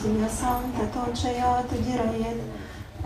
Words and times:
Сарасвати 0.00 0.22
Ясам 0.22 0.72
Тато 0.72 1.14
Чая 1.14 1.62
Тудирает 1.68 2.40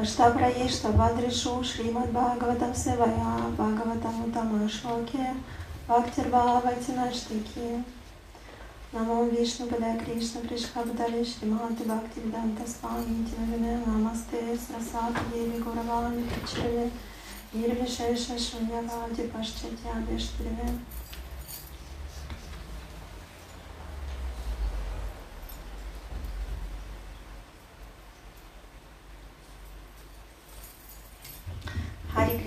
Аштабраишта 0.00 0.88
Бадришу 0.90 1.64
Шримад 1.64 2.10
Бхагаватам 2.12 2.74
Севая 2.74 3.36
Бхагаватам 3.56 4.24
Утама 4.24 4.68
Шлоке 4.68 5.34
Бхактир 5.88 6.28
Бхаватина 6.28 7.12
Штики 7.12 7.82
Намо 8.92 9.24
Вишну 9.24 9.66
Падая 9.66 9.98
Кришна 9.98 10.40
Пришхабдали 10.40 11.24
Шримати 11.24 11.82
Бхакти 11.84 12.20
Веданта 12.20 12.62
Свами 12.70 13.26
Тинавине 13.26 13.80
Намасте 13.86 14.56
Срасвати 14.66 15.20
Деви 15.32 15.58
Гуравани 15.58 16.22
Причили 16.22 16.90
Нирвишеша 17.52 18.38
Шуньявади 18.38 19.22
Пашчатья 19.32 19.94
Бештриве 20.08 20.68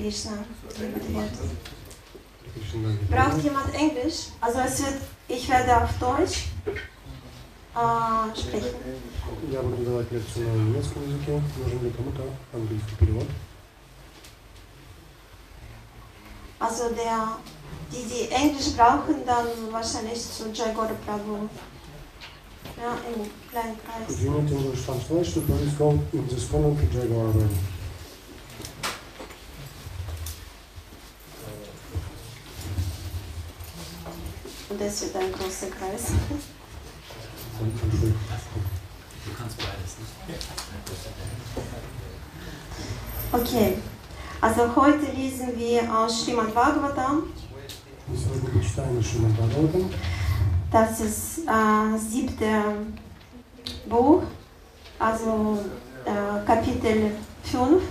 Krishna. 0.06 0.32
liebe 0.78 1.00
Devotees. 1.00 1.50
Braucht 3.10 3.42
jemand 3.42 3.74
Englisch? 3.74 4.28
Also 4.40 4.58
es 4.60 4.78
wird, 4.80 5.00
ich 5.28 5.48
werde 5.48 5.76
auf 5.82 5.90
Deutsch 5.98 6.46
äh, 7.74 8.38
sprechen. 8.40 8.76
Я 9.50 9.60
буду 9.62 9.82
давать 9.84 10.10
лекцию 10.12 10.46
на 10.48 10.62
немецком 10.62 11.02
языке. 11.08 11.40
Нужен 11.58 11.82
ли 11.84 11.90
кому-то 11.90 12.22
английский 12.52 12.94
перевод? 12.98 13.26
Also 16.60 16.90
der, 16.90 17.38
die, 17.90 18.04
die 18.08 18.30
Englisch 18.30 18.76
brauchen, 18.76 19.24
dann 19.26 19.46
wahrscheinlich 19.72 20.20
zu 20.20 20.50
Jagora 20.52 20.94
Prabhu. 21.04 21.48
Ja, 22.80 22.94
im 23.12 23.28
kleinen 23.50 23.76
If 23.76 24.16
Kreis. 24.16 24.22
you 24.22 24.30
need 24.30 24.50
English 24.52 24.84
translation, 24.84 25.44
please 25.46 25.74
go 25.76 25.98
in 26.12 26.28
this 26.28 26.48
corner 26.48 26.74
to 26.76 26.86
Jaguar 26.98 27.26
Road. 27.26 27.50
Und 34.68 34.80
das 34.80 35.02
wird 35.02 35.16
ein 35.16 35.32
großer 35.32 35.68
Kreis. 35.68 36.12
Du 39.24 39.32
kannst 39.38 39.56
beides, 39.58 39.96
ne? 39.98 40.34
Okay. 43.32 43.78
Also 44.40 44.74
heute 44.74 45.12
lesen 45.12 45.56
wir 45.56 45.82
aus 45.96 46.24
Srimad 46.24 46.52
Bhagavatam. 46.54 47.32
Мы 48.08 48.16
сегодня 48.16 48.50
почитаем 48.50 49.02
Шримад 49.02 49.32
Бхагаватам. 49.32 49.90
Das 50.72 51.00
ist 51.00 51.38
äh, 51.46 51.98
siebte 51.98 52.62
Buch, 53.86 54.22
also 54.98 55.58
äh, 56.04 56.44
Kapitel 56.46 57.12
5, 57.44 57.82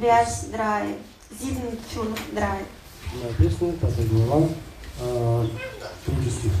Vers 0.00 0.50
3, 0.52 0.94
7, 1.38 1.56
5, 1.88 2.34
3. 2.34 2.46
Седьмая 3.10 3.32
песня, 3.38 3.72
пятая 3.80 4.06
глава, 4.06 4.48
а, 5.00 5.46
третий 6.05 6.29
стих. 6.31 6.51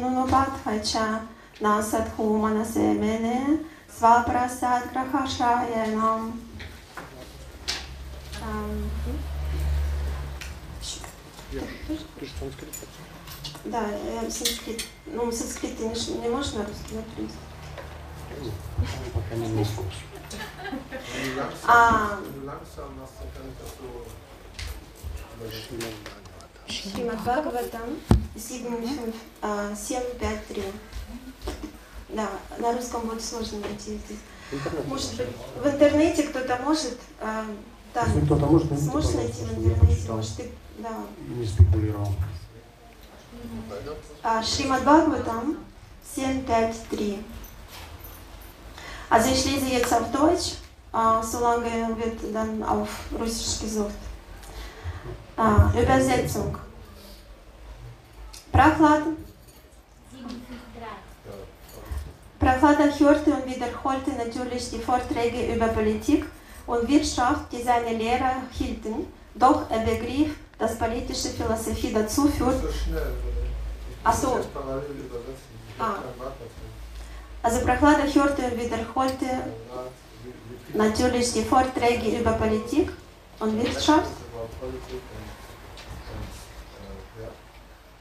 Nunubhatvacha 0.00 1.22
Nasadhu 1.60 2.38
Manase 2.38 2.94
Mene 2.94 3.60
Svaprasad 3.88 4.92
Grahashayanam 4.92 6.32
Ähm, 8.40 8.90
Ты 11.88 11.94
же 12.26 12.32
санскрит. 12.38 12.74
Да, 13.64 13.82
э, 13.90 14.30
санскрит. 14.30 14.84
Ну, 15.06 15.32
санскрит 15.32 15.80
не, 15.80 15.94
ш- 15.94 16.12
не 16.12 16.28
можно 16.28 16.64
русский, 16.66 16.94
да, 16.94 17.02
в 18.46 18.76
принципе. 18.76 19.10
Пока 19.14 19.34
не 19.34 19.62
so. 19.62 19.84
Шримад 25.50 26.00
Бхагаватам. 26.00 26.68
Шримад 26.68 27.20
Бхагаватам 27.20 27.96
7, 28.36 29.12
а, 29.42 29.74
753. 29.74 30.62
Да, 32.10 32.28
на 32.58 32.72
русском 32.72 33.02
будет 33.02 33.22
сложно 33.22 33.58
найти 33.60 33.98
здесь. 33.98 34.18
Может 34.86 35.16
быть, 35.16 35.26
в 35.62 35.66
интернете 35.66 36.22
кто-то 36.24 36.56
может, 36.64 36.98
а, 37.20 37.44
там, 37.92 38.06
Если 38.08 38.24
кто-то 38.26 38.46
может, 38.46 38.78
сможешь 38.78 39.14
найти 39.14 39.42
в 39.44 39.58
интернете, 39.58 40.10
может, 40.12 40.36
ты, 40.36 40.50
да. 40.78 40.90
не 41.28 41.46
спекулировал. 41.46 42.12
А, 44.22 44.42
Шримад 44.42 44.82
Бхагаватам 44.82 45.58
753. 46.14 47.18
Also 49.10 49.30
ich 49.30 49.44
lese 49.44 49.66
jetzt 49.66 49.92
auf 49.92 50.10
Deutsch, 50.12 50.54
äh, 50.92 51.22
solange 51.24 51.96
wird 51.96 52.34
dann 52.34 52.62
auf 52.62 52.88
Russisch 53.18 53.60
gesucht. 53.60 53.94
Äh, 55.36 55.82
Übersetzung. 55.82 56.56
Prachlad, 58.52 59.02
Prachlada 62.38 62.84
hörte 62.98 63.32
und 63.32 63.46
wiederholte 63.46 64.10
natürlich 64.16 64.70
die 64.70 64.78
Vorträge 64.78 65.52
über 65.54 65.68
Politik 65.68 66.24
und 66.66 66.88
Wirtschaft, 66.88 67.52
die 67.52 67.62
seine 67.62 67.96
Lehrer 67.96 68.36
hielten, 68.52 69.06
doch 69.34 69.68
er 69.70 69.80
begriff, 69.80 70.30
dass 70.58 70.78
politische 70.78 71.28
Philosophie 71.30 71.92
dazu 71.92 72.28
führt, 72.28 72.60
So 72.62 72.68
schnell. 72.72 73.12
Ach 74.04 74.14
Ich 74.14 74.20
so. 74.20 74.28
muss 74.28 74.36
jetzt 74.38 74.54
parallel 74.54 74.82
übersetzen. 74.90 75.58
Ich 75.68 75.80
hab 75.82 75.88
Ah. 75.88 76.02
Also 77.48 77.64
Prachlada 77.64 78.02
hörte 78.04 78.42
und 78.42 78.58
wiederholte 78.58 79.26
natürlich 80.74 81.32
die 81.32 81.44
Vorträge 81.44 82.18
über 82.20 82.32
Politik 82.32 82.92
und 83.40 83.64
Wirtschaft. 83.64 84.10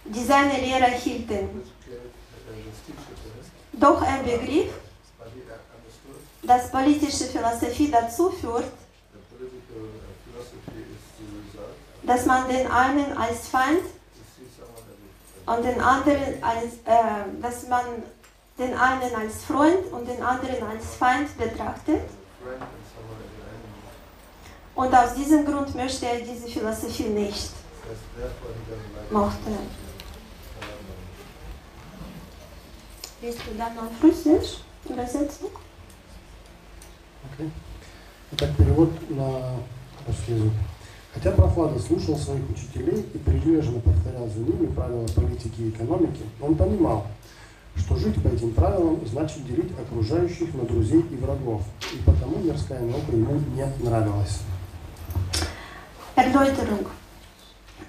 Die 0.04 0.26
seine 0.26 0.60
Lehrer 0.60 0.88
hielten. 0.88 1.64
Doch 3.72 4.02
er 4.02 4.22
begriff, 4.22 4.74
dass 6.44 6.70
politische 6.70 7.24
Philosophie 7.24 7.90
dazu 7.90 8.30
führt, 8.32 8.70
dass 12.04 12.26
man 12.26 12.50
den 12.50 12.70
einen 12.70 13.18
als 13.18 13.48
Feind 13.48 13.86
und 15.46 15.64
den 15.64 15.80
anderen 15.80 16.44
als, 16.44 16.74
äh, 16.84 17.42
dass 17.42 17.66
man 17.70 17.86
den 18.59 18.75
einen 18.75 19.15
als 19.15 19.45
Freund 19.45 19.91
und 19.93 20.07
den 20.09 20.23
anderen 20.23 20.63
als 20.69 20.95
Feind 20.97 21.37
betrachtet. 21.39 22.03
friend 22.43 22.61
and 22.61 22.85
someone 22.93 23.21
as 23.23 23.33
an 23.39 23.49
enemy. 23.55 24.75
Und 24.75 24.95
aus 24.95 25.15
diesem 25.15 25.45
Grund 25.45 25.75
möchte 25.75 26.07
er 26.07 26.21
diese 26.21 26.49
Philosophie 26.49 27.09
nicht, 27.09 27.51
That's 27.85 28.01
therefore 28.17 28.53
he 28.55 28.73
doesn't 28.73 28.95
like 28.97 29.13
mochte. 29.13 29.51
it. 29.51 29.59
Liest 33.23 33.39
du 33.47 33.57
dann 33.57 33.79
auf 33.79 33.93
Russisch 34.03 34.59
Übersetzung? 34.89 35.51
Okay. 37.33 37.51
Итак, 38.33 38.51
перевод 38.57 38.91
на 39.11 39.55
русский 40.07 40.33
язык. 40.33 40.53
Хотя 41.15 41.31
Прохлада 41.33 41.79
слушал 41.79 42.17
своих 42.17 42.49
учителей 42.51 43.05
и 43.15 43.19
прилежно 43.19 43.81
повторял 43.81 44.27
за 44.29 44.39
ними 44.39 44.67
правила 44.75 45.07
политики 45.09 45.61
и 45.61 45.69
экономики, 45.69 46.23
он 46.41 46.57
понимал, 46.57 47.07
что 47.78 47.96
жить 47.96 48.22
по 48.22 48.28
этим 48.28 48.54
правилам 48.54 49.00
значит 49.06 49.46
делить 49.46 49.72
окружающих 49.80 50.54
на 50.54 50.64
друзей 50.64 51.02
и 51.02 51.16
врагов, 51.16 51.64
и 51.94 51.98
потому 52.06 52.38
мирская 52.40 52.82
наука 52.82 53.12
ему 53.12 53.40
не 53.56 53.66
нравилась. 53.84 54.42
Erläuterung. 56.16 56.88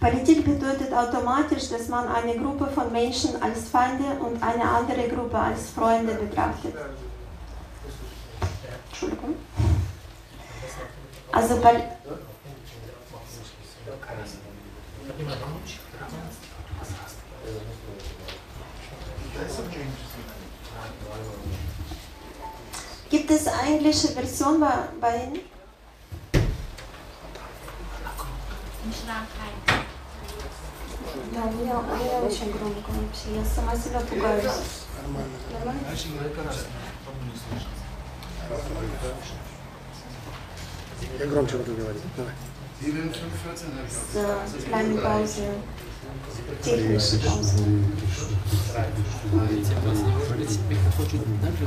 Politik 0.00 0.45
bedeutet 0.45 0.92
automatisch, 0.92 1.71
dass 1.71 1.88
man 1.88 2.07
eine 2.07 2.37
Gruppe 2.37 2.68
von 2.68 2.92
Menschen 2.92 3.42
als 3.42 3.68
Feinde 3.68 4.04
und 4.21 4.40
eine 4.42 4.62
andere 4.62 5.09
Gruppe 5.09 5.38
als 5.38 5.71
Freunde 5.71 6.14
betrachtet. 6.14 6.75
Entschuldigung. 8.90 9.35
Also 11.33 11.57
Pol 11.57 11.83
Gibt 23.10 23.30
es 23.30 23.48
eine 23.48 23.75
englische 23.75 24.08
Version 24.10 24.60
bei, 24.60 24.88
bei 25.00 25.24
Ihnen? 25.24 25.39
Да, 31.34 31.44
у 31.46 31.51
меня, 31.51 31.80
у 31.80 31.84
меня 31.84 32.20
очень 32.22 32.51
громко 32.51 32.89
вообще. 32.92 33.36
Я 33.36 33.46
сама 33.46 33.75
себя 33.75 34.00
пугаюсь. 34.01 34.86
Нормально? 35.51 35.77
Я 41.20 41.25
громче 41.27 41.58
буду 41.58 41.75
говорить. 41.75 42.01
Давай. 42.18 42.34
С 42.84 44.63
kleinen 44.65 44.98
Pause. 45.01 45.44
Технischen 45.44 45.44
Pause. 45.44 45.44
Видите, 45.44 45.51
у 45.51 45.87
Вас 49.85 49.99
политик 50.29 50.61
хочет 50.97 51.21
так 51.43 51.53
же, 51.53 51.67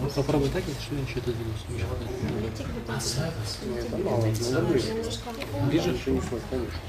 Ну, 0.00 0.08
попробуй 0.10 0.48
так, 0.50 0.62
если 0.66 1.00
еще 1.00 1.18
это 1.20 1.32
двинусь. 1.32 1.64
Это 3.80 3.96
мало, 3.98 4.26
надо 4.26 4.66
ближе. 4.66 4.92
Ближе? 5.68 5.90
Еще 5.90 6.10
не 6.10 6.20
слышно, 6.20 6.48
конечно. 6.50 6.80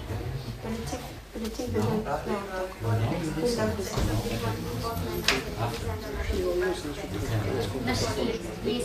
Политик, 0.64 1.00
политик 1.34 1.70
берет. 1.70 2.04
Да, 2.04 2.18
так. 2.18 2.38
Пусть 3.40 3.58
так 3.58 3.70
будет. 3.76 3.92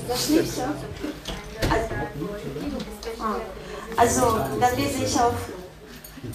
Нашли 0.08 0.42
все? 0.42 0.66
А, 3.18 3.36
also, 3.96 4.38
dann 4.60 4.76
lese 4.76 5.04
ich 5.04 5.14
auf 5.20 5.34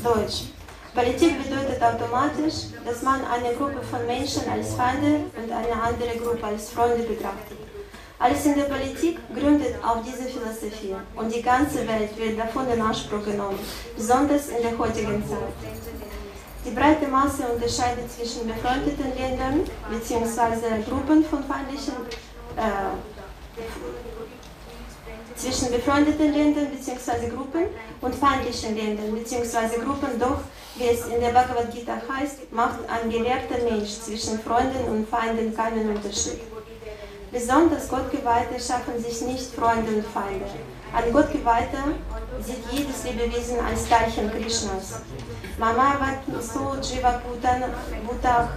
Deutsch. 0.04 0.46
Politik 0.94 1.44
bedeutet 1.44 1.82
automatisch, 1.82 2.72
dass 2.86 3.02
man 3.02 3.20
eine 3.26 3.54
Gruppe 3.56 3.82
von 3.92 4.06
Menschen 4.06 4.44
als 4.50 4.76
Feinde 4.76 5.26
und 5.36 5.52
eine 5.52 5.82
andere 5.82 6.18
Gruppe 6.18 6.46
als 6.46 6.70
Freunde 6.70 7.04
betrachtet. 7.04 7.58
Alles 8.18 8.46
in 8.46 8.56
der 8.56 8.64
Politik 8.64 9.20
gründet 9.36 9.76
auf 9.84 9.98
diese 10.06 10.24
Philosophie 10.24 10.96
und 11.18 11.36
die 11.36 11.42
ganze 11.42 11.86
Welt 11.86 12.18
wird 12.18 12.40
davon 12.40 12.66
in 12.70 12.82
Anspruch 12.82 13.26
genommen, 13.26 13.60
besonders 13.98 14.48
in 14.48 14.62
der 14.62 14.78
heutigen 14.78 15.22
Zeit. 15.28 15.54
Die 16.66 16.72
breite 16.72 17.08
Masse 17.08 17.44
unterscheidet 17.44 18.10
zwischen 18.10 18.48
befreundeten 18.48 19.14
Ländern 19.18 19.62
bzw. 19.90 20.82
Gruppen 20.90 21.26
von 21.26 21.44
feindlichen 21.44 21.94
äh, 22.56 22.96
zwischen 25.36 25.72
befreundeten 25.72 26.34
Ländern 26.34 26.68
bzw. 26.72 27.30
Gruppen 27.30 27.66
und 28.02 28.16
feindlichen 28.16 28.76
Ländern 28.76 29.14
bzw. 29.14 29.80
Gruppen, 29.84 30.20
doch, 30.20 30.40
wie 30.76 30.88
es 30.88 31.06
in 31.08 31.20
der 31.20 31.32
Bhagavad 31.32 31.72
Gita 31.72 31.94
heißt, 32.10 32.52
macht 32.52 32.80
ein 32.90 33.10
gelehrter 33.10 33.64
Mensch 33.70 33.92
zwischen 34.00 34.40
Freunden 34.40 34.86
und 34.90 35.08
Feinden 35.10 35.56
keinen 35.56 35.90
Unterschied. 35.90 36.42
Besonders 37.32 37.90
Gottgeweihte 37.90 38.60
schaffen 38.60 38.98
sich 38.98 39.22
nicht 39.22 39.54
Freunde 39.54 39.98
und 39.98 40.06
Feinde. 40.06 40.46
Ein 40.94 41.12
Gottgeweihter 41.12 41.84
sieht 42.42 42.64
jedes 42.72 43.04
Lebewesen 43.04 43.60
als 43.60 43.90
Teilchen 43.90 44.32
Krishnas. 44.32 45.02
Mama 45.58 45.96
so 46.40 46.78
Jiva 46.82 47.22
Bhutach. 47.26 48.48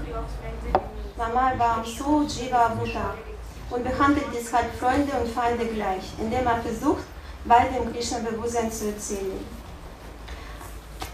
Mama 1.16 1.85
so 1.85 2.23
Jiva 2.23 2.68
Bhutach 2.68 3.27
und 3.70 3.84
behandelt 3.84 4.26
deshalb 4.32 4.75
Freunde 4.78 5.12
und 5.20 5.30
Feinde 5.32 5.66
gleich, 5.66 6.04
indem 6.18 6.46
er 6.46 6.60
versucht, 6.62 7.04
beide 7.44 7.76
im 7.76 7.92
Krishna-Bewusstsein 7.92 8.72
zu 8.72 8.88
erzählen. 8.88 9.44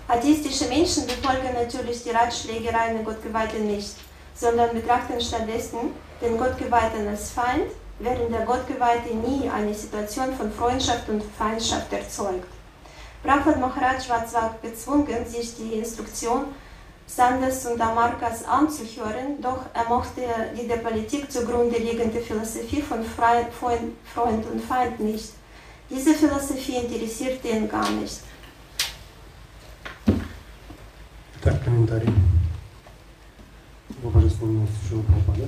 Atheistische 0.07 0.67
Menschen 0.67 1.07
befolgen 1.07 1.55
natürlich 1.55 2.03
die 2.03 2.11
Ratschläge 2.11 2.73
reiner 2.73 3.03
Gottgeweihten 3.03 3.67
nicht, 3.67 3.97
sondern 4.35 4.75
betrachten 4.75 5.21
stattdessen 5.21 5.93
den 6.21 6.37
Gottgeweihten 6.37 7.09
als 7.09 7.31
Feind, 7.31 7.71
während 7.99 8.33
der 8.33 8.45
Gottgeweihte 8.45 9.15
nie 9.15 9.49
eine 9.49 9.73
Situation 9.73 10.35
von 10.35 10.53
Freundschaft 10.53 11.09
und 11.09 11.23
Feindschaft 11.39 11.93
erzeugt. 11.93 12.47
Prahlad 13.23 13.59
Maharaj 13.59 14.09
war 14.11 14.27
zwar 14.27 14.57
gezwungen, 14.61 15.25
sich 15.27 15.57
die 15.57 15.75
Instruktion 15.75 16.47
Sanders 17.08 17.66
und 17.66 17.82
Amarkas 17.82 18.46
anzuhören, 18.46 19.42
doch 19.42 19.66
er 19.74 19.86
mochte 19.90 20.22
die 20.56 20.68
der 20.68 20.78
Politik 20.78 21.32
zugrunde 21.32 21.78
liegende 21.78 22.20
Philosophie 22.22 22.82
von 22.82 23.04
Freund 23.04 24.46
und 24.52 24.62
Feind 24.62 25.00
nicht. 25.00 25.34
Diese 25.90 26.14
Philosophie 26.14 26.76
interessierte 26.76 27.48
ihn 27.48 27.68
gar 27.68 27.90
nicht. 27.90 28.22
Так, 31.42 31.64
комментарий. 31.64 32.14
Его 34.02 34.12
божественная 34.12 34.54
милость 34.54 34.74
Шила 34.88 35.02
Прабхупада. 35.02 35.48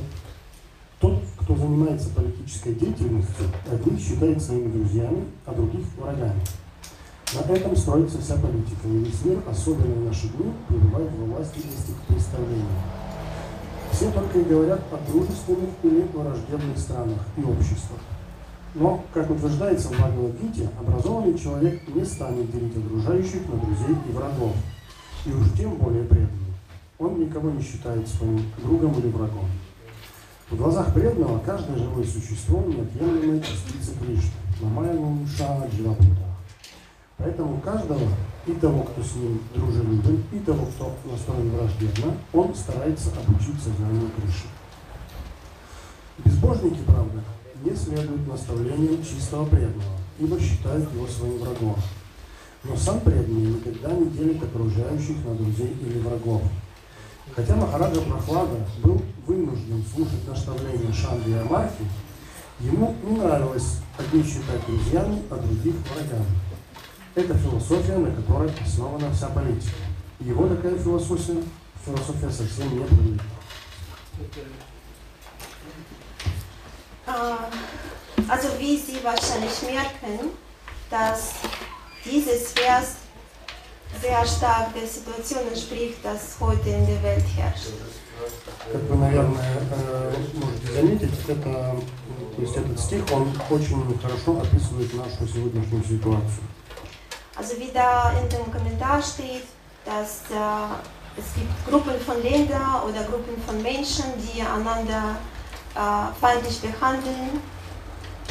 Тот, 1.00 1.22
кто 1.38 1.56
занимается 1.56 2.10
политической 2.10 2.74
деятельностью, 2.74 3.46
одних 3.72 4.00
считает 4.00 4.42
своими 4.42 4.72
друзьями, 4.72 5.26
а 5.46 5.54
других 5.54 5.86
врагами. 5.98 6.42
На 7.35 7.41
этом 7.53 7.77
строится 7.77 8.19
вся 8.19 8.37
политика, 8.37 8.87
и 8.87 8.99
весь 8.99 9.25
мир, 9.25 9.43
особенно 9.51 9.95
в 9.95 10.05
наши 10.05 10.29
дни, 10.29 10.53
пребывает 10.69 11.11
во 11.19 11.35
власти 11.35 11.59
этих 11.59 12.01
представлений. 12.07 12.65
Все 13.91 14.11
только 14.13 14.39
и 14.39 14.45
говорят 14.45 14.81
о 14.93 15.11
дружественных 15.11 15.71
или 15.83 16.07
враждебных 16.13 16.79
странах 16.79 17.19
и 17.37 17.43
обществах. 17.43 18.01
Но, 18.75 19.03
как 19.13 19.31
утверждается 19.31 19.89
в 19.89 19.93
Бхагавадгите, 19.93 20.69
образованный 20.79 21.39
человек 21.39 21.83
не 21.89 22.05
станет 22.05 22.51
делить 22.53 22.77
окружающих 22.77 23.49
на 23.49 23.57
друзей 23.57 23.97
и 24.09 24.13
врагов, 24.13 24.53
и 25.25 25.33
уж 25.33 25.47
тем 25.57 25.77
более 25.77 26.05
преданных. 26.05 26.31
Он 26.99 27.19
никого 27.19 27.51
не 27.51 27.63
считает 27.63 28.07
своим 28.07 28.41
другом 28.63 28.93
или 29.01 29.09
врагом. 29.09 29.47
В 30.51 30.57
глазах 30.57 30.95
преданного 30.95 31.41
каждое 31.41 31.77
живое 31.77 32.05
существо– 32.05 32.63
неотъемлемая 32.67 33.41
частица 33.41 33.93
Кришны. 33.99 34.31
Намайну 34.61 35.27
Шана 35.27 35.67
Дживабута. 35.67 36.26
Поэтому 37.19 37.61
каждого, 37.61 38.09
и 38.47 38.53
того, 38.53 38.83
кто 38.83 39.03
с 39.03 39.15
ним 39.15 39.41
дружелюбен, 39.55 40.23
и 40.33 40.39
того, 40.41 40.67
кто 40.67 40.93
настроен 41.11 41.51
враждебно, 41.51 42.15
он 42.33 42.55
старается 42.55 43.11
обучить 43.11 43.63
сознанию 43.63 44.11
Кришны. 44.17 44.51
Безбожники, 46.25 46.81
правда, 46.87 47.23
не 47.65 47.75
следуют 47.75 48.27
наставлениям 48.29 49.03
чистого 49.03 49.47
преданного, 49.47 49.99
ибо 50.19 50.39
считают 50.39 50.93
его 50.93 51.07
своим 51.07 51.39
врагом. 51.39 51.77
Но 52.65 52.77
сам 52.77 53.01
преданный 53.01 53.53
никогда 53.53 53.93
не 53.93 54.07
делит 54.07 54.43
окружающих 54.43 55.17
на 55.25 55.35
друзей 55.35 55.77
или 55.81 55.99
врагов. 56.01 56.43
Хотя 57.35 57.57
Махараджа 57.57 58.01
Прохлада 58.03 58.67
был 58.83 59.03
вынужден 59.27 59.85
слушать 59.95 60.27
наставления 60.29 60.93
Шанды 60.93 61.31
и 61.31 61.35
Амархи, 61.35 61.85
ему 62.61 62.95
не 63.05 63.17
нравилось 63.19 63.81
одних 63.99 64.27
считать 64.27 64.65
друзьями, 64.67 65.23
а 65.31 65.37
других 65.37 65.75
врагами. 65.93 66.27
Это 67.17 67.35
философия, 67.35 67.97
на 67.97 68.15
которой 68.15 68.51
основана 68.63 69.11
вся 69.11 69.29
политика. 69.29 69.73
Его 70.21 70.47
такая 70.49 70.77
философия, 70.77 71.43
философия 71.83 72.31
совсем 72.31 72.79
не 72.79 72.85
привлекла. 72.85 73.25
Also 78.29 78.49
wie 78.59 78.77
Sie 78.77 79.03
wahrscheinlich 79.03 79.63
merken, 79.63 80.31
dass 80.91 81.37
dieses 82.05 82.53
Vers 82.53 82.97
sehr 84.03 84.27
stark 84.27 84.75
der 84.75 84.87
Situation 84.87 85.49
entspricht, 85.49 86.05
das 86.05 86.37
heute 86.39 86.69
in 86.69 86.87
der 86.87 87.03
Welt 87.03 87.25
herrscht. 87.35 87.73
Как 88.71 88.83
вы, 88.91 88.97
наверное, 88.97 89.63
можете 90.35 90.73
заметить, 90.73 91.15
это, 91.29 91.77
то 92.37 92.43
есть 92.43 92.57
этот 92.57 92.79
стих, 92.79 93.05
он 93.11 93.33
очень 93.49 93.99
хорошо 94.01 94.41
описывает 94.41 94.93
нашу 94.95 95.27
сегодняшнюю 95.27 95.83
ситуацию. 95.83 96.45
Also 97.36 97.58
wie 97.58 97.72
da 97.74 98.12
in 98.12 98.30
dem 98.30 98.52
Kommentar 98.52 99.02
steht, 99.02 99.44
dass 99.86 100.22
äh, 100.30 101.18
es 101.18 101.34
gibt 101.34 101.70
Gruppen 101.70 102.00
von 102.02 102.22
Ländern 102.22 102.84
oder 102.88 103.04
Gruppen 103.04 103.42
von 103.46 103.62
Menschen, 103.62 104.06
die 104.18 104.42
einander 104.42 105.16
äh, 105.76 106.20
feindlich 106.20 106.60
behandeln 106.62 107.42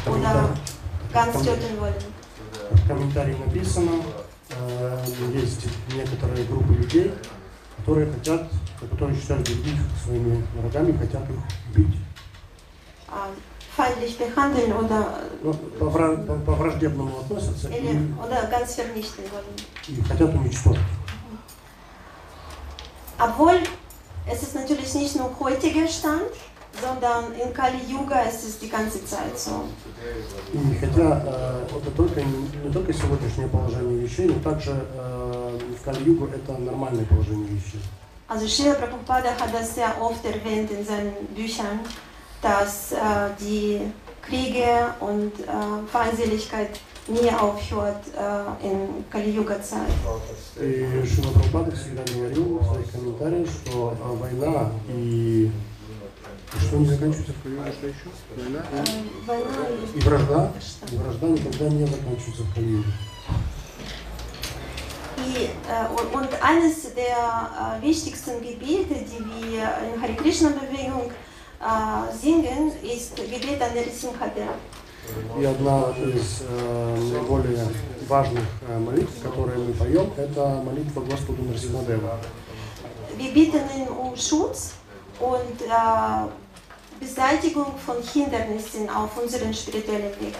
oder 0.06 0.50
Комментарий. 1.12 1.12
ganz 1.12 1.44
töten 1.44 1.80
wollen. 1.80 1.94
В 2.70 2.86
комментарии 2.86 3.36
написано, 3.44 3.90
э, 4.50 5.04
есть 5.34 5.66
некоторые 5.94 6.44
группы 6.46 6.74
людей, 6.74 7.12
которые 7.78 8.12
хотят, 8.12 8.48
которые 8.78 9.18
считают 9.18 9.44
других 9.46 9.78
своими 10.04 10.44
врагами, 10.54 10.96
хотят 10.96 11.22
их 11.28 11.36
убить. 11.70 11.96
Äh, 13.77 13.81
feindlich 13.81 14.17
behandeln 14.17 14.71
oder, 14.73 15.19
Ну, 15.43 15.53
по, 15.53 15.85
вра- 15.85 16.17
по- 16.25 16.37
по 16.45 16.51
враждебному 16.53 17.19
относятся 17.19 17.67
или, 17.69 18.13
oder 18.23 18.47
ganz 18.49 18.75
vernichten 18.75 19.23
wollen. 19.31 19.55
и 19.87 20.01
хотят 20.01 20.33
уничтожить. 20.33 20.81
Obwohl 23.19 23.59
es 24.27 24.43
ist 24.43 24.55
natürlich 24.55 24.93
nicht 24.95 25.15
nur 25.15 25.29
heutiger 25.39 25.87
Stand, 25.87 26.23
sondern 26.81 27.33
in 27.33 27.53
Kali 27.53 27.79
Yuga 27.87 28.21
ist 28.23 28.43
es 28.47 28.59
die 28.59 28.69
ganze 28.69 29.05
Zeit 29.05 29.37
so. 29.37 29.65
И 30.53 30.75
хотя 30.79 31.21
э, 31.25 31.77
это 31.77 31.91
только, 31.95 32.21
не 32.21 32.71
только 32.71 32.93
сегодняшнее 32.93 33.47
положение 33.47 33.99
вещей, 33.99 34.27
но 34.27 34.39
также 34.41 34.71
э, 34.71 35.59
в 35.79 35.83
Кали-Югу 35.85 36.27
это 36.27 36.53
нормальное 36.59 37.05
положение 37.05 37.47
вещей. 37.47 37.81
Also 38.27 38.45
Srila 38.47 38.73
Prabhupada 38.75 39.29
hat 39.39 39.53
das 39.53 39.75
sehr 39.75 39.93
oft 40.01 40.25
erwähnt 40.25 40.71
in 40.71 40.83
seinen 40.85 41.13
Büchern, 41.35 41.79
dass 42.44 42.92
äh, 42.92 42.96
die 43.38 43.80
Kriege 44.22 44.94
und 45.00 45.32
äh, 45.40 45.46
Feindseligkeit 45.90 46.80
nie 47.08 47.30
aufhört 47.30 48.02
äh, 48.16 48.66
in 48.66 49.04
Kali 49.10 49.30
Yuga 49.30 49.60
Zeit. 49.62 49.90
И 50.60 51.04
Шила 51.06 51.32
Прабхупада 51.32 51.72
всегда 51.74 52.02
говорил 52.12 52.58
в 52.58 52.66
своих 52.66 52.90
комментариях, 52.92 53.48
что 53.48 53.96
э, 53.98 54.16
война 54.16 54.70
и 54.88 55.50
и 56.52 56.58
что 56.66 56.76
не 56.78 56.86
заканчивается 56.86 57.32
в 57.32 57.42
Кали-Югу, 57.44 57.72
что 57.72 57.86
еще? 57.86 58.10
Война 58.36 58.58
Äh, 58.72 59.24
Война 59.24 59.68
и 59.94 60.00
вражда, 60.00 60.52
Что? 60.60 60.94
и 60.94 60.98
вражда 60.98 61.26
никогда 61.28 61.68
не 61.68 61.86
заканчивается 61.86 62.42
в 62.42 62.54
Кали-Югу. 62.54 62.84
Die, 65.18 65.44
äh, 65.46 65.86
und, 65.90 66.14
und 66.14 66.42
eines 66.42 66.94
der 66.94 67.78
äh, 67.78 67.82
wichtigsten 67.86 68.40
Gebete, 68.40 68.94
die 68.94 69.52
wir 69.52 69.68
in 69.94 70.02
Hare 70.02 70.14
Krishna 70.14 70.48
Bewegung 70.48 71.10
äh, 71.10 71.14
singen, 72.21 72.71
ist 72.83 73.15
Gebet 73.15 73.61
an 73.61 73.73
Nrsimhadev. 73.75 74.55
И 75.39 75.43
одна 75.45 75.93
из 75.97 76.41
э, 76.49 76.97
наиболее 77.11 77.67
важных 78.07 78.43
э, 78.67 78.79
молитв, 78.79 79.21
которые 79.21 79.59
мы 79.59 79.73
поем, 79.73 80.09
это 80.17 80.63
молитва 80.65 81.01
Господу 81.01 81.43
Нарсимадева. 81.43 82.19
Wir 83.17 83.31
bitten 83.31 83.61
ihn 83.77 83.87
um 83.87 84.15
Schutz 84.17 84.73
und 85.19 85.61
äh, 85.61 86.27
Beseitigung 86.99 87.77
von 87.85 87.97
Hindernissen 88.01 88.89
auf 88.89 89.15
unserem 89.21 89.53
spirituellen 89.53 90.11
Weg. 90.19 90.35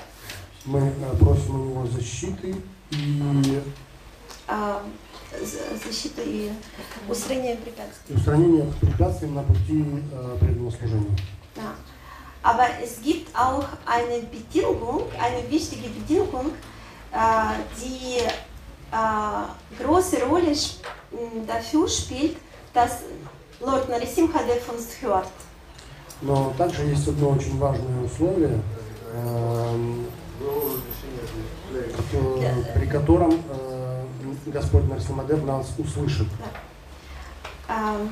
Мы 0.66 0.80
э, 0.80 1.16
просим 1.20 1.56
у 1.56 1.66
него 1.66 1.88
защиты 1.88 2.56
и 2.90 3.62
Äh, 4.48 4.78
з- 5.44 5.86
защиты 5.86 6.22
и 6.26 6.52
устранение 7.10 7.56
препятствий. 7.58 8.16
и 8.16 8.18
устранение 8.18 8.66
препятствий 8.82 9.30
на 9.30 9.44
пути 9.44 9.84
э, 10.14 10.38
преданного 10.40 10.72
служения. 10.72 11.16
Ja. 11.56 11.74
Aber 12.44 12.68
es 12.84 13.02
gibt 13.02 13.36
auch 13.36 13.66
eine 13.86 14.20
Bedingung, 14.32 15.04
eine 15.20 15.50
wichtige 15.50 15.90
Bedingung, 15.90 16.52
äh, 17.12 17.18
die 17.82 18.20
äh, 18.92 19.84
große 19.84 20.24
Rolle 20.26 20.54
dafür 21.48 21.88
spielt, 21.88 22.38
dass 22.74 23.00
Lord 23.62 23.90
Narasimhadev 23.90 24.70
uns 24.70 24.88
hört. 25.02 25.28
Но 26.22 26.54
также 26.58 26.84
есть 26.84 27.08
одно 27.08 27.30
очень 27.32 27.58
важное 27.58 28.04
условие, 28.06 28.60
эм, 29.16 30.06
ко- 32.12 32.80
при 32.80 32.86
котором 32.88 33.32
э, 33.34 33.75
Господь 34.47 34.89
Нарсимадев 34.89 35.45
нас 35.45 35.73
услышит. 35.79 36.27
Ähm, 37.69 38.11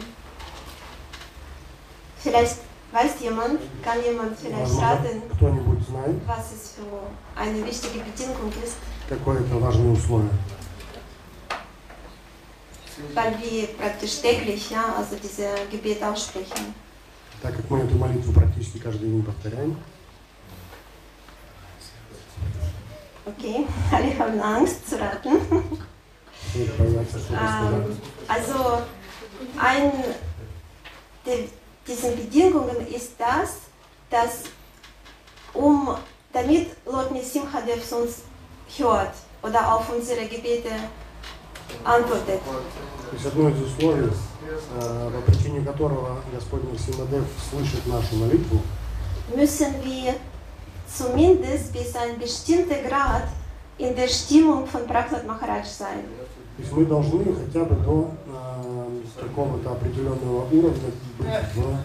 vielleicht 2.19 2.59
weiß 2.93 3.21
jemand, 3.21 3.61
kann 3.83 4.03
jemand 4.03 4.39
vielleicht 4.39 4.63
Возможно, 4.63 4.87
raten, 4.89 5.23
кто-нибудь 5.35 5.87
знает, 5.89 6.17
was 6.27 6.53
es 6.53 6.75
für 6.77 7.41
eine 7.41 7.65
wichtige 7.67 7.99
Bedingung 8.01 8.53
ist, 8.65 8.77
какое 9.09 9.41
это 9.41 9.57
важное 9.61 9.93
условие. 9.93 10.31
weil 13.15 13.35
wir 13.41 13.67
praktisch 13.79 14.21
täglich 14.21 14.71
ja, 14.71 14.95
also 14.97 15.17
diese 15.17 15.49
Gebet 15.71 16.03
aussprechen. 16.03 16.75
Так 17.43 17.55
как 17.57 17.71
мы 17.71 17.79
эту 17.81 17.97
молитву 17.97 18.33
практически 18.33 18.79
каждый 18.79 19.09
день 19.09 19.23
повторяем, 19.23 19.77
Okay, 23.27 23.67
alle 23.93 24.19
haben 24.19 24.41
Angst 24.41 24.89
zu 24.89 24.99
raten. 24.99 25.37
Ähm, 26.55 28.01
also, 28.27 28.83
ein 29.59 29.93
der, 31.27 31.39
diesen 31.87 32.17
Bedingungen 32.17 32.87
ist 32.89 33.13
das, 33.19 33.59
dass 34.11 34.45
um, 35.55 35.95
damit 36.33 36.69
Lord 36.87 37.13
Nisimhadev 37.13 37.93
uns 37.93 38.23
hört 38.77 39.15
oder 39.43 39.75
auf 39.75 39.91
unsere 39.91 40.27
Gebete 40.27 40.71
antwortet, 41.85 42.41
То 43.11 43.15
есть 43.15 43.27
одно 43.27 43.49
из 43.49 43.61
условий, 43.63 44.11
э, 44.81 45.11
по 45.15 45.31
причине 45.31 45.65
которого 45.65 46.23
Господь 46.33 46.65
Нарсимадев 46.65 47.25
слышит 47.51 47.87
нашу 47.87 48.17
молитву, 48.17 48.61
müssen 49.35 49.75
wir 49.85 50.15
zumindest 50.87 51.73
bis 51.73 51.95
ein 51.95 52.19
bestimmter 52.19 52.77
Grad 52.89 53.29
in 53.79 53.95
der 53.95 54.09
Stimmung 54.09 54.67
von 54.67 54.87
Prahlad 54.87 55.27
Maharaj 55.27 55.65
sein. 55.65 56.05
То 56.56 56.62
есть 56.62 56.72
мы 56.72 56.86
должны 56.86 57.26
хотя 57.34 57.64
бы 57.66 57.76
до 57.84 58.12
э, 58.28 59.22
какого-то 59.22 59.72
определенного 59.72 60.46
уровня 60.46 60.92
быть 61.18 61.28
в 61.56 61.78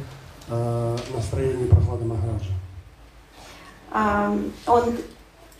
э, 0.50 0.96
настроении 1.14 1.66
Прохлады 1.66 2.04
Махараджа. 2.04 2.52
Ähm, 3.94 4.52
und 4.66 4.98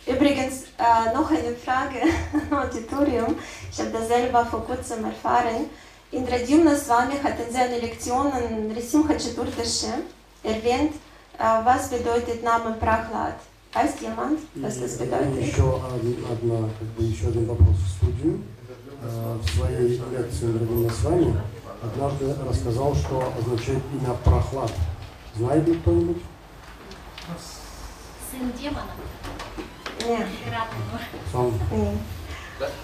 übrigens 0.05 0.65
äh, 0.77 1.13
noch 1.13 1.31
eine 1.31 1.55
Frage 1.55 1.99
im 2.33 2.55
Auditorium. 2.57 3.35
Ich 3.71 3.79
habe 3.79 3.89
das 3.91 4.07
selber 4.07 4.45
vor 4.45 4.63
kurzem 4.65 5.05
erfahren. 5.05 5.65
Indradyumna 6.11 6.75
Swami 6.75 7.15
hat 7.23 7.39
in 7.39 7.51
seinen 7.53 7.81
Lektionen 7.81 8.71
Risimha 8.75 9.13
Chaturdashi 9.17 9.87
erwähnt, 10.43 10.93
äh, 11.39 11.65
was 11.65 11.89
bedeutet 11.89 12.43
Name 12.43 12.75
Prahlad. 12.79 13.35
Weiß 13.73 13.99
jemand, 14.01 14.39
was 14.55 14.79
das 14.79 14.97
bedeutet? 14.97 15.39
еще 15.45 15.61
од- 15.63 16.31
одна, 16.31 16.69
как 16.79 16.87
бы 16.97 17.03
еще 17.03 17.27
один 17.27 17.45
вопрос 17.45 17.75
в 17.85 17.89
студию. 17.97 18.39
В 19.01 19.49
своей 19.55 19.97
лекции 20.11 20.47
Дорогим 20.47 20.89
с 20.89 21.03
вами 21.03 21.33
однажды 21.81 22.35
рассказал, 22.47 22.93
что 22.95 23.33
означает 23.37 23.81
имя 23.93 24.13
Прохлад. 24.25 24.71
Знает 25.37 25.67
ли 25.67 25.75
кто-нибудь? 25.75 26.21
Сын 28.31 28.51
демона, 28.59 28.83
Нет. 30.05 30.27
Сам 31.31 31.53
nee. 31.71 31.97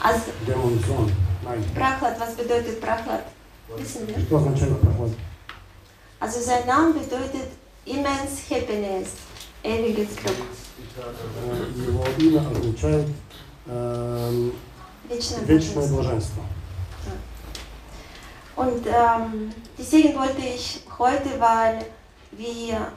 Also, 0.01 0.31
демон 0.45 0.79
Зон. 0.79 1.11
Prahlad, 1.75 2.17
was 2.19 2.35
bedeutet 2.35 2.79
wir? 4.07 4.19
Что 4.25 4.37
означает 4.37 4.79
Прохлад? 4.79 5.11
Also 6.19 6.39
sein 6.39 6.65
Name 6.65 6.93
bedeutet 6.93 7.49
immense 7.85 8.41
happiness, 8.49 9.09
ewiges 9.63 10.15
Glück, 10.15 10.35
Э, 10.97 11.71
Его 11.75 12.05
имя 12.17 12.39
означает 12.49 13.07
эм, 15.08 15.16
вечное 15.16 15.40
вечное 15.44 15.88
блаженство. 15.88 15.96
блаженство. 15.96 16.42
Und 18.56 18.86
ähm, 18.86 19.50
deswegen 19.78 20.14
wollte 20.18 20.42
ich 20.42 20.82
heute, 20.98 21.30
weil 21.38 21.86
wir, 22.32 22.92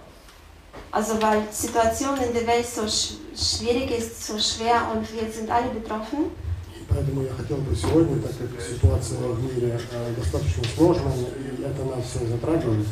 also 0.92 1.22
weil 1.22 1.42
die 1.50 1.56
Situation 1.56 2.18
in 2.18 2.34
der 2.34 2.46
Welt 2.48 2.66
so 2.68 2.86
sch 2.88 3.14
schwierig 3.36 3.98
ist, 3.98 4.28
so 4.28 4.38
schwer 4.38 4.82
und 4.94 5.08
wir 5.14 5.32
sind 5.32 5.50
alle 5.50 5.70
betroffen, 5.70 6.32
И 6.76 6.86
Поэтому 6.90 7.24
я 7.24 7.34
хотел 7.34 7.58
бы 7.58 7.74
сегодня, 7.76 8.22
так 8.22 8.32
как 8.38 8.62
ситуация 8.62 9.18
в 9.20 9.42
мире 9.42 9.80
э, 9.92 10.14
достаточно 10.18 10.64
сложная, 10.76 11.14
и 11.14 11.64
это 11.64 11.84
нас 11.86 12.06
всех 12.10 12.28
затрагивает, 12.28 12.86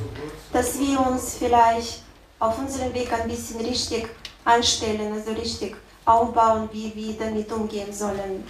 dass 0.53 0.79
wir 0.79 0.99
uns 1.07 1.35
vielleicht 1.37 2.03
auf 2.39 2.57
unserem 2.57 2.93
Weg 2.93 3.11
ein 3.11 3.27
bisschen 3.27 3.59
richtig 3.61 4.07
einstellen, 4.45 5.13
also 5.13 5.31
richtig 5.33 5.75
aufbauen, 6.05 6.69
wie 6.71 6.91
wir 6.95 7.13
damit 7.17 7.51
umgehen 7.51 7.93
sollen. 7.93 8.43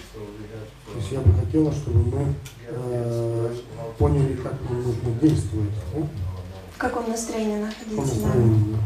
то 0.88 0.98
есть 0.98 1.12
я 1.12 1.20
бы 1.20 1.34
хотела, 1.40 1.72
чтобы 1.72 2.00
мы 2.00 2.34
э, 2.68 3.56
поняли, 3.98 4.36
как 4.36 4.54
нам 4.70 4.84
нужно 4.84 5.12
действовать, 5.22 5.72
да? 5.94 6.02
В 6.76 6.78
каком 6.78 7.10
настроении 7.10 7.66
в 7.66 7.70
каком 7.70 7.96
находиться. 7.96 8.16
да. 8.16 8.28
настроении. 8.28 8.78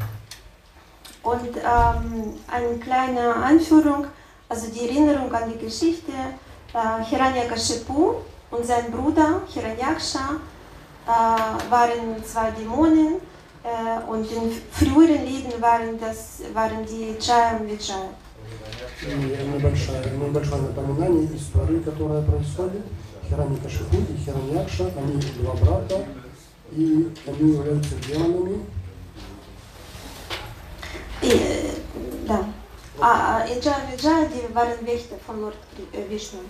Und 1.24 1.58
ähm, 1.58 2.34
eine 2.48 2.78
kleine 2.80 3.36
Anführung, 3.36 4.08
also 4.50 4.68
die 4.72 4.88
Erinnerung 4.88 5.34
an 5.34 5.52
die 5.52 5.58
Geschichte. 5.58 6.12
Äh, 6.74 7.04
Hiranyakashipu 7.06 8.16
und 8.52 8.66
sein 8.66 8.92
Bruder 8.92 9.42
Hiranyaksha 9.48 10.36
äh, 11.08 11.72
waren 11.72 12.24
zwei 12.24 12.52
Dämonen 12.52 13.22
Äh, 13.66 14.12
und 14.12 14.32
in 14.32 14.52
früheren 14.72 15.26
Lieden 15.26 15.60
waren, 15.60 16.00
das, 16.00 16.42
waren 16.54 16.86
die 16.86 17.16
Jaya 17.20 17.58
und 17.58 17.68
Vijaya. 17.68 18.10
И 19.03 19.57
небольшое, 19.57 20.03
небольшое 20.15 20.63
напоминание 20.63 21.29
истории, 21.37 21.81
которая 21.81 22.23
происходит. 22.23 22.83
Хираникашипу 23.29 23.97
и 23.97 24.17
Хираньякша, 24.25 24.91
они 24.99 25.21
два 25.41 25.55
брата, 25.55 26.05
и 26.73 27.09
они 27.27 27.53
являются 27.53 27.95
демонами. 28.07 28.59
И, 31.23 31.29
äh, 31.29 31.71
да. 32.27 32.45
А, 33.01 33.43
а 33.43 33.47
Vijaya, 33.47 34.27
die 34.29 34.55
waren 34.55 34.85
Wächter 34.87 35.17
von 35.27 35.41
Lord 35.41 35.55
Kri- 35.77 35.99
äh, 35.99 36.09
Vishnu. 36.11 36.41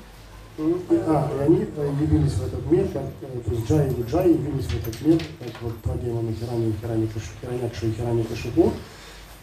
И, 0.58 0.94
а, 1.06 1.30
и 1.38 1.42
они 1.44 1.66
э, 1.76 1.92
явились 2.00 2.32
в 2.32 2.46
этот 2.46 2.70
мир, 2.70 2.88
как, 2.88 3.04
э, 3.22 3.40
то 3.44 3.52
есть 3.52 3.68
Джай 3.68 3.88
и 3.92 4.02
Джай 4.02 4.28
явились 4.30 4.66
в 4.66 4.76
этот 4.76 5.00
мир, 5.02 5.18
как 5.38 5.62
вот 5.62 5.80
два 5.82 5.96
демона 5.96 6.32
Хирани, 6.32 6.74
Хираникаш- 6.82 7.30
Хираньякша 7.40 7.86
и 7.86 7.92
Хираникашипу. 7.92 8.72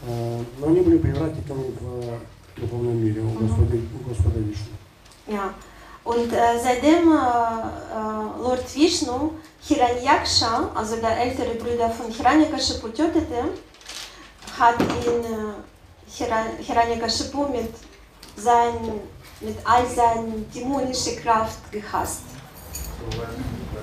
Э, 0.07 0.43
Но 0.59 0.67
они 0.67 0.81
были 0.81 0.97
привратниками 0.97 1.71
в 1.79 2.19
духовном 2.56 2.96
мире 2.96 3.20
у 3.22 3.30
Господа, 3.30 3.76
у 3.76 4.08
Господа 4.08 4.38
Вишну. 4.38 4.72
Ja. 5.26 5.54
Und 6.04 6.32
äh, 6.32 6.58
seitdem 6.62 7.12
äh, 7.12 7.14
äh, 7.14 8.42
Lord 8.42 8.64
Vishnu 8.74 9.32
Hiranyaksha, 9.68 10.70
also 10.74 10.96
der 10.96 11.16
ältere 11.16 11.54
Bruder 11.54 11.88
von 11.90 12.10
Hiranyakashipu, 12.10 12.88
tötete, 12.88 13.50
hat 14.58 14.80
ihn 14.80 15.24
äh, 15.24 15.54
Hira- 16.10 16.56
Hiranyakashipu 16.58 17.46
mit, 17.48 17.72
sein, 18.36 18.74
mit 19.40 19.56
all 19.64 19.86
seiner 19.86 20.38
dämonischen 20.52 21.16
Kraft 21.22 21.70
gehasst. 21.70 22.22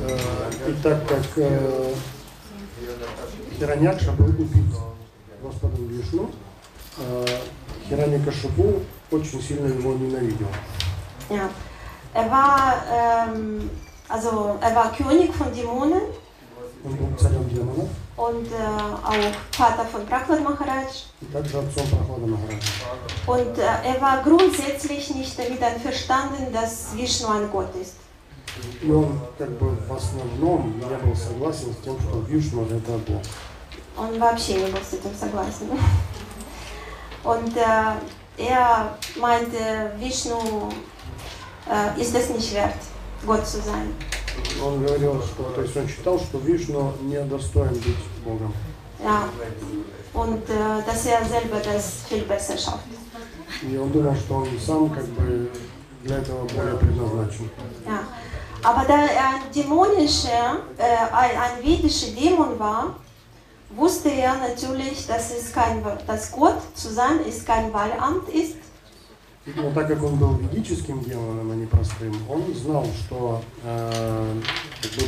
Э, 0.01 0.69
И 0.69 0.73
так 0.83 1.07
как 1.07 1.25
э, 1.37 1.93
Хираньякша 3.57 4.11
был 4.13 4.27
убит 4.29 4.73
Господом 5.41 5.87
Вишну, 5.87 6.31
э, 6.97 7.25
Хираникашипу 7.88 8.82
очень 9.10 9.42
сильно 9.42 9.66
его 9.66 9.94
ненавидел. 9.94 10.48
Ja. 11.30 11.48
Er 12.12 12.30
war, 12.30 12.74
ähm, 12.92 13.70
also 14.08 14.56
er 14.60 14.74
war 14.74 14.92
König 14.92 15.34
von 15.34 15.52
Dämonen 15.52 16.02
Он 16.84 16.94
был 16.96 17.16
царем 17.16 17.48
демонов 17.48 17.88
und 18.16 18.46
äh, 18.46 18.56
auch 18.56 19.32
Vater 19.52 19.86
von 19.86 20.04
Prahlad 20.04 20.44
Maharaj. 20.44 21.06
Und 23.26 23.58
äh, 23.58 23.62
er 23.62 24.00
war 24.02 24.22
grundsätzlich 24.22 25.14
nicht 25.14 25.38
damit 25.38 25.62
einverstanden, 25.62 26.52
dass 26.52 26.94
Vishnu 26.94 27.28
ein 27.28 27.50
Gott 27.50 27.74
ist. 27.80 27.96
И 28.82 28.90
он 28.90 29.18
как 29.38 29.50
бы 29.58 29.76
в 29.88 29.92
основном 29.92 30.78
не 30.78 30.84
был 30.84 31.16
согласен 31.16 31.72
с 31.72 31.84
тем, 31.84 31.98
что 31.98 32.20
Вишну 32.28 32.64
это 32.66 32.98
Бог. 33.06 33.22
Он 33.96 34.18
вообще 34.18 34.54
не 34.54 34.66
был 34.66 34.78
с 34.78 34.92
этим 34.92 35.10
согласен. 35.18 35.70
Und 37.23 37.55
äh, 37.57 38.43
er 38.49 38.97
meinte, 39.19 39.91
Vishnu 39.99 40.69
äh, 41.69 42.01
ist 42.01 42.15
es 42.15 42.29
nicht 42.29 42.53
wert, 42.53 42.75
Gott 43.25 43.45
zu 43.45 43.61
sein. 43.61 43.93
Он 44.63 44.81
говорил, 44.81 45.21
что, 45.21 45.43
то 45.53 45.61
есть 45.61 45.75
он 45.75 45.87
считал, 45.87 46.17
что 46.17 46.37
Вишну 46.37 46.93
не 47.01 47.21
достоин 47.23 47.73
быть 47.73 47.97
Богом. 48.23 48.53
Ja. 49.03 49.29
Und 50.13 50.49
äh, 50.49 50.81
dass 50.85 51.05
er 51.05 51.25
selber 51.25 51.59
das 51.59 52.03
viel 52.07 52.23
besser 52.23 52.57
schafft. 52.57 52.87
И 53.61 53.77
он 53.77 53.91
думал, 53.91 54.15
что 54.15 54.35
он 54.35 54.47
сам 54.65 54.89
как 54.89 55.05
бы 55.05 55.51
для 56.03 56.17
этого 56.17 56.47
более 56.47 56.77
предназначен. 56.77 57.49
Ja. 57.85 58.03
Aber 58.63 58.85
da 58.85 59.05
er 59.05 59.29
ein 59.35 59.51
dämonischer, 59.55 60.59
äh, 60.77 61.13
ein, 61.13 61.31
ein 61.31 61.63
vedischer 61.63 62.11
Dämon 62.11 62.59
war, 62.59 62.95
wusste 63.76 64.10
er 64.10 64.34
natürlich, 64.38 65.06
dass, 65.06 65.30
es 65.30 65.52
kein, 65.52 65.82
dass 66.06 66.32
Gott 66.32 66.58
zu 66.74 66.92
sein 66.92 67.20
ist 67.28 67.46
kein 67.46 67.72
Wahlamt 67.72 68.28
ist. 68.28 68.56
Но 69.46 69.70
так 69.72 69.88
как 69.88 70.02
он 70.02 70.16
был 70.16 70.36
ведическим 70.36 71.04
демоном, 71.04 71.50
а 71.50 71.54
не 71.54 71.66
простым, 71.66 72.14
он 72.30 72.42
знал, 72.54 72.86
что 73.04 73.42
э, 73.62 74.40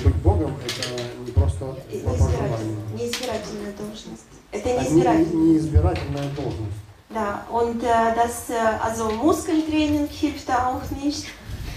быть 0.05 0.15
Богом 0.17 0.55
это 0.63 1.03
не 1.25 1.33
просто 1.33 1.65
вопрос 1.65 2.31
желания. 2.33 2.77
Неизбирательная 2.95 3.73
должность. 3.79 4.27
Это 4.53 4.69
неизбирательная. 4.69 5.25
не, 5.25 5.51
не 5.53 5.57
избирательная 5.57 6.29
должность. 6.37 6.81
Да, 7.09 7.47
und 7.51 7.83
äh, 7.83 8.15
das, 8.15 8.51
also 8.83 9.11
Muskeltraining 9.11 10.07
hilft 10.09 10.47
da 10.49 10.67
auch 10.67 10.91
nicht, 11.03 11.29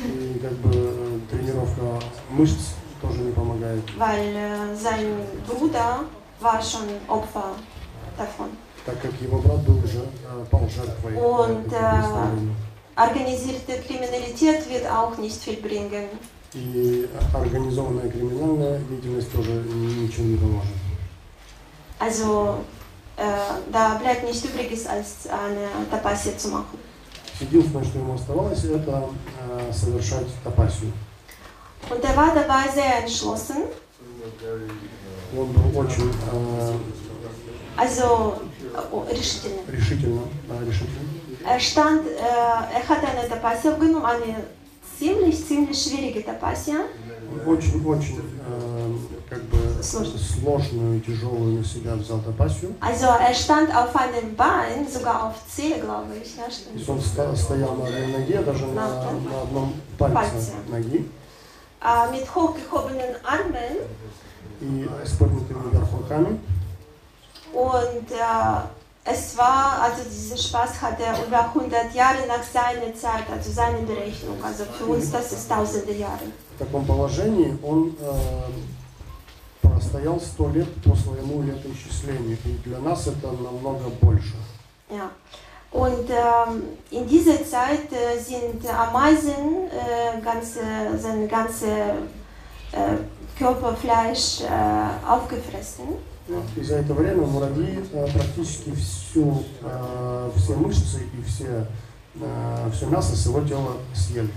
И 0.03 0.39
как 0.41 0.53
бы 0.53 0.71
э, 0.73 1.19
тренировка 1.29 1.99
мышц 2.31 2.73
тоже 3.01 3.19
не 3.19 3.31
помогает, 3.31 3.83
weil 3.97 4.35
äh, 4.35 4.75
sein 4.75 5.05
Bruder 5.45 6.05
war 6.40 6.62
schon 6.62 6.88
Opfer 7.08 7.54
davon. 8.16 8.50
так 8.84 9.00
как 9.00 9.12
его 9.20 9.38
брат 9.38 9.60
был 9.62 9.78
уже 9.82 10.00
э, 10.02 10.44
пал 10.50 10.68
жертвой 10.68 11.14
э, 11.14 11.20
Он, 11.20 11.60
этих 11.60 11.70
да. 11.70 11.90
представлений. 11.92 12.54
Organisierte 12.96 13.72
Kriminalität 13.86 14.68
wird 14.68 14.86
auch 14.86 15.16
nicht 15.18 15.42
viel 15.42 15.56
bringen. 15.60 16.08
И 16.52 17.08
организованная 17.34 18.08
криминальная 18.08 18.78
деятельность 18.78 19.32
тоже 19.32 19.50
ничего 19.50 20.24
не 20.26 20.36
поможет. 20.36 20.70
Also 21.98 22.58
äh, 23.16 23.22
da 23.72 23.94
bleibt 23.96 24.24
nicht 24.24 24.44
übriges, 24.44 24.86
als 24.86 25.26
eine 25.26 25.68
Tapasya 25.90 26.36
zu 26.36 26.48
machen. 26.48 26.78
Единственное, 27.40 27.84
что 27.84 27.98
ему 27.98 28.14
оставалось, 28.14 28.64
это 28.64 29.08
э, 29.50 29.72
совершать 29.72 30.26
тапасию. 30.44 30.92
Und 31.90 32.02
er 32.04 32.16
war 32.16 32.32
dabei 32.34 32.68
sehr 32.72 32.98
entschlossen. 33.02 33.64
Он 35.37 35.51
был 35.51 35.79
очень 35.79 36.11
э, 36.31 36.77
Also 37.77 38.41
äh, 38.75 39.15
решительно. 39.15 39.61
решительно, 39.71 40.21
да, 40.49 40.55
решительно. 40.65 41.07
Er 41.47 41.59
stand, 41.59 42.01
er 42.19 42.87
hat 42.89 42.99
eine 43.05 43.27
Tapasya 43.29 43.71
aufgenommen, 43.71 44.05
eine 44.05 44.35
ziemlich, 44.99 45.45
ziemlich 45.47 45.81
schwierige 45.81 46.23
Tapasya. 46.25 46.75
Очень-очень 47.45 48.19
э, 48.19 48.95
как 49.29 49.43
бы 49.43 49.57
Сложно. 49.83 50.17
сложную 50.17 50.97
и 50.97 51.01
тяжелую 51.01 51.59
на 51.59 51.63
себя 51.63 51.95
взял 51.95 52.19
тапасию. 52.19 52.73
Also 52.81 53.05
er 53.05 53.33
stand 53.33 53.73
auf 53.73 53.95
einem 53.95 54.35
Bein, 54.35 54.85
sogar 54.91 55.27
auf 55.27 55.35
Zehe, 55.47 55.79
glaube 55.79 56.15
ich. 56.21 56.35
Ja, 56.35 56.45
То 56.45 56.51
stimmt. 56.51 56.75
есть 56.75 56.89
он 56.89 56.99
ста- 57.01 57.35
стоял 57.35 57.75
на 57.75 57.85
одной 57.85 58.07
ноге, 58.07 58.39
даже 58.41 58.65
на, 58.65 58.73
На 58.73 59.01
одном? 59.09 59.23
на 59.31 59.41
одном 59.43 59.73
пальце 59.97 60.15
Пальце. 60.15 60.51
ноги 60.69 61.05
Äh, 61.81 62.11
mit 62.11 62.35
hochgehobenen 62.35 63.15
Armen 63.23 63.77
и 64.60 64.88
с 65.04 65.12
поднятыми 65.16 65.70
вверх 65.70 65.92
руками. 65.92 66.40
und 67.52 68.10
äh, 68.10 68.24
es 69.04 69.36
war, 69.36 69.82
also 69.82 70.02
dieser 70.04 70.36
Spaß 70.36 70.80
hat 70.80 70.98
er 70.98 71.14
über 71.26 71.44
100 71.54 71.94
Jahre 71.94 72.26
nach 72.26 72.42
seiner 72.42 72.94
Zeit, 72.94 73.24
also 73.30 73.50
seine 73.52 73.80
Berechnung. 73.80 74.42
Also 74.42 74.64
für 74.64 74.86
uns 74.86 75.10
das 75.10 75.32
ist 75.32 75.48
tausende 75.48 75.92
Jahre. 75.92 76.26
В 76.56 76.58
таком 76.58 76.86
положении 76.86 77.58
он 77.62 77.96
э, 78.00 78.14
простоял 79.60 80.18
сто 80.20 80.48
лет 80.48 80.68
по 80.82 80.94
своему 80.96 81.42
летоисчислению. 81.42 82.38
И 82.44 82.52
для 82.64 82.78
нас 82.78 83.06
это 83.06 83.32
намного 83.32 83.90
больше. 84.00 84.34
Ja. 84.88 85.10
Und 85.70 86.08
ähm, 86.08 86.62
in 86.90 87.06
dieser 87.06 87.44
Zeit 87.44 87.92
äh, 87.92 88.18
sind 88.18 88.64
Ameisen, 88.66 89.68
äh, 89.68 90.20
ganze, 90.22 90.60
sein 90.96 91.26
ganze 91.28 91.66
äh, 91.66 91.92
Körperfleisch 93.37 94.41
äh, 94.41 95.07
aufgefressen. 95.07 95.97
И 96.55 96.61
за 96.61 96.75
это 96.75 96.93
время 96.93 97.25
муравьи 97.25 97.79
э, 97.91 98.07
практически 98.13 98.71
всю, 98.75 99.43
э, 99.63 100.31
все 100.37 100.53
мышцы 100.53 101.01
и 101.17 101.23
все, 101.23 101.65
э, 102.19 102.69
все 102.71 102.85
мясо 102.85 103.15
с 103.15 103.25
его 103.25 103.41
тела 103.41 103.77
съели. 103.95 104.29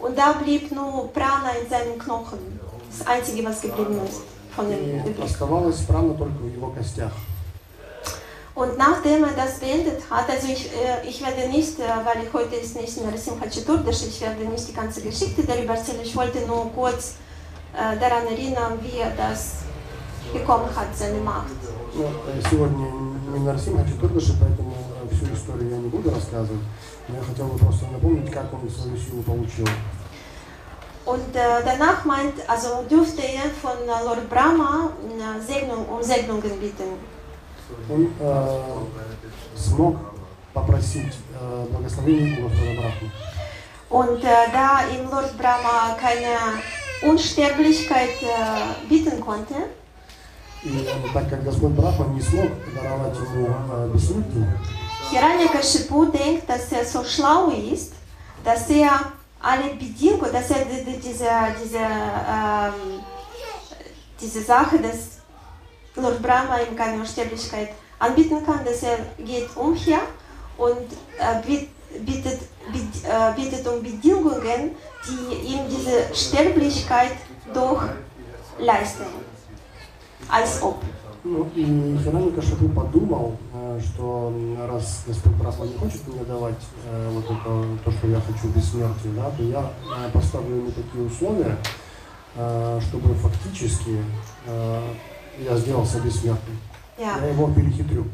Und 0.00 0.16
da 0.16 0.32
blieb 0.32 0.72
nur 0.72 1.12
Prana 1.12 1.50
in 1.62 1.68
seinen 1.68 1.98
Knochen. 1.98 2.60
Das 2.90 3.06
Einzige, 3.06 3.44
was 3.44 3.60
geblieben 3.60 4.00
ist 4.04 4.22
von 4.54 4.68
dem 4.68 5.00
übrig. 5.00 5.22
оставалась 5.22 5.78
прана 5.86 6.14
только 6.14 6.38
в 6.38 6.52
его 6.52 6.70
костях. 6.70 7.12
Und 8.54 8.78
nachdem 8.78 9.22
er 9.22 9.32
das 9.36 9.58
beendet 9.58 10.02
hat, 10.10 10.30
also 10.30 10.48
ich, 10.48 10.72
äh, 10.72 11.06
ich 11.06 11.20
werde 11.20 11.48
nicht, 11.50 11.78
äh, 11.78 11.82
weil 12.04 12.24
ich 12.24 12.32
heute 12.32 12.56
ist 12.56 12.74
nicht 12.74 13.04
Narasimha 13.04 13.44
Chaturdashi, 13.50 14.06
ich 14.06 14.20
werde 14.22 14.44
nicht 14.44 14.66
die 14.66 14.72
ganze 14.72 15.02
Geschichte 15.02 15.44
darüber 15.44 15.74
erzählen, 15.74 16.00
ich 16.02 16.16
wollte 16.16 16.38
nur 16.46 16.72
kurz 16.74 17.16
äh, 17.76 17.98
daran 17.98 18.26
erinnern, 18.26 18.78
wie 18.80 19.02
das 19.16 19.64
bekommen 20.32 20.68
hat, 20.74 20.88
seine 20.94 21.20
Macht. 21.20 21.52
Ну, 21.94 22.04
э, 22.04 22.40
сегодня 22.50 22.86
не 23.32 23.44
Нарсим 23.44 23.76
поэтому 23.76 24.74
э, 25.02 25.14
всю 25.14 25.32
историю 25.34 25.70
я 25.70 25.78
не 25.78 25.88
буду 25.88 26.10
рассказывать. 26.10 26.62
Но 27.08 27.16
я 27.16 27.22
хотел 27.22 27.46
бы 27.46 27.58
просто 27.58 27.86
напомнить, 27.86 28.32
как 28.32 28.52
он 28.52 28.68
свою 28.68 28.96
силу 28.96 29.22
получил. 29.22 29.66
Und 31.04 31.36
äh, 31.36 31.62
danach 31.64 32.04
meint, 32.04 32.34
also 32.48 32.82
dürfte 32.90 33.22
er 33.22 33.48
von 33.62 33.78
äh, 33.86 34.04
Lord 34.04 34.28
Brahma 34.28 34.90
äh, 35.06 35.40
Segnung, 35.40 35.86
um 35.88 36.02
Segnungen 36.02 36.58
bitten. 36.58 36.98
Он 37.88 38.10
э, 38.18 38.60
смог 39.56 39.96
попросить 40.52 41.14
э, 41.40 41.66
благословения 41.70 42.40
у 42.40 42.48
Господа 42.48 42.72
Брахмы. 42.80 43.10
Und 43.88 44.24
äh, 44.24 44.50
da 44.52 44.80
ihm 44.92 45.08
Lord 45.08 45.36
Brahma 45.38 45.96
keine 46.00 46.60
Unsterblichkeit 47.02 48.22
äh, 48.22 48.88
bitten 48.88 49.20
konnte. 49.20 49.54
Hiranyaka 55.10 55.62
Shipu 55.62 56.06
denkt, 56.06 56.48
dass 56.48 56.72
er 56.72 56.84
so 56.84 57.04
schlau 57.04 57.48
ist, 57.50 57.92
dass 58.44 58.68
er 58.70 59.12
alle 59.40 59.74
Bedingungen, 59.74 60.32
dass 60.32 60.50
er 60.50 60.64
diese, 60.64 61.30
diese, 61.62 61.78
ähm, 61.78 63.00
diese 64.20 64.42
Sache, 64.42 64.78
dass 64.78 65.20
Lord 65.94 66.20
Brahma 66.22 66.58
ihm 66.60 66.76
keine 66.76 66.98
Unsterblichkeit 66.98 67.70
anbieten 67.98 68.44
kann, 68.44 68.64
dass 68.64 68.82
er 68.82 68.98
geht 69.18 69.48
umher 69.56 70.00
und 70.58 70.92
äh, 71.18 71.40
bietet, 72.00 72.40
biet- 72.72 73.04
äh, 73.04 73.32
bietet 73.34 73.66
um 73.66 73.82
Bedingungen, 73.82 74.70
die 75.06 75.54
ihm 75.54 75.60
diese 75.68 76.14
Sterblichkeit 76.14 77.12
doch 77.54 77.82
leisten. 78.58 79.04
Als 80.28 80.62
ob. 80.62 80.82
ну, 81.24 81.48
и 81.56 81.98
Хираника 82.02 82.40
Шипу 82.40 82.68
подумал, 82.68 83.36
э, 83.52 83.80
что 83.84 84.32
раз 84.68 85.02
Господь 85.06 85.32
Брахман 85.34 85.68
не 85.68 85.76
хочет 85.76 86.06
мне 86.08 86.24
давать 86.24 86.62
э, 86.88 87.10
вот 87.12 87.24
это, 87.24 87.78
то, 87.84 87.90
что 87.90 88.06
я 88.08 88.20
хочу 88.20 88.48
бессмертие, 88.54 89.12
да, 89.14 89.30
то 89.30 89.42
я 89.42 89.72
э, 90.06 90.10
поставлю 90.12 90.56
ему 90.56 90.70
такие 90.70 91.04
условия, 91.04 91.56
чтобы 92.88 93.14
фактически 93.14 93.96
я 95.38 95.56
сделался 95.56 96.00
бессмертным. 96.00 96.58
Ja. 96.98 97.16
Я 97.18 97.28
его 97.28 97.48
перехитрю. 97.48 98.04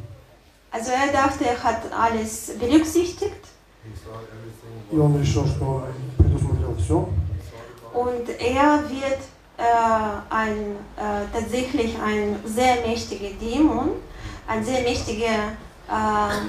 Also 0.70 0.90
er 0.92 1.12
dachte, 1.12 1.44
er 1.44 1.62
hat 1.62 1.92
alles 1.92 2.52
berücksichtigt 2.58 3.46
И 4.91 4.97
он 4.97 5.19
решил, 5.19 5.45
что 5.47 5.65
он 5.65 5.83
предусмотрел 6.17 6.75
все, 6.75 7.09
und 7.97 8.29
er 8.29 8.83
wird 8.89 9.21
äh, 9.57 9.63
ein, 10.29 10.75
äh, 10.97 11.25
tatsächlich 11.33 11.95
ein 11.99 12.35
sehr 12.45 12.85
mächtiger 12.85 13.29
Dämon, 13.41 13.89
ein 14.47 14.63
sehr 14.63 14.83
mächtiger 14.83 15.53
äh, 15.87 16.47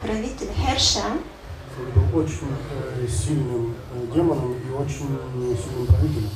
Правитель, 0.00 0.50
Herrscher. 0.54 1.18
Он 1.76 1.90
был 1.90 2.20
очень 2.20 2.54
э, 2.70 3.08
сильным 3.08 3.74
э, 3.92 4.14
демоном 4.14 4.54
и 4.54 4.72
очень 4.72 5.18
сильным 5.60 5.86
правителем. 5.88 6.30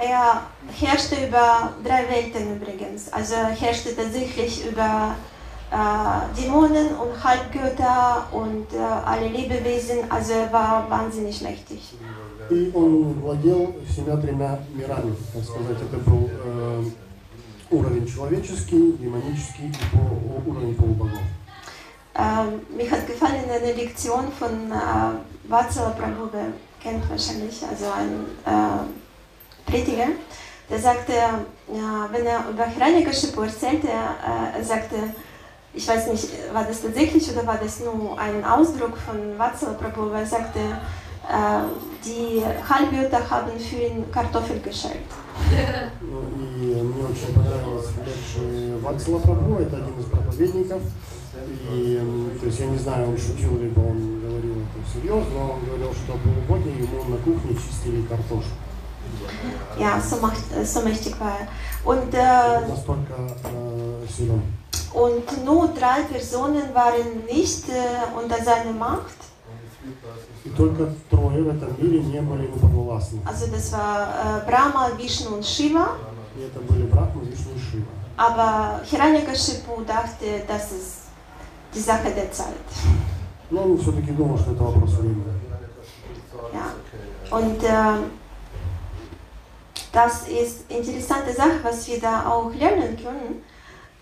Er 0.00 0.46
herrschte 0.80 1.16
über 1.26 1.72
drei 1.84 2.08
Welten 2.08 2.56
übrigens. 2.56 3.12
Also 3.12 3.34
er 3.34 3.48
herrschte 3.48 3.94
tatsächlich 3.94 4.64
über 4.64 4.80
äh, 4.80 5.31
Dämonen 5.72 6.96
und 6.96 7.22
Halbgötter 7.22 8.26
und 8.32 8.72
äh, 8.72 8.78
alle 8.78 9.28
Lebewesen. 9.28 10.10
Also 10.10 10.32
er 10.32 10.52
war 10.52 10.88
wahnsinnig 10.88 11.42
mächtig. 11.42 11.94
И 12.50 12.70
он 12.74 13.12
владел 13.20 13.74
всеми 13.86 14.18
тремя 14.22 14.58
мирами, 14.74 15.14
так 15.34 15.44
сказать. 15.44 15.76
Это 15.82 15.98
был 15.98 16.30
э, 16.32 16.84
уровень 17.70 18.06
человеческий, 18.06 18.92
демонический 18.92 19.68
и 19.68 19.72
по, 19.92 20.50
уровень 20.50 20.74
полубогов. 20.74 21.20
Ähm, 22.14 22.62
mir 22.76 22.90
hat 22.90 23.06
gefallen 23.06 23.44
eine 23.48 23.72
Lektion 23.74 24.32
von 24.38 24.72
äh, 24.72 25.48
Vatsala 25.48 25.90
Prabhu, 25.90 26.28
wer 26.32 26.46
kennt 26.82 27.08
wahrscheinlich, 27.08 27.62
also 27.62 27.84
ein 27.86 28.24
äh, 28.44 29.70
Prediger, 29.70 30.08
der 30.68 30.78
sagte, 30.80 31.12
ja, 31.12 32.08
wenn 32.10 32.26
er 32.26 32.48
über 32.50 32.66
Hiranyakashipu 32.66 33.42
erzählte, 33.42 33.88
er, 33.88 34.54
äh, 34.54 34.58
er 34.58 34.64
sagte, 34.64 34.96
ich 35.74 35.86
weiß 35.86 36.08
nicht, 36.08 36.28
war 36.52 36.64
das 36.64 36.82
tatsächlich 36.82 37.30
oder 37.30 37.46
war 37.46 37.58
das 37.62 37.80
nur 37.80 38.18
ein 38.18 38.44
Ausdruck 38.44 38.96
von 38.96 39.36
Vatsala 39.38 39.74
Prabhu, 39.74 40.02
aber 40.06 40.20
er 40.20 40.26
sagte, 40.26 40.58
äh, 40.58 41.62
die 42.04 42.42
Halbgötter 42.68 43.28
haben 43.30 43.58
für 43.58 43.76
ihn 43.76 44.10
Kartoffel 44.10 44.60
geschält. 44.60 45.08
Ну, 46.00 46.18
И 46.60 46.82
мне 46.82 47.04
очень 47.04 47.32
понравилось 47.32 47.86
Леши 48.04 48.76
Вацла 48.82 49.18
Прабhu, 49.18 49.58
это 49.60 49.76
один 49.76 49.98
из 50.00 50.06
проповедников. 50.06 50.82
И, 51.72 51.96
м, 52.00 52.30
то 52.40 52.46
есть 52.46 52.58
я 52.58 52.66
не 52.66 52.78
знаю, 52.78 53.10
он 53.10 53.16
шутил, 53.16 53.56
либо 53.60 53.78
он 53.78 54.20
говорил 54.20 54.56
это 54.56 54.90
всерьез, 54.90 55.24
но 55.32 55.52
он 55.52 55.64
говорил, 55.64 55.92
что 55.94 56.18
полугодие 56.18 56.78
ему 56.78 57.04
на 57.04 57.16
кухне 57.18 57.54
чистили 57.54 58.02
картошку. 58.02 58.50
Ja, 59.78 60.00
so, 60.00 60.16
macht, 60.20 60.42
so 60.64 60.80
mächtig 60.82 61.18
war 61.20 61.32
er. 61.40 61.48
Und 61.84 62.12
äh, 62.12 62.68
Настолько 62.68 63.14
э, 63.44 64.06
силен. 64.14 64.42
Und 64.92 65.44
nur 65.44 65.68
drei 65.68 66.02
Personen 66.10 66.74
waren 66.74 67.24
nicht 67.30 67.68
äh, 67.68 68.16
unter 68.16 68.42
seiner 68.42 68.72
Macht. 68.72 69.16
И 70.44 70.50
только 70.50 70.92
трое 71.10 71.42
в 71.42 71.48
этом 71.48 71.74
мире 71.78 72.00
не 72.00 72.20
были 72.20 72.44
ему 72.44 72.58
подвластны. 72.58 73.20
Also 73.24 73.46
das 73.46 73.72
war 73.72 74.42
äh, 74.42 74.50
Brahma, 74.50 74.90
Vishnu 74.96 75.36
und 75.36 75.44
Shiva. 75.44 75.96
И 76.36 76.42
это 76.42 76.60
были 76.60 76.86
Брахма, 76.86 77.22
Вишну 77.22 77.52
и 77.56 77.58
Шива. 77.58 77.86
Aber 78.16 78.80
Hiranyakashipu 78.84 79.82
dachte, 79.86 80.42
das 80.46 80.72
ist 80.72 80.92
die 81.74 81.80
Sache 81.80 82.10
der 82.14 82.30
Zeit. 82.32 82.68
Но 83.50 83.62
он 83.62 83.78
все-таки 83.78 84.12
думал, 84.12 84.38
что 84.38 84.52
это 84.52 84.62
вопрос 84.62 84.92
времени. 84.94 85.24
Ja. 86.52 87.36
Und 87.36 87.62
äh, 87.62 88.04
das 89.92 90.28
ist 90.28 90.64
eine 90.70 90.78
interessante 90.80 91.32
Sache, 91.32 91.58
was 91.62 91.86
wir 91.88 92.00
da 92.00 92.28
auch 92.28 92.52
lernen 92.54 92.96
können. 92.96 93.42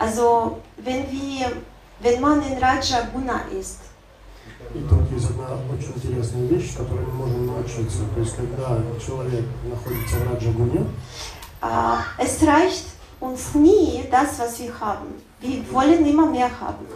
Also 0.01 0.59
wenn 0.77 1.11
wir, 1.11 1.53
wenn 2.01 2.20
man 2.20 2.42
in 2.42 2.59
Raja 2.59 3.09
Guna 3.12 3.42
ist, 3.51 3.81
И 4.75 4.81
тут 4.81 5.11
есть 5.11 5.31
одна 5.31 5.49
очень 5.72 5.92
интересная 5.96 6.46
вещь, 6.46 6.77
которой 6.77 7.05
мы 7.07 7.27
можем 7.27 7.46
научиться. 7.46 8.03
То 8.14 8.20
есть, 8.20 8.37
когда 8.37 8.79
человек 9.05 9.44
находится 9.64 10.16
в 10.16 10.33
Раджагуне, 10.33 10.87
äh, 11.62 11.96
es 12.18 12.42
reicht 12.42 12.87
uns 13.20 13.55
nie 13.55 14.05
das, 14.11 14.38
was 14.38 14.59
wir 14.59 14.72
haben. 14.81 15.22
Wir 15.40 15.62
wollen 15.72 16.07
immer 16.07 16.27
mehr 16.27 16.51
haben. 16.61 16.87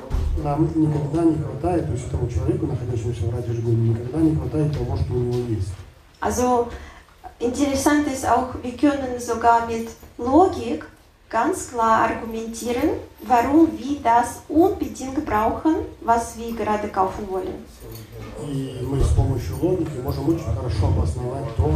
нам 0.43 0.69
никогда 0.75 1.23
не 1.25 1.37
хватает, 1.37 1.87
то 1.87 1.93
есть 1.93 2.07
этому 2.07 2.29
человеку, 2.29 2.67
находящемуся 2.67 3.23
в 3.23 3.35
Раджагуне, 3.35 3.91
никогда 3.91 4.19
не 4.19 4.37
хватает 4.37 4.73
того, 4.73 4.97
что 4.97 5.13
у 5.13 5.19
него 5.19 5.39
есть. 5.49 5.69
Also 6.21 6.69
interessant 7.39 8.07
ist 8.09 8.27
auch, 8.27 8.55
wir 8.63 8.77
können 8.77 9.19
sogar 9.19 9.67
mit 9.67 9.89
Logik 10.19 10.85
ganz 11.40 11.70
klar 11.72 11.96
argumentieren, 12.10 12.90
warum 13.28 13.68
wir 13.78 13.98
das 14.12 14.28
unbedingt 14.48 15.18
brauchen, 15.26 15.74
was 16.02 16.38
wir 16.38 16.52
gerade 16.56 16.88
kaufen 16.88 17.24
wollen. 17.30 17.60
И 18.42 18.86
мы 18.90 19.02
с 19.02 19.10
помощью 19.20 19.58
логики 19.62 19.98
можем 20.04 20.30
очень 20.30 20.52
хорошо 20.58 20.88
обосновать 20.88 21.56
то, 21.58 21.70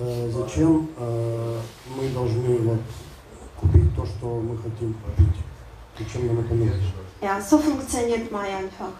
э, 0.00 0.30
зачем 0.32 0.88
э, 0.98 1.58
мы 1.96 2.08
должны 2.18 2.58
вот, 2.68 2.80
купить 3.60 3.94
то, 3.96 4.04
что 4.06 4.26
мы 4.48 4.56
хотим 4.56 4.94
купить. 5.04 5.38
Зачем 5.98 6.26
нам 6.26 6.40
это 6.40 6.54
нужно. 6.54 6.74
Ja, 7.22 7.40
so 7.40 7.58
funktioniert 7.58 8.30
Maya 8.32 8.58
einfach. 8.58 8.92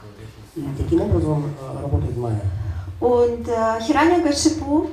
И 0.54 0.64
таким 0.78 1.00
образом 1.02 1.44
э, 1.60 1.82
работает 1.82 2.16
Майя. 2.16 2.42
Und 3.00 3.48
äh, 3.48 3.80
Hiranyakashipu 3.86 4.90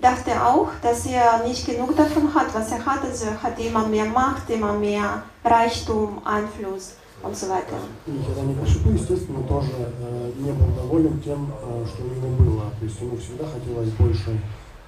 dachte 0.00 0.32
auch, 0.42 0.68
dass 0.82 1.06
er 1.06 1.42
nicht 1.46 1.66
genug 1.66 1.96
davon 1.96 2.34
hat, 2.34 2.54
was 2.54 2.70
er 2.70 2.84
hat. 2.84 3.02
Also 3.04 3.26
er 3.26 3.42
hat 3.42 3.58
immer 3.58 3.86
mehr 3.86 4.04
Macht, 4.04 4.48
immer 4.50 4.72
mehr 4.72 5.22
Reichtum, 5.44 6.20
Einfluss 6.24 6.94
und 7.22 7.36
so 7.36 7.48
weiter. 7.48 7.78
И 8.06 8.12
Хираникашипу, 8.24 8.90
естественно, 8.90 9.42
тоже 9.48 9.70
э, 10.00 10.32
не 10.38 10.52
был 10.52 10.68
доволен 10.76 11.20
тем, 11.22 11.50
э, 11.62 11.86
что 11.86 12.02
у 12.02 12.08
него 12.08 12.28
было. 12.44 12.62
То 12.78 12.84
есть 12.84 13.00
ему 13.00 13.16
всегда 13.16 13.44
хотелось 13.46 13.90
больше 13.90 14.38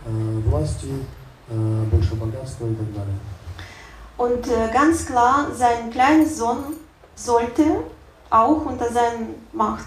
э, 0.06 0.40
власти, 0.46 0.92
э, 1.48 1.84
больше 1.90 2.14
богатства 2.14 2.66
и 2.66 2.74
так 2.74 2.94
далее. 2.94 3.18
Und 4.18 4.48
äh, 4.48 4.68
ganz 4.72 5.06
klar, 5.06 5.46
sein 5.54 5.90
kleiner 5.90 6.26
Sohn 6.26 6.74
sollte 7.14 7.84
auch 8.30 8.66
unter 8.66 8.92
seiner 8.92 9.28
Macht 9.52 9.86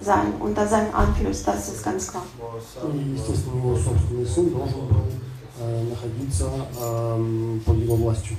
sein, 0.00 0.32
unter 0.40 0.66
seinem 0.66 0.94
Einfluss, 0.94 1.42
das 1.44 1.68
ist 1.68 1.84
ganz 1.84 2.10
klar. 2.10 2.24
И, 2.94 3.14
естественно, 3.14 3.58
его 3.58 3.76
собственный 3.76 4.26
сын 4.26 4.50
должен 4.50 4.88
был 4.88 5.04
э, 5.60 5.84
находиться 5.84 6.50
эм, 6.80 7.62
под 7.64 7.76
его 7.76 7.96
властью. 7.96 8.36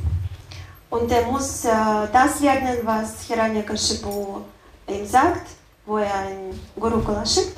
Und 0.89 1.09
er 1.11 1.25
muss 1.25 1.63
äh, 1.63 1.69
das 2.11 2.41
lernen, 2.41 2.79
was 2.83 3.21
Hiranyakashipu 3.27 4.41
ihm 4.87 5.05
sagt, 5.05 5.47
wo 5.85 5.97
er 5.97 6.13
einen 6.13 6.59
Gurukula 6.77 7.25
schickt 7.25 7.55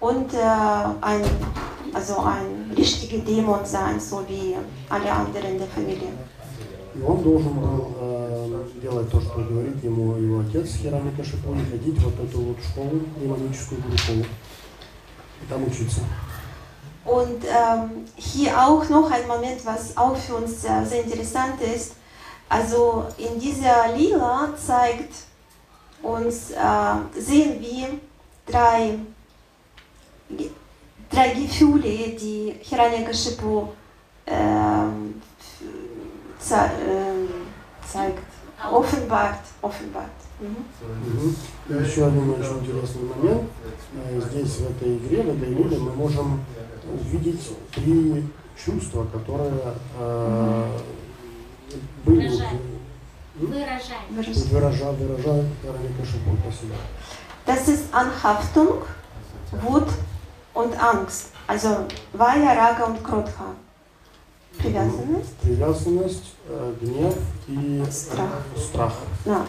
und 0.00 0.32
äh, 0.34 0.38
ein, 1.00 1.22
also 1.92 2.20
ein 2.20 2.72
richtiger 2.76 3.18
Dämon 3.24 3.64
sein, 3.64 3.98
so 3.98 4.22
wie 4.28 4.54
alle 4.88 5.10
anderen 5.10 5.52
in 5.52 5.58
der 5.58 5.68
Familie. 5.68 6.08
И 6.94 7.02
он 7.02 7.22
должен 7.22 7.52
был 7.52 7.94
э, 8.00 8.64
делать 8.80 9.10
то, 9.10 9.20
что 9.20 9.34
говорит 9.40 9.82
ему 9.84 10.16
его 10.16 10.40
отец 10.40 10.76
Хираникашипу, 10.76 11.54
и 11.54 11.70
ходить 11.70 11.98
в 11.98 12.04
вот 12.04 12.14
эту 12.24 12.40
вот 12.40 12.56
школу, 12.62 13.00
демоническую 13.20 13.80
школу, 13.98 14.20
и 15.42 15.46
там 15.48 15.62
учиться. 15.64 16.00
Und 17.04 17.44
ähm, 17.44 18.04
hier 18.16 18.58
auch 18.58 18.88
noch 18.88 19.10
ein 19.10 19.28
Moment, 19.28 19.64
was 19.64 19.96
auch 19.96 20.16
für 20.16 20.36
uns 20.36 20.64
äh, 20.64 20.84
sehr 20.84 21.04
interessant 21.04 21.60
ist. 21.60 21.92
Also 22.48 23.04
in 23.18 23.38
dieser 23.38 23.94
Lila 23.96 24.48
zeigt 24.56 25.14
uns, 26.02 26.50
äh, 26.50 27.20
sehen 27.20 27.60
wir 27.60 27.88
drei, 28.46 28.98
Ge- 30.30 30.50
drei 31.10 31.28
Gefühle, 31.34 32.16
die 32.20 32.54
Hiranyakashipu 32.62 33.52
ähm, 33.52 33.54
f- 33.54 33.74
ze- 34.26 34.26
ähm, 34.26 34.99
zeigt. 37.91 38.23
Offenbart, 38.71 39.39
offenbart. 39.61 40.11
И 40.39 41.73
Еще 41.73 42.05
один 42.05 42.29
очень 42.31 42.59
интересный 42.59 43.03
момент. 43.03 43.43
Э, 43.95 44.21
Здесь, 44.21 44.57
в 44.57 44.71
этой 44.71 44.97
игре, 44.97 45.23
в 45.23 45.29
этой 45.29 45.53
игре 45.53 45.77
мы 45.77 45.91
можем 45.93 46.43
увидеть 46.93 47.41
три 47.73 48.23
чувства, 48.63 49.05
которые 49.05 49.51
э, 49.99 50.77
были 52.05 52.27
у- 52.29 52.31
М? 52.33 53.47
Выражай. 53.47 53.97
Выражай. 54.09 54.43
выража- 54.51 54.91
выражают 54.91 55.47
Вероника 55.63 56.05
Шипон. 56.05 56.37
Спасибо. 56.43 56.75
Das 57.47 57.67
ist 57.67 57.85
Anhaftung, 57.93 58.83
Wut 59.63 59.87
und 60.53 60.73
Angst. 60.79 61.31
Also 61.47 61.87
Vaya, 62.13 62.53
Raga 62.53 62.85
und 62.85 63.03
Krodha. 63.03 63.55
Привязанность. 64.58 65.36
Привязанность, 65.42 66.34
э, 66.48 66.74
гнев 66.80 67.14
и 67.48 67.82
э, 67.86 67.90
Страх. 67.90 68.42
страх. 68.56 68.92
Ja. 69.24 69.46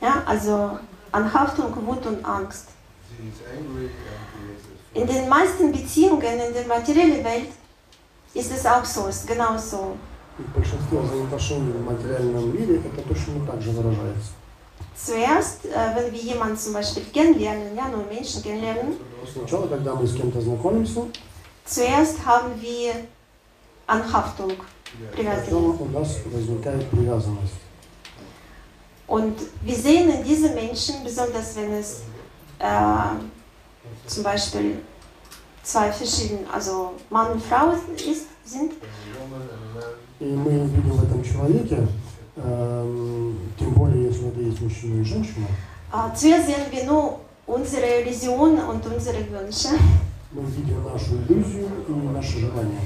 ja, 0.00 0.22
also 0.26 0.78
Anhaftung, 1.12 1.74
Wut 1.86 2.06
und 2.06 2.24
Angst. 2.24 2.68
She 3.08 3.28
is 3.28 3.40
angry 3.46 3.86
and 3.86 4.22
he 4.34 4.52
is 4.54 5.02
In 5.02 5.06
den 5.06 5.28
meisten 5.28 5.70
Beziehungen 5.72 6.22
in 6.22 6.54
der 6.54 6.66
materiellen 6.66 7.22
Welt 7.22 7.50
ist 8.34 8.50
es 8.50 8.64
auch 8.64 8.84
so, 8.84 9.06
ist 9.08 9.26
genau 9.26 9.56
so. 9.58 9.96
И 10.38 10.42
в 10.42 10.52
большинстве 10.54 10.98
взаимоотношений 11.00 11.72
в 11.72 11.84
материальном 11.84 12.54
мире 12.54 12.76
это 12.80 13.02
точно 13.08 13.46
так 13.46 13.60
же 13.62 13.70
выражается. 13.70 14.32
Zuerst, 14.94 15.66
äh, 15.66 15.94
wenn 15.94 16.12
wir 16.12 16.20
jemanden 16.20 16.56
zum 16.56 16.72
Beispiel 16.72 17.04
kennenlernen, 17.12 17.76
ja, 17.76 17.88
nur 17.88 18.04
Menschen 18.06 18.42
kennenlernen, 18.42 18.96
Сначала, 19.30 19.66
когда 19.66 19.94
мы 19.94 20.06
с 20.06 20.14
кем-то 20.14 20.40
знакомимся, 20.40 21.02
zuerst 21.66 22.24
haben 22.24 22.60
wir 22.60 22.94
Anhaftung, 23.90 24.52
Привязанность. 25.12 25.50
потом 25.50 25.82
у 25.82 25.84
нас 25.98 26.18
возникает 26.26 26.88
привязанность. 26.90 27.54
Und 29.06 29.36
wir 29.62 29.76
sehen 29.76 30.10
in 30.10 30.24
diesen 30.24 30.54
Menschen, 30.54 30.96
besonders 31.04 31.54
wenn 31.54 31.72
es 31.74 32.02
äh, 32.58 32.66
zum 34.06 34.24
Beispiel 34.24 34.78
zwei 35.62 35.92
verschiedene, 35.92 36.40
also 36.52 36.94
Mann 37.10 37.32
und 37.32 37.42
Frau 37.44 37.72
ist, 37.94 38.26
sind, 38.44 38.72
a 38.72 39.20
woman 39.20 39.42
and 39.42 39.50
a 39.50 39.74
man. 39.74 39.84
И 40.18 40.24
мы 40.24 40.50
видим 40.66 40.90
в 40.92 41.04
этом 41.04 41.22
человеке, 41.22 41.86
эм, 42.36 43.38
тем 43.58 43.72
более, 43.74 44.06
если 44.06 44.28
это 44.28 44.40
есть 44.40 44.60
мужчина 44.60 45.00
и 45.00 45.04
женщина, 45.04 45.46
äh, 45.92 46.14
zuerst 46.14 46.46
sehen 46.46 46.66
wir 46.72 46.84
nur 46.84 47.20
unsere 47.46 48.00
Illusionen 48.00 48.58
und 48.64 48.84
unsere 48.86 49.18
Wünsche. 49.30 49.68
мы 50.32 50.42
видим 50.50 50.82
нашу 50.84 51.16
иллюзию 51.16 51.68
и 51.86 51.92
наши 51.92 52.40
желания. 52.40 52.80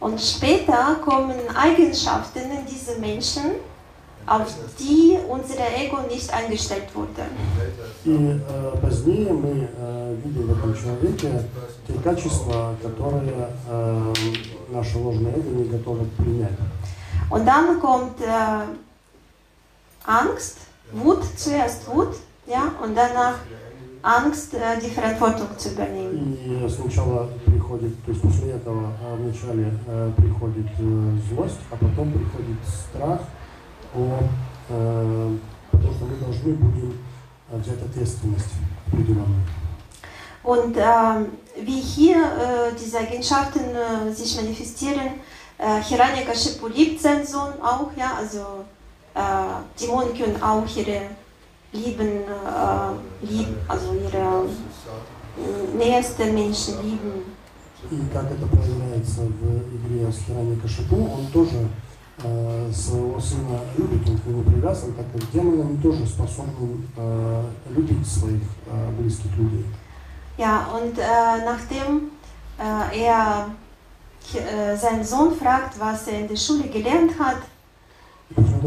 Und 0.00 0.20
später 0.20 0.96
kommen 1.04 1.36
Eigenschaften 1.54 2.40
in 2.40 2.66
diese 2.66 2.98
Menschen, 2.98 3.56
auf 4.26 4.54
die 4.78 5.18
unser 5.28 5.56
Ego 5.76 5.98
nicht 6.08 6.32
eingestellt 6.32 6.94
wurde. 6.94 7.22
Later, 7.58 7.90
И 8.04 8.40
э, 8.40 8.76
позднее 8.80 9.32
мы 9.32 9.68
э, 9.76 10.16
видим 10.24 10.46
в 10.46 10.58
этом 10.58 10.74
человеке 10.74 11.44
те 11.86 11.92
качества, 12.02 12.74
которые 12.82 13.48
э, 13.68 14.12
наше 14.70 14.98
ложное 14.98 15.32
эго 15.32 15.50
не 15.50 15.64
готово 15.64 16.04
принять. 16.16 16.56
Und 17.28 17.46
dann 17.46 17.80
kommt 17.80 18.20
äh, 18.20 18.64
Angst, 20.06 20.58
Wut, 20.92 21.22
zuerst 21.36 21.86
Wut, 21.88 22.14
ja, 22.46 22.72
und 22.82 22.94
danach 22.96 23.36
Angst, 24.05 24.53
äh, 24.53 24.79
die 24.79 24.91
Verantwortung 24.91 25.47
zu 25.57 25.69
übernehmen. 25.69 26.37
И 26.45 26.69
сначала 26.69 27.27
приходит, 27.43 28.03
то 28.05 28.11
есть 28.11 28.21
после 28.21 28.51
этого 28.51 28.93
э, 29.01 29.15
вначале 29.15 29.73
э, 29.87 30.11
приходит 30.15 30.67
э, 30.77 31.17
злость, 31.27 31.57
а 31.71 31.75
потом 31.75 32.11
приходит 32.11 32.57
страх, 32.67 33.21
о, 33.95 34.19
э, 34.69 35.37
потому 35.71 35.93
что 35.93 36.05
мы 36.05 36.17
должны 36.17 36.53
будем 36.53 36.99
э, 37.51 37.57
взять 37.57 37.81
ответственность 37.81 38.51
определенную. 38.87 39.41
Und 40.43 40.77
ähm, 40.77 41.31
wie 41.59 41.79
hier 41.79 42.17
äh, 42.17 42.75
diese 42.79 42.99
Eigenschaften 42.99 43.61
äh, 43.75 44.13
sich 44.13 44.35
manifestieren, 44.35 45.19
äh, 45.57 45.81
Hiranyakashipu 45.81 46.67
liebt 46.67 47.01
seinen 47.01 47.25
Sohn 47.25 47.53
auch, 47.59 47.89
ja, 47.97 48.13
also 48.19 48.65
äh, 49.15 49.81
Dämonen 49.81 50.15
können 50.15 50.39
auch 50.43 50.63
ihre 50.77 51.01
Lieben, 51.74 52.08
äh, 52.08 53.26
lieb, 53.26 53.48
also 53.68 53.94
ihre 53.94 54.44
äh, 55.38 55.76
nächsten 55.76 56.34
Menschen 56.34 56.74
lieben. 56.82 57.24
И 57.90 57.98
как 58.12 58.30
это 58.30 58.46
проявляется 58.46 59.22
в 59.22 59.76
игре 59.76 60.12
с 60.12 60.26
Хирани 60.26 60.56
Кашипу, 60.56 60.96
он 60.96 61.26
тоже 61.32 61.66
э, 62.22 62.70
своего 62.72 63.18
сына 63.18 63.60
любит, 63.76 64.06
он 64.08 64.18
к 64.18 64.26
нему 64.26 64.42
привязан, 64.42 64.92
так 64.92 65.06
как 65.12 65.30
демоны 65.30 65.62
они 65.62 65.78
тоже 65.78 66.06
способны 66.06 66.82
э, 66.96 67.44
любить 67.70 68.06
своих 68.06 68.42
э, 68.66 68.90
близких 68.98 69.34
людей. 69.36 69.64
Ja, 70.36 70.68
und 70.74 70.98
äh, 70.98 71.44
nachdem 71.44 72.10
äh, 72.58 73.04
er 73.04 73.50
äh, 74.34 74.76
seinen 74.76 75.04
Sohn 75.04 75.34
fragt, 75.34 75.78
was 75.80 76.06
er 76.06 76.20
in 76.20 76.28
der 76.28 76.36
Schule 76.36 76.68
gelernt 76.68 77.18
hat, 77.18 77.38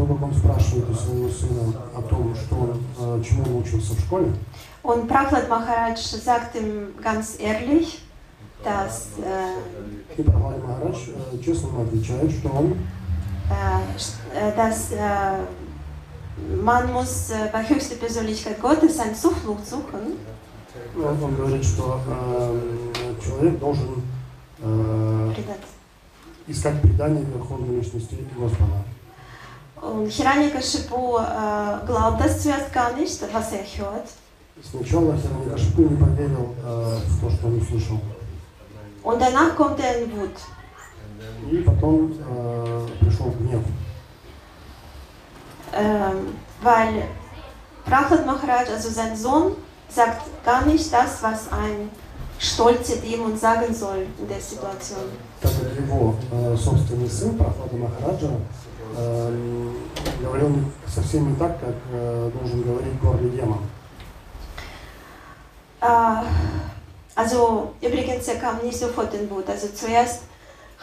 Он 0.02 0.34
спрашивает 0.34 0.90
у 0.90 0.94
своего 0.94 1.28
сына 1.28 1.72
о 1.96 2.02
том, 2.02 2.34
что 2.34 2.56
он, 2.56 3.20
э, 3.20 3.22
чему 3.24 3.42
он 3.44 3.62
учился 3.62 3.94
в 3.94 4.00
школе, 4.00 4.32
und 4.82 5.06
Prahlad 5.06 5.48
Maharaj 5.48 5.98
sagt 5.98 6.54
ihm 6.54 6.94
ganz 7.02 7.38
ehrlich, 7.38 8.00
dass, 8.64 9.08
äh, 9.18 10.16
и 10.16 10.22
Прабхупада 10.22 10.66
Махарадж 10.66 11.08
э, 11.32 11.38
честно 11.44 11.68
ему 11.68 11.82
отвечает, 11.82 12.30
что 12.32 12.48
он 12.48 12.72
äh, 13.50 14.48
äh, 14.50 14.56
dass 14.56 14.92
äh, 14.92 15.44
man 16.62 16.92
muss 16.92 17.30
äh, 17.30 17.50
bei 17.52 17.68
höchster 17.68 17.96
Persönlichkeit 17.96 18.60
Gottes 18.60 18.98
eine 18.98 19.14
Zuflucht 19.14 19.66
suchen. 19.66 20.16
он, 20.96 21.36
говорит, 21.36 21.64
что 21.64 22.00
э, 22.08 23.14
человек 23.22 23.58
должен 23.58 24.02
э, 24.60 25.32
искать 26.46 26.80
предание 26.82 27.24
Верховной 27.24 27.76
Личности 27.76 28.16
Господа. 28.36 28.84
Und 29.81 30.09
Hiranyakashipu 30.09 31.17
äh, 31.17 31.85
glaubt 31.85 32.21
das 32.23 32.41
zuerst 32.41 32.71
gar 32.71 32.93
nicht, 32.93 33.21
was 33.33 33.51
er 33.51 33.63
hört. 33.77 34.07
Сначала 34.61 35.17
Хирани 35.17 35.49
Кашипу 35.49 35.81
не 35.81 35.97
поверил 35.97 36.55
э, 36.63 36.99
в 37.07 37.21
то, 37.21 37.29
что 37.31 37.47
он 37.47 37.57
услышал. 37.57 37.99
Und 39.03 39.19
danach 39.19 39.55
kommt 39.55 39.79
er 39.79 40.03
in 40.03 40.11
Wut. 40.11 40.37
И 41.51 41.57
потом 41.57 42.13
э, 42.13 42.87
пришел 43.01 43.31
гнев. 43.39 43.63
Ähm, 45.73 46.35
weil 46.61 47.03
Prahlad 47.85 48.25
Maharaj, 48.25 48.69
also 48.71 48.89
sein 48.89 49.15
Sohn, 49.17 49.55
sagt 49.89 50.21
gar 50.45 50.65
nicht 50.65 50.93
das, 50.93 51.21
was 51.23 51.51
ein 51.51 51.89
stolzer 52.39 52.97
Dämon 52.97 53.37
sagen 53.37 53.73
soll 53.73 54.05
in 54.19 54.27
der 54.27 54.39
Situation. 54.39 55.09
Так 55.41 55.51
как 55.51 55.77
его 55.77 56.15
э, 56.31 56.55
собственный 56.55 57.09
сын 57.09 57.37
Прохлада 57.37 57.75
Махараджа 57.75 58.27
э, 58.27 58.37
говорил 60.20 60.64
совсем 60.86 61.30
не 61.30 61.36
так, 61.36 61.60
как 61.60 61.74
э, 61.92 62.30
должен 62.38 62.62
говорить 62.62 63.00
гордый 63.00 63.30
демон. 63.30 63.58
Äh, 65.80 66.24
also 67.14 67.74
übrigens, 67.80 68.28
er 68.28 68.36
kam 68.36 68.58
nicht 68.64 68.78
sofort 68.78 69.14
in 69.14 69.30
Wut. 69.30 69.48
Also 69.48 69.68
zuerst 69.68 70.22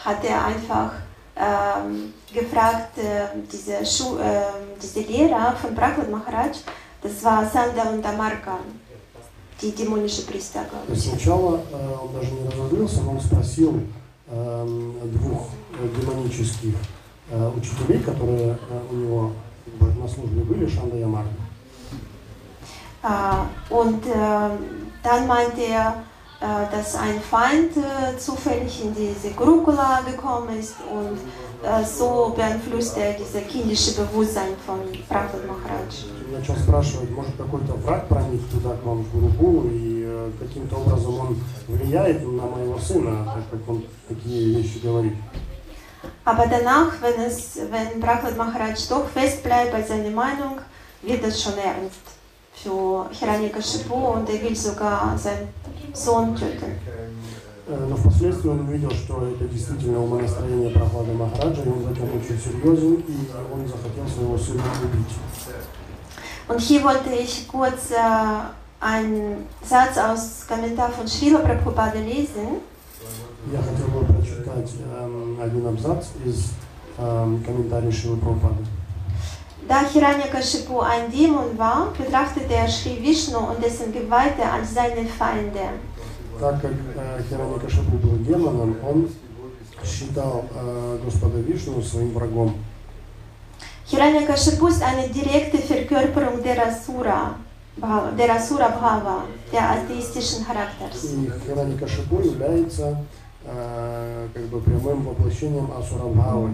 hat 0.03 0.23
er 0.23 0.45
einfach 0.45 0.91
ähm, 1.35 2.13
gefragt, 2.33 2.97
äh, 2.97 3.27
diese, 3.51 3.85
Schu 3.85 4.17
äh, 4.17 4.41
diese 4.81 5.01
Lehrer 5.01 5.55
von 5.55 5.75
Prahlad 5.75 6.09
Maharaj, 6.09 6.57
das 7.01 7.23
war 7.23 7.45
Sanda 7.45 7.83
und 7.89 8.05
Amarka, 8.05 8.59
die 9.61 9.71
dämonische 9.71 10.23
Priester, 10.23 10.65
glaube 10.69 10.93
ich. 10.93 11.03
сначала 11.03 11.61
э, 11.71 11.95
он 12.01 12.13
даже 12.13 12.31
не 12.31 12.47
разозлился, 12.47 13.01
но 13.01 13.11
он 13.11 13.21
спросил 13.21 13.81
эм, 14.29 15.11
двух 15.11 15.49
э, 15.73 15.87
демонических 15.99 16.73
э, 16.73 16.94
учителей, 17.55 17.99
которые 17.99 18.57
э, 18.69 18.81
у 18.91 18.95
него 18.95 19.31
на 19.79 20.07
службе 20.07 20.41
были, 20.41 20.67
Шанда 20.67 21.03
Амарга. 21.03 21.29
Äh, 23.03 23.73
und 23.73 24.03
ähm, 24.05 24.51
dann 25.03 25.27
meinte 25.27 25.61
er, 25.61 26.03
dass 26.71 26.95
ein 26.95 27.19
Feind 27.21 27.77
äh, 27.77 28.17
zufällig 28.17 28.83
in 28.83 28.93
diese 28.93 29.31
Gurukula 29.33 30.01
gekommen 30.01 30.59
ist 30.59 30.75
und 30.91 31.17
äh, 31.63 31.83
so 31.83 32.33
beeinflusst 32.35 32.97
er 32.97 33.13
dieses 33.13 33.47
kindische 33.47 33.93
Bewusstsein 34.01 34.53
von 34.65 34.79
Prahlad 35.07 35.47
Maharaj. 35.47 36.05
Начал 36.31 36.55
спрашивать, 36.57 37.09
может 37.11 37.35
какой-то 37.37 37.73
враг 37.73 38.07
проник 38.07 38.41
туда 38.51 38.75
к 38.75 38.83
вам 38.83 39.03
в 39.03 39.11
Гурукулу 39.11 39.69
и 39.69 40.03
э, 40.05 40.31
каким-то 40.39 40.75
образом 40.75 41.19
он 41.19 41.37
влияет 41.67 42.21
на 42.23 42.45
моего 42.45 42.77
сына, 42.79 43.25
так 43.33 43.43
как 43.51 43.69
он 43.69 43.83
такие 44.09 44.57
вещи 44.57 44.79
говорит. 44.83 45.13
Aber 46.24 46.46
danach, 46.46 46.92
wenn, 47.00 47.20
es, 47.26 47.58
wenn 47.70 48.00
Prahlad 48.00 48.36
Maharaj 48.36 48.88
doch 48.88 49.08
fest 49.08 49.42
bleibt 49.42 49.72
bei 49.72 49.82
seiner 49.82 50.10
Meinung, 50.10 50.58
wird 51.02 51.24
das 51.24 51.42
schon 51.42 51.54
ernst 51.58 52.00
für 52.54 53.08
Hiranyakashipu 53.10 53.94
und 53.94 54.28
er 54.28 54.42
will 54.42 54.56
sogar 54.56 55.16
seinen 55.18 55.48
Sohn 55.92 56.34
töten. 56.36 56.76
became 56.86 57.10
Э, 57.70 57.86
Но 57.88 57.96
впоследствии 57.96 58.48
он 58.48 58.60
увидел, 58.60 58.90
что 58.90 59.26
это 59.28 59.44
действительно 59.44 60.02
умонастроение 60.02 60.70
Прохлада 60.70 61.12
Махараджа, 61.12 61.62
и 61.62 61.68
он 61.68 61.84
в 61.84 61.92
этом 61.92 62.08
очень 62.16 62.38
серьезен, 62.38 62.94
и 62.94 63.30
он 63.52 63.66
захотел 63.68 64.08
своего 64.08 64.38
сына 64.38 64.64
убить. 64.82 65.14
Und 66.48 66.60
hier 66.60 66.82
wollte 66.82 67.10
ich 67.10 67.46
kurz 67.46 67.92
äh, 67.92 67.96
einen 68.80 69.46
Satz 69.62 69.96
aus 69.98 70.46
Kommentar 70.48 70.90
von 70.90 71.06
Srila 71.06 71.38
Prabhupada 71.38 72.00
lesen. 72.00 72.60
Я 73.51 73.59
хотел 73.59 73.87
бы 73.87 74.05
прочитать 74.05 74.71
эм, 74.99 75.39
один 75.41 75.67
абзац 75.67 76.07
из 76.25 76.51
эм, 76.97 77.43
комментария 77.43 77.91
Шилы 77.91 78.17
Прабхупады. 78.17 78.65
Da 79.67 79.81
Hiranyakashipu 79.81 80.79
ein 80.81 81.11
Dämon 81.11 81.57
war, 81.57 81.91
betrachtete 81.97 82.53
er 82.53 82.67
Sri 82.67 83.01
Vishnu 83.01 83.39
und 83.39 83.63
dessen 83.63 83.91
Geweihte 83.91 84.43
als 84.43 84.73
seine 84.73 85.07
Feinde. 85.07 85.79
Так 86.39 86.61
как 86.61 86.71
э, 86.71 87.23
Хираникашипу 87.29 87.97
был 87.97 88.17
демоном, 88.17 88.75
он 88.83 89.09
считал 89.83 90.45
э, 90.53 90.99
Господа 91.03 91.39
Вишну 91.39 91.81
своим 91.81 92.13
врагом. 92.13 92.53
Hiranyakashipu 93.85 94.67
ist 94.67 94.83
eine 94.83 95.07
direkte 95.09 95.57
Verkörperung 95.57 96.43
der 96.43 96.67
Asura, 96.67 97.35
Bhava, 97.77 98.11
der 98.17 98.35
Asura 98.35 98.69
Bhava, 98.69 99.23
der 99.51 99.69
atheistischen 99.71 100.45
Charakters. 100.45 101.03
И 101.03 101.31
Хираникашипу 101.45 102.21
является 102.21 102.97
э, 103.45 104.27
как 104.33 104.43
бы 104.45 104.59
прямым 104.61 105.03
воплощением 105.03 105.69
Асурабхавы, 105.77 106.51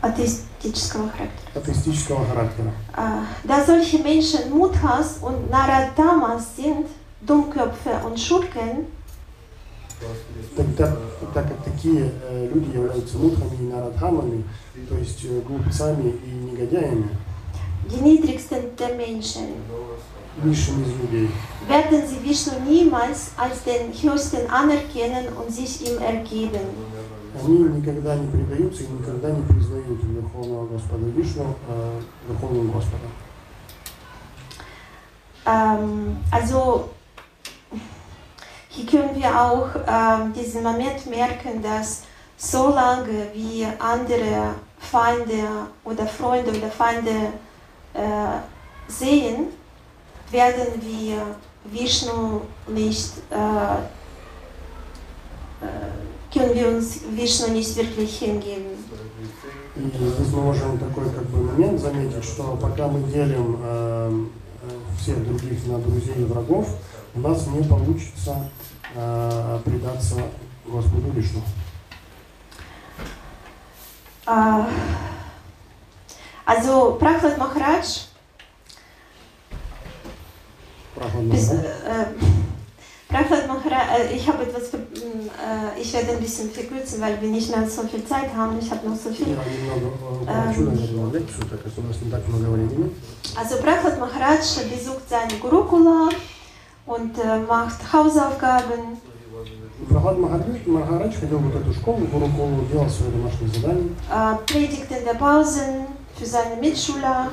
Atheistического 0.00 1.08
характера. 1.10 1.50
атеистического 1.56 2.24
характера. 2.26 2.70
Äh, 2.96 3.22
Da 3.44 3.64
solche 3.66 3.98
Menschen 3.98 4.50
Muthas 4.50 5.18
und 5.20 5.50
Naradamas 5.50 6.54
sind, 6.56 6.86
Dummköpfe 7.20 8.00
und 8.06 8.18
Schurken, 8.18 8.86
Так, 10.56 10.66
так, 10.76 10.96
так 11.34 11.48
как 11.48 11.64
такие 11.64 12.12
э, 12.30 12.48
люди 12.54 12.70
являются 12.76 13.18
мутхами 13.18 13.56
и 13.56 13.62
нарадхамами, 13.62 14.44
то 14.88 14.96
есть 14.96 15.24
э, 15.24 15.40
глупцами 15.40 16.10
и 16.24 16.30
негодяями, 16.30 17.08
die 17.91 18.01
niedrigsten 18.01 18.75
der 18.77 18.95
Menschen, 18.95 19.47
низшими 20.43 20.83
из 20.83 20.95
людей, 21.01 21.29
werden 21.67 22.07
sie 22.07 22.23
Vishnu 22.23 22.53
niemals 22.67 23.31
als 23.37 23.63
den 23.63 23.91
Höchsten 23.93 24.49
anerkennen 24.49 25.27
und 25.37 25.53
sich 25.53 25.81
ihm 25.87 25.97
ergeben. 25.99 26.61
они 27.35 27.57
никогда 27.57 28.15
не 28.15 28.27
предаются 28.27 28.83
и 28.83 28.87
никогда 28.87 29.31
не 29.31 29.41
признают 29.43 30.03
Верховного 30.03 30.67
Господа 30.67 31.05
Вишну 31.05 31.55
э, 31.67 32.01
Верховным 32.29 32.71
Господом. 32.71 33.09
Ähm, 35.45 36.17
also 36.31 36.89
hier 38.69 38.85
können 38.85 39.15
wir 39.15 39.29
auch 39.39 39.69
ähm, 39.87 40.33
diesen 40.33 40.63
Moment 40.63 41.05
merken, 41.07 41.61
dass 41.61 42.03
solange 42.37 43.27
wir 43.33 43.67
andere 43.79 44.55
Feinde 44.79 45.67
oder 45.83 46.05
Freunde 46.05 46.51
oder 46.51 46.69
Feinde 46.69 47.09
äh, 47.09 47.46
sehen, 48.88 49.46
werden 50.30 50.66
wir 50.80 51.36
Vishnu 51.64 52.42
nicht, 52.68 53.12
können 56.32 56.54
wir 56.54 56.68
uns 56.68 57.00
Vishnu 57.16 57.52
nicht 57.52 57.76
wirklich 57.76 58.18
hingeben. 58.18 58.78
И 59.78 59.80
здесь 59.80 60.32
мы 60.32 60.42
можем 60.42 60.76
такой 60.76 61.08
как 61.10 61.24
бы 61.26 61.40
момент 61.40 61.80
заметить, 61.80 62.24
что 62.24 62.58
пока 62.60 62.88
мы 62.88 63.00
делим 63.12 63.58
э, 63.62 64.24
всех 64.98 65.24
других 65.24 65.64
на 65.66 65.78
друзей 65.78 66.16
и 66.16 66.24
врагов, 66.24 66.68
у 67.14 67.20
нас 67.20 67.46
не 67.46 67.62
получится 67.62 68.50
э, 68.96 69.60
предаться 69.64 70.16
Господу 70.66 71.12
Вишну. 71.12 71.42
Äh, 74.26 74.64
also 76.47 76.97
Prabhupada 76.99 77.37
Maharaj 77.37 78.07
Прохладно, 80.95 81.33
Bis, 81.33 81.49
да? 81.49 81.55
äh, 81.55 82.05
Prabhupada 83.09 83.47
Maharaj, 83.47 84.11
äh, 84.11 84.15
ich 84.15 84.27
habe 84.27 84.43
etwas, 84.43 84.69
ver- 84.69 84.77
m, 84.77 85.27
äh, 85.27 85.81
ich 85.81 85.91
werde 85.93 86.11
ein 86.11 86.19
bisschen 86.19 86.51
verkürzen, 86.51 87.01
weil 87.01 87.19
wir 87.21 87.29
nicht 87.29 87.49
mehr 87.55 87.67
so 87.67 87.81
viel 87.83 88.05
Zeit 88.05 88.29
haben. 88.35 88.57
Ich 88.59 88.69
habe 88.71 88.87
noch 88.87 88.95
so 88.95 89.09
viel. 89.09 89.27
Я 89.29 89.43
немного 89.43 89.87
э, 90.27 90.49
укорочу, 90.51 90.61
наверное, 90.61 91.11
лекцию, 91.19 91.45
так 91.49 91.63
как 91.63 91.73
у 91.77 91.81
нас 91.81 91.97
не 92.01 92.11
так 92.11 92.27
много 92.27 92.51
времени. 92.51 92.91
Also 93.35 93.57
Prabhupada 93.57 93.97
Maharaj 93.99 94.45
besucht 94.69 95.09
seine 95.09 95.33
Gurukula 95.39 96.09
und 96.85 97.17
äh, 97.17 97.39
macht 97.47 97.79
Hausaufgaben. 97.91 98.97
Прохлад 99.89 100.17
Махарадж, 100.17 100.45
Махарадж 100.65 101.15
ходил 101.19 101.39
в 101.39 101.43
вот 101.51 101.55
эту 101.61 101.73
школу, 101.73 102.05
Гуруколу, 102.05 102.63
делал 102.71 102.89
свои 102.89 103.09
домашние 103.11 103.49
задания 103.49 103.89
äh, 104.09 104.35
predigt 104.45 104.89
in 104.91 105.03
der 105.03 105.15
Pausen 105.15 105.86
für 106.17 106.25
seine 106.25 106.55
Mitschüler 106.61 107.31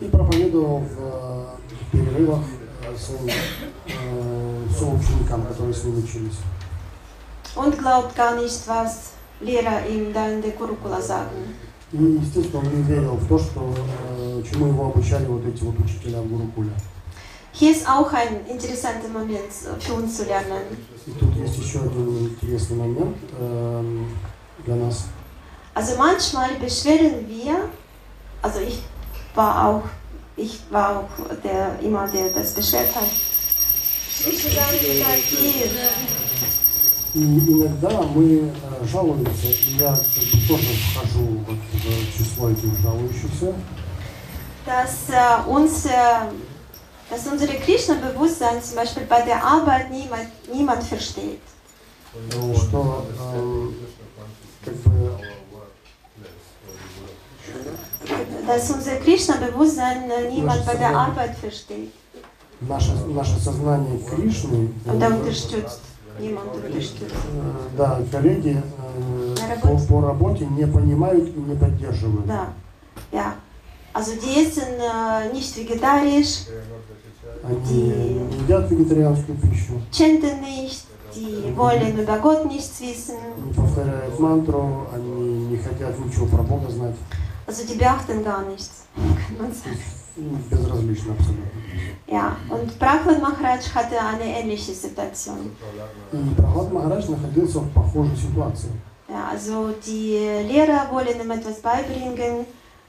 и 0.00 0.06
проповедовал 0.06 0.80
в, 0.80 0.98
э, 0.98 1.46
в 1.80 1.90
перерывах 1.92 2.44
э, 2.82 2.96
своим 2.96 3.28
э, 3.86 4.66
соученикам, 4.78 5.46
которые 5.46 5.74
с 5.74 5.84
ним 5.84 5.98
учились. 5.98 6.38
und 7.56 7.78
glaubt 7.78 8.14
gar 8.16 8.34
nicht, 8.36 8.66
was 8.66 9.12
Lehrer 9.40 9.86
ihm 9.88 10.12
da 10.12 10.28
in 10.28 10.42
der 10.42 10.52
Gurukula 10.52 11.00
sagen. 11.00 11.54
И, 11.92 11.96
естественно, 11.96 12.60
он 12.60 12.76
не 12.76 12.82
верил 12.82 13.14
в 13.14 13.28
то, 13.28 13.38
что, 13.38 13.72
э, 14.18 14.42
чему 14.50 14.66
его 14.66 14.86
обучали 14.86 15.26
вот 15.26 15.44
эти 15.46 15.62
вот 15.62 15.78
учителя 15.78 16.20
в 16.22 16.28
Гурукуле. 16.28 16.72
Hier 17.52 17.70
ist 17.70 17.88
auch 17.88 18.12
ein 18.12 18.44
interessanter 18.48 19.08
Moment 19.08 19.38
äh, 19.38 19.80
für 19.80 19.94
uns 19.94 20.16
zu 20.16 20.24
lernen. 20.24 20.76
И 21.06 21.10
тут 21.12 21.36
есть 21.36 21.56
еще 21.58 21.80
один 21.80 22.28
интересный 22.30 22.76
момент 22.76 23.16
эм, 23.38 24.08
для 24.64 24.74
нас. 24.76 25.06
Also 25.74 25.96
manchmal 25.96 26.50
beschweren 26.60 27.28
wir, 27.28 27.68
also 28.42 28.60
ich 28.60 28.82
war 29.34 29.66
auch, 29.66 29.82
ich 30.36 30.60
war 30.70 30.98
auch 30.98 31.36
der 31.42 31.78
immer 31.80 32.06
der 32.08 32.30
das 32.30 32.54
beschwert 32.54 32.94
hat. 32.94 33.08
И 37.14 37.22
иногда 37.22 38.02
мы 38.02 38.52
э, 38.52 38.86
жалуемся, 38.86 39.46
и 39.46 39.76
я 39.78 39.90
как 39.90 40.24
бы, 40.24 40.48
тоже 40.48 40.66
вхожу 40.92 41.44
вот 41.46 41.58
в 41.72 42.18
число 42.18 42.50
этих 42.50 42.76
жалующихся, 42.82 43.54
Dass 44.66 45.10
äh, 45.10 45.48
uns, 45.48 45.86
äh, 45.86 45.90
dass 47.10 47.26
unsere 47.26 47.54
Krishna-Bewusstsein 47.54 48.62
zum 48.62 48.76
Beispiel 48.76 49.04
bei 49.04 49.22
der 49.22 49.44
Arbeit 49.44 49.90
niemand, 49.90 50.28
niemand 50.52 50.82
versteht. 50.82 51.40
что 52.30 53.06
эм, 53.34 53.57
Dass 58.49 58.71
unser 58.71 58.95
Krishna-Bewusstsein 59.05 60.09
äh, 60.09 60.31
niemand 60.33 60.65
bei 60.65 60.75
der 60.75 60.89
Arbeit 61.05 61.35
versteht 61.35 61.91
наше, 62.61 62.91
наше 63.07 63.39
сознание 63.39 63.99
Кришны, 63.99 64.69
э, 64.85 64.91
э, 66.19 66.35
да, 67.77 68.01
коллеги 68.11 68.61
э, 68.61 69.59
по, 69.61 69.77
по 69.77 70.01
работе 70.01 70.45
не 70.45 70.67
понимают 70.67 71.29
и 71.29 71.39
не 71.39 71.55
поддерживают. 71.55 72.27
Да, 72.27 72.49
ja. 73.11 73.35
Also 73.91 74.11
die 74.21 74.43
essen 74.45 74.79
äh, 74.79 75.33
nicht 75.33 75.55
vegetarisch, 75.57 76.45
Они 77.43 77.83
не 77.83 78.43
едят 78.43 78.69
вегетарианскую 78.69 79.37
пищу, 79.37 79.81
chanten 79.91 80.41
nicht, 80.41 80.85
die 81.15 81.53
wollen 81.55 81.97
über 81.97 82.17
Gott 82.19 82.45
nichts 82.45 82.81
wissen. 82.81 83.15
повторяют 83.55 84.19
мантру, 84.19 84.87
они 84.93 85.45
не 85.45 85.57
хотят 85.57 85.97
ничего 85.99 86.25
про 86.27 86.43
Бога 86.43 86.69
знать. 86.69 86.95
Also 87.49 87.65
die 87.65 87.73
beachten 87.73 88.23
gar 88.23 88.43
nichts, 88.43 88.85
kann 88.95 89.37
man 89.39 89.51
sagen. 89.51 89.81
Ну, 90.15 90.37
Безразлично 90.51 91.13
абсолютно. 91.13 91.49
Ja, 92.05 92.37
und 92.47 92.77
Prabhupada 92.77 93.17
Maharaj 93.17 93.63
hatte 93.73 93.99
eine 93.99 94.25
ähnliche 94.39 94.71
Situation. 94.71 95.49
И 96.13 96.35
Прохлад 96.35 96.71
Махарадж 96.71 97.09
находился 97.09 97.59
в 97.61 97.69
похожей 97.71 98.15
ситуации. 98.17 98.69
Ja, 99.07 99.29
also 99.31 99.73
die 99.83 100.19
Lehrer 100.47 100.91
wollen 100.91 101.19
ihm 101.19 101.31
etwas 101.31 101.59
beibringen, 101.59 102.45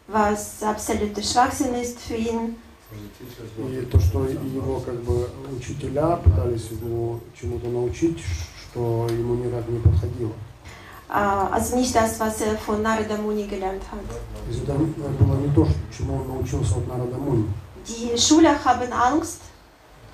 was 0.08 0.62
absoluter 0.62 1.22
Schwachsinn 1.22 1.74
ist 1.76 1.98
für 1.98 2.16
ihn. 2.16 2.56
И 3.56 3.86
то, 3.90 3.98
что 3.98 4.26
его 4.26 4.80
как 4.80 5.00
бы 5.04 5.30
учителя 5.56 6.16
пытались 6.16 6.68
его 6.70 7.20
чему-то 7.40 7.68
научить, 7.68 8.18
что 8.60 9.06
ему 9.08 9.36
никак 9.36 9.66
не 9.70 9.78
подходило. 9.78 10.34
Äh, 11.09 11.13
Also 11.55 11.75
nicht 11.77 11.95
das, 11.95 12.19
was 12.19 12.41
er 12.41 12.57
von 12.57 12.81
Narada 12.81 13.15
Muni 13.17 13.45
gelernt 13.47 13.83
hat. 13.91 13.99
То 14.09 14.51
есть 14.51 14.63
это 14.63 14.73
было 15.23 15.35
не 15.37 15.49
то, 15.53 15.67
чему 15.95 16.15
он 16.21 16.27
научился 16.27 16.75
от 16.77 16.87
Нарада 16.87 17.17
Муни. 17.17 17.45
Die 17.87 18.17
Schüler 18.17 18.55
haben 18.65 18.91
Angst 18.91 19.41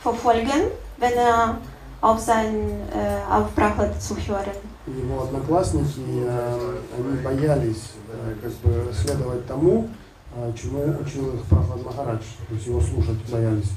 vor 0.04 0.14
Folgen, 0.16 0.64
wenn 0.98 1.14
er 1.14 1.58
auf, 2.02 2.20
sein, 2.20 2.56
äh, 2.94 3.32
auf 3.34 3.54
Prabhupada 3.56 3.98
zuhören. 4.00 4.58
И 4.88 4.92
Его 4.92 5.22
одноклассники, 5.24 6.02
э, 6.26 6.78
они 6.98 7.18
боялись 7.24 7.84
э, 8.12 8.36
как 8.42 8.52
бы 8.64 8.92
следовать 8.94 9.46
тому, 9.48 9.90
э, 10.36 10.52
чему 10.60 10.84
учил 11.00 11.34
их 11.36 11.44
Прохлад 11.46 11.86
Махарадж. 11.86 12.24
То 12.50 12.56
есть 12.56 12.68
его 12.68 12.82
слушать 12.82 13.18
боялись. 13.32 13.70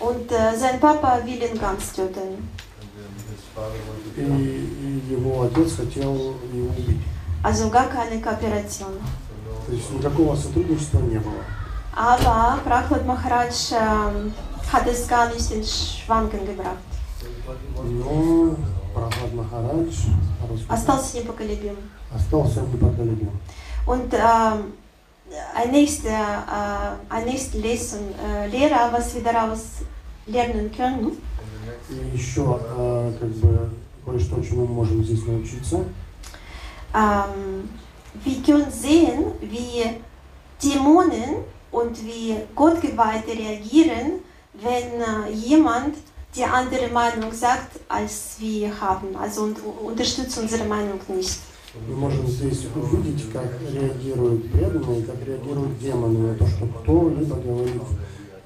Und 0.00 0.30
äh, 0.32 0.56
sein 0.56 0.80
Papa 0.80 1.20
will 1.24 1.40
ihn 1.42 1.58
ganz 1.58 1.92
töten. 1.92 2.48
his 3.30 3.44
father 3.54 3.78
wanted 3.88 4.14
to 4.14 4.20
и, 4.20 4.24
kill 4.24 4.32
him. 4.32 4.40
и 4.81 4.81
его 5.09 5.43
отец 5.43 5.75
хотел 5.75 6.13
его 6.53 6.69
убить. 6.77 7.01
Keine 7.43 8.21
Kooperation. 8.21 8.93
То 9.67 9.73
есть 9.73 9.91
никакого 9.91 10.35
сотрудничества 10.35 10.99
не 10.99 11.19
было. 11.19 11.43
Ähm, 11.95 12.61
gar 15.07 15.33
nicht 15.33 15.51
in 15.51 15.63
Schwanken 15.63 16.45
gebracht. 16.45 16.77
Но 17.83 18.55
Прохлад 18.93 19.33
Махарадж 19.33 19.95
Остался 20.69 21.17
непоколебим. 21.17 21.75
остался 22.13 22.61
непоколебим. 22.61 23.31
Und 23.85 24.13
ähm, 24.13 24.73
ein 25.55 25.71
nächster, 25.71 26.09
äh, 26.09 26.95
ein 27.13 27.25
nächster 27.25 27.57
Lesson, 27.59 27.99
äh, 28.23 28.47
Lehrer, 28.47 28.91
was 28.91 29.13
wir 29.15 29.23
daraus 29.23 29.61
lernen 30.27 30.71
können, 30.71 31.17
И 31.89 32.15
еще 32.17 32.59
э, 32.77 33.13
как 33.19 33.29
бы 33.29 33.69
кое-что, 34.05 34.41
чему 34.43 34.65
мы 34.67 34.73
можем 34.73 35.03
здесь 35.03 35.25
научиться. 35.25 35.85
ähm, 36.93 37.69
wir 38.23 38.41
können 38.43 38.71
sehen, 38.71 39.33
wie 39.41 39.83
Dämonen 40.61 41.43
und 41.71 42.05
wie 42.05 42.35
Gottgeweihte 42.55 43.31
reagieren, 43.31 44.21
wenn 44.53 45.01
äh, 45.01 45.31
jemand 45.33 45.95
die 46.35 46.43
andere 46.43 46.87
Meinung 46.89 47.31
sagt, 47.31 47.79
als 47.89 48.35
wir 48.39 48.69
haben, 48.79 49.15
also 49.15 49.43
und, 49.43 49.57
unterstützt 49.83 50.37
unsere 50.39 50.65
Meinung 50.65 50.99
nicht. 51.07 51.39
Мы 51.89 51.95
можем 51.95 52.27
здесь 52.27 52.67
увидеть, 52.75 53.33
как 53.33 53.49
реагируют 53.71 54.51
преданные, 54.51 55.01
как 55.03 55.15
реагируют 55.25 55.79
демоны 55.79 56.19
на 56.19 56.35
то, 56.35 56.45
что 56.45 56.67
кто-либо 56.67 57.35
говорит, 57.35 57.81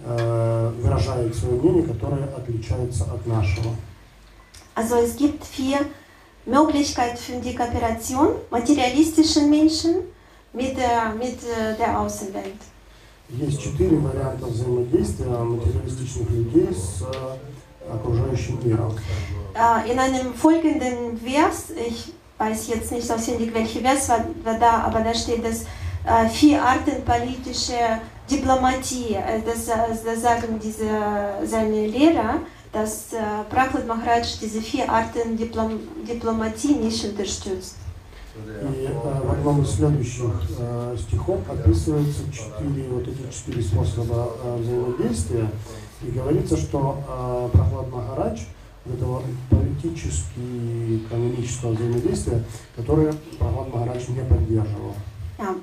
э, 0.06 0.72
выражает 0.82 1.36
свое 1.36 1.60
мнение, 1.60 1.84
которое 1.84 2.24
отличается 2.24 3.04
от 3.04 3.28
нашего. 3.28 3.72
Also 4.77 4.97
es 4.97 5.17
gibt 5.17 5.45
vier 5.45 5.79
Möglichkeiten 6.47 7.17
für 7.17 7.37
die 7.41 7.55
Kooperation 7.55 8.29
materialistischen 8.51 9.51
Menschen 9.51 9.95
mit 10.53 10.77
der, 10.77 11.15
mit 11.19 11.39
äh, 11.43 11.77
der 11.79 12.01
Außenwelt. 12.01 12.61
Есть 13.29 13.63
четыре 13.63 13.97
варианта 13.97 14.47
взаимодействия 14.47 15.27
материалистичных 15.27 16.31
людей 16.31 16.69
с 16.71 17.03
э, 17.03 17.95
окружающим 17.95 18.59
миром. 18.63 18.95
Äh, 19.55 19.91
in 19.91 19.99
einem 19.99 20.35
folgenden 20.35 21.19
Vers, 21.19 21.71
ich 21.71 22.13
weiß 22.37 22.69
jetzt 22.69 22.93
nicht 22.93 23.11
auswendig, 23.11 23.55
welcher 23.55 23.81
Vers 23.81 24.09
war, 24.11 24.25
war 24.45 24.59
da, 24.59 24.83
aber 24.83 25.01
da 25.01 25.15
steht 25.15 25.45
es, 25.45 25.65
äh, 26.05 26.29
vier 26.29 26.63
Arten 26.63 27.05
politische 27.05 28.01
Diplomatie. 28.31 29.15
Äh, 29.15 29.41
das, 29.47 29.69
äh, 29.69 29.73
das 30.05 30.21
sagen 30.23 30.59
diese, 30.63 30.89
seine 31.45 31.87
Lehrer, 31.87 32.41
dass 32.72 33.14
äh, 33.14 33.18
Prahlad 33.50 33.88
Maharaj 33.88 34.40
diese 34.42 34.62
vier 34.62 34.90
Arten 34.90 35.38
Diplom 35.38 35.80
Diplomatie 36.08 36.76
nicht 36.76 37.04
unterstützt. 37.06 37.76
И 38.36 38.86
э, 38.86 38.92
в 38.94 39.32
одном 39.32 39.64
из 39.64 39.72
следующих 39.72 40.32
э, 40.60 40.96
стихов 41.00 41.40
описываются 41.50 42.24
четыре, 42.32 42.88
вот 42.90 43.08
эти 43.08 43.34
четыре 43.34 43.64
способа 43.64 44.32
э, 44.44 44.58
взаимодействия. 44.58 45.50
И 46.04 46.12
говорится, 46.12 46.56
что 46.58 47.02
э, 47.08 47.50
Прохлад 47.54 47.92
Махарадж 47.92 48.42
этого 48.86 49.24
политически 49.50 50.98
экономического 50.98 51.72
взаимодействия, 51.72 52.44
которое 52.76 53.14
Прохлад 53.40 53.74
Махарадж 53.74 54.08
не 54.10 54.22
поддерживал. 54.22 54.94
Ja. 55.40 55.56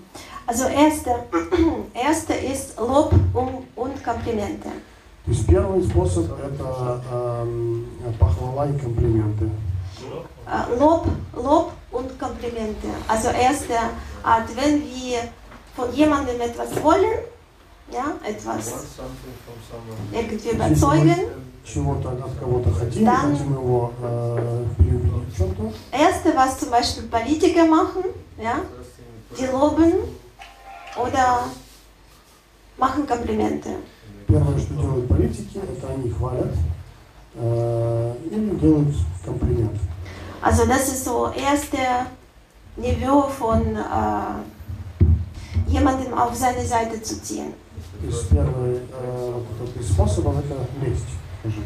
Also 0.47 0.69
erste, 0.69 1.25
erste 1.95 2.35
ist 2.35 2.77
Lob 2.79 3.13
und, 3.33 3.67
und 3.77 4.05
Komplimente. 4.05 4.69
То 5.25 5.31
есть 5.31 5.47
первый 5.47 5.83
способ 5.83 6.27
это 6.39 7.01
эм, 7.11 7.87
похвала 8.19 8.69
и 8.69 8.79
комплименты. 8.79 9.49
Äh, 10.47 10.79
Lob, 10.79 11.07
Lob 11.35 11.73
und 11.93 12.19
Komplimente. 12.19 12.89
Also 13.09 13.29
erste 13.29 13.73
Art, 14.23 14.55
wenn 14.55 14.83
wir 14.83 15.21
von 15.75 15.91
jemandem 15.95 16.39
etwas 16.43 16.83
wollen, 16.83 17.21
ja, 17.91 18.05
etwas 18.23 18.85
irgendwie 20.13 20.51
überzeugen, 20.51 21.17
чего-то 21.65 22.11
от 22.11 22.39
кого-то 22.39 22.71
хотим, 22.73 23.07
Да. 23.07 23.17
хотим 23.17 23.55
его 23.55 23.93
э, 24.03 24.65
переубедить 24.77 25.35
в 25.35 25.37
чем-то, 25.39 25.73
erste, 25.93 26.35
was 26.37 26.59
zum 26.59 26.69
Beispiel 26.71 27.05
Politiker 27.05 27.65
machen, 27.65 28.05
ja, 28.37 28.57
die 29.39 29.47
loben 29.47 29.93
oder 31.01 31.45
machen 32.77 33.07
Komplimente. 33.07 33.71
Первое, 34.28 34.60
что 34.60 34.74
делают 34.76 35.08
политики, 35.08 35.58
это 35.58 35.88
они 35.94 36.12
хвалят 36.12 36.54
э, 37.36 38.16
или 38.32 38.56
делают 38.58 38.96
комплимент. 39.26 39.80
Also 40.42 40.66
das 40.66 40.88
ist 40.90 41.04
so 41.04 41.32
erste 41.36 41.78
Niveau 42.78 43.28
von 43.28 43.76
äh, 43.76 44.40
jemandem 45.68 46.14
auf 46.14 46.34
seine 46.36 46.66
Seite 46.66 47.02
zu 47.02 47.22
ziehen. 47.22 47.54
То 48.02 48.08
есть 48.08 48.30
первый 48.30 48.76
э, 48.78 49.34
вот 49.34 49.68
этот 49.70 49.82
из 49.82 49.92
способов 49.92 50.38
это 50.40 50.56
лесть, 50.86 51.04
скажем. 51.42 51.64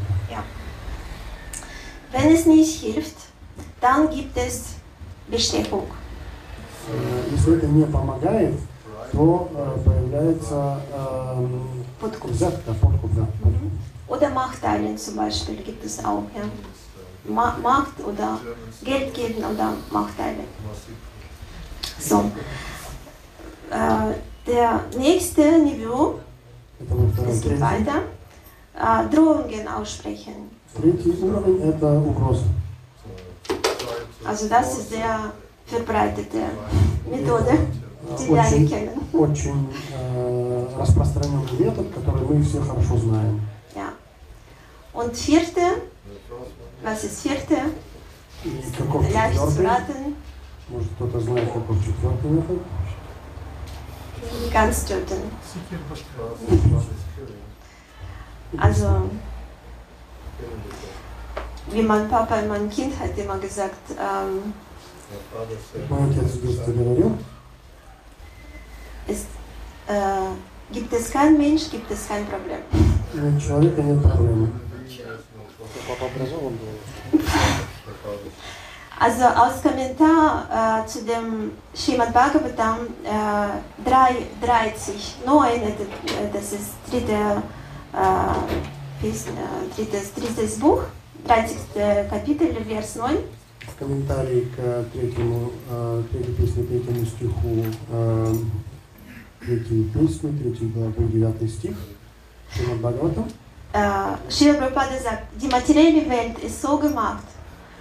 Wenn 2.12 2.32
es 2.32 2.46
nicht 2.46 2.80
hilft, 2.82 3.18
dann 3.82 4.10
gibt 4.10 4.38
es 4.38 4.76
Bestechung. 5.30 5.86
Э, 6.89 7.30
Если 7.32 7.58
это 7.58 7.68
не 7.68 7.86
помогает, 7.86 8.56
то 9.12 9.50
э, 9.54 9.78
появляется 9.86 10.80
Podkopf. 11.99 12.39
Podkopf, 12.39 13.17
ja. 13.17 13.29
Oder 14.07 14.31
Machteilen 14.31 14.97
zum 14.97 15.17
Beispiel 15.17 15.57
gibt 15.57 15.85
es 15.85 15.99
auch. 16.05 16.25
Ja. 16.35 16.43
Ma 17.31 17.57
Macht 17.63 18.03
oder 18.05 18.41
Geld 18.83 19.13
geben 19.13 19.45
oder 19.45 19.75
Machteilen. 19.91 20.47
So. 21.99 22.31
Äh, 23.71 24.15
der 24.47 24.81
nächste 24.97 25.59
Niveau, 25.59 26.21
es 27.29 27.41
geht 27.43 27.61
weiter, 27.61 28.03
äh, 28.75 29.15
Drohungen 29.15 29.69
aussprechen. 29.69 30.51
Also 34.25 34.49
das 34.49 34.79
ist 34.79 34.93
der 34.93 35.33
verbreitete 35.67 36.43
Methode. 37.11 37.59
Очень, 38.29 38.91
очень 39.13 39.75
э, 39.93 40.77
распространенный 40.79 41.53
метод, 41.59 41.87
который 41.95 42.23
мы 42.27 42.43
все 42.43 42.61
хорошо 42.61 42.97
знаем. 42.97 43.41
Ja. 43.75 43.93
Und 44.93 45.17
vierte, 45.17 45.83
was 46.83 47.05
ist 47.05 47.23
vierte? 47.23 47.59
И 48.45 48.63
каков 48.77 49.07
четвертый? 49.07 50.15
Может 50.69 50.89
кто-то 50.97 51.21
знает, 51.21 51.53
каков 51.53 51.85
четвертый 51.85 52.31
метод? 52.31 52.59
ganz 54.53 54.85
töten. 54.85 55.17
Also, 58.57 59.11
wie 61.71 61.83
mein 61.83 62.09
Papa 62.09 62.37
in 62.41 62.49
meiner 62.49 62.69
Kindheit 62.69 63.17
immer 63.19 63.39
gesagt, 63.39 63.77
ähm, 63.91 64.55
ist, 69.08 69.28
äh, 69.88 70.74
gibt 70.74 70.91
es 70.94 71.12
keinen 71.12 71.38
Mensch, 71.38 71.70
gibt 71.70 71.89
es 71.91 72.08
kein 72.08 72.26
Problem. 72.26 72.60
у 73.14 73.39
человека 73.39 73.82
нет 73.82 74.02
проблемы. 74.02 74.50
Папа 75.88 76.06
образован 76.06 76.54
был. 76.54 77.20
Also 79.00 79.24
aus 79.26 79.62
Kommentar 79.62 80.84
äh, 80.84 80.88
zu 80.88 81.02
dem 81.04 81.52
Srimad 81.74 82.14
Bhagavatam 82.14 82.88
äh, 83.04 83.84
3, 83.84 84.16
30, 84.41 85.16
9, 85.26 85.62
äh, 85.62 85.72
das 86.32 86.54
ist 86.54 86.72
dritte, 86.89 87.12
äh, 87.12 89.06
Pes- 89.06 89.28
äh, 89.28 89.76
drittes, 89.76 90.14
drittes 90.14 90.60
Buch, 90.60 90.84
30. 91.28 91.58
Kapitel, 92.10 92.56
Vers 92.70 92.96
9. 92.96 93.18
В 93.76 93.80
комментарии 93.80 94.48
к 94.56 94.86
третьему, 94.94 95.52
э, 95.70 96.04
третьей 96.12 96.34
песне, 96.36 96.64
третьему 96.64 97.06
стиху, 97.06 97.66
э, 99.41 99.47
третьей 99.47 99.84
песни, 99.84 100.36
третьей 100.39 100.68
главы, 100.68 101.05
девятый 101.12 101.49
стих, 101.49 101.76
Шримад 102.55 102.78
Бхагаватам, 102.78 103.24
Srila 104.28 104.55
Prabhupada 104.55 104.99
sagt, 104.99 105.24
die 105.41 105.49
materielle 105.49 106.09
Welt 106.09 106.39
ist 106.41 106.61
so 106.61 106.78
gemacht, 106.78 107.24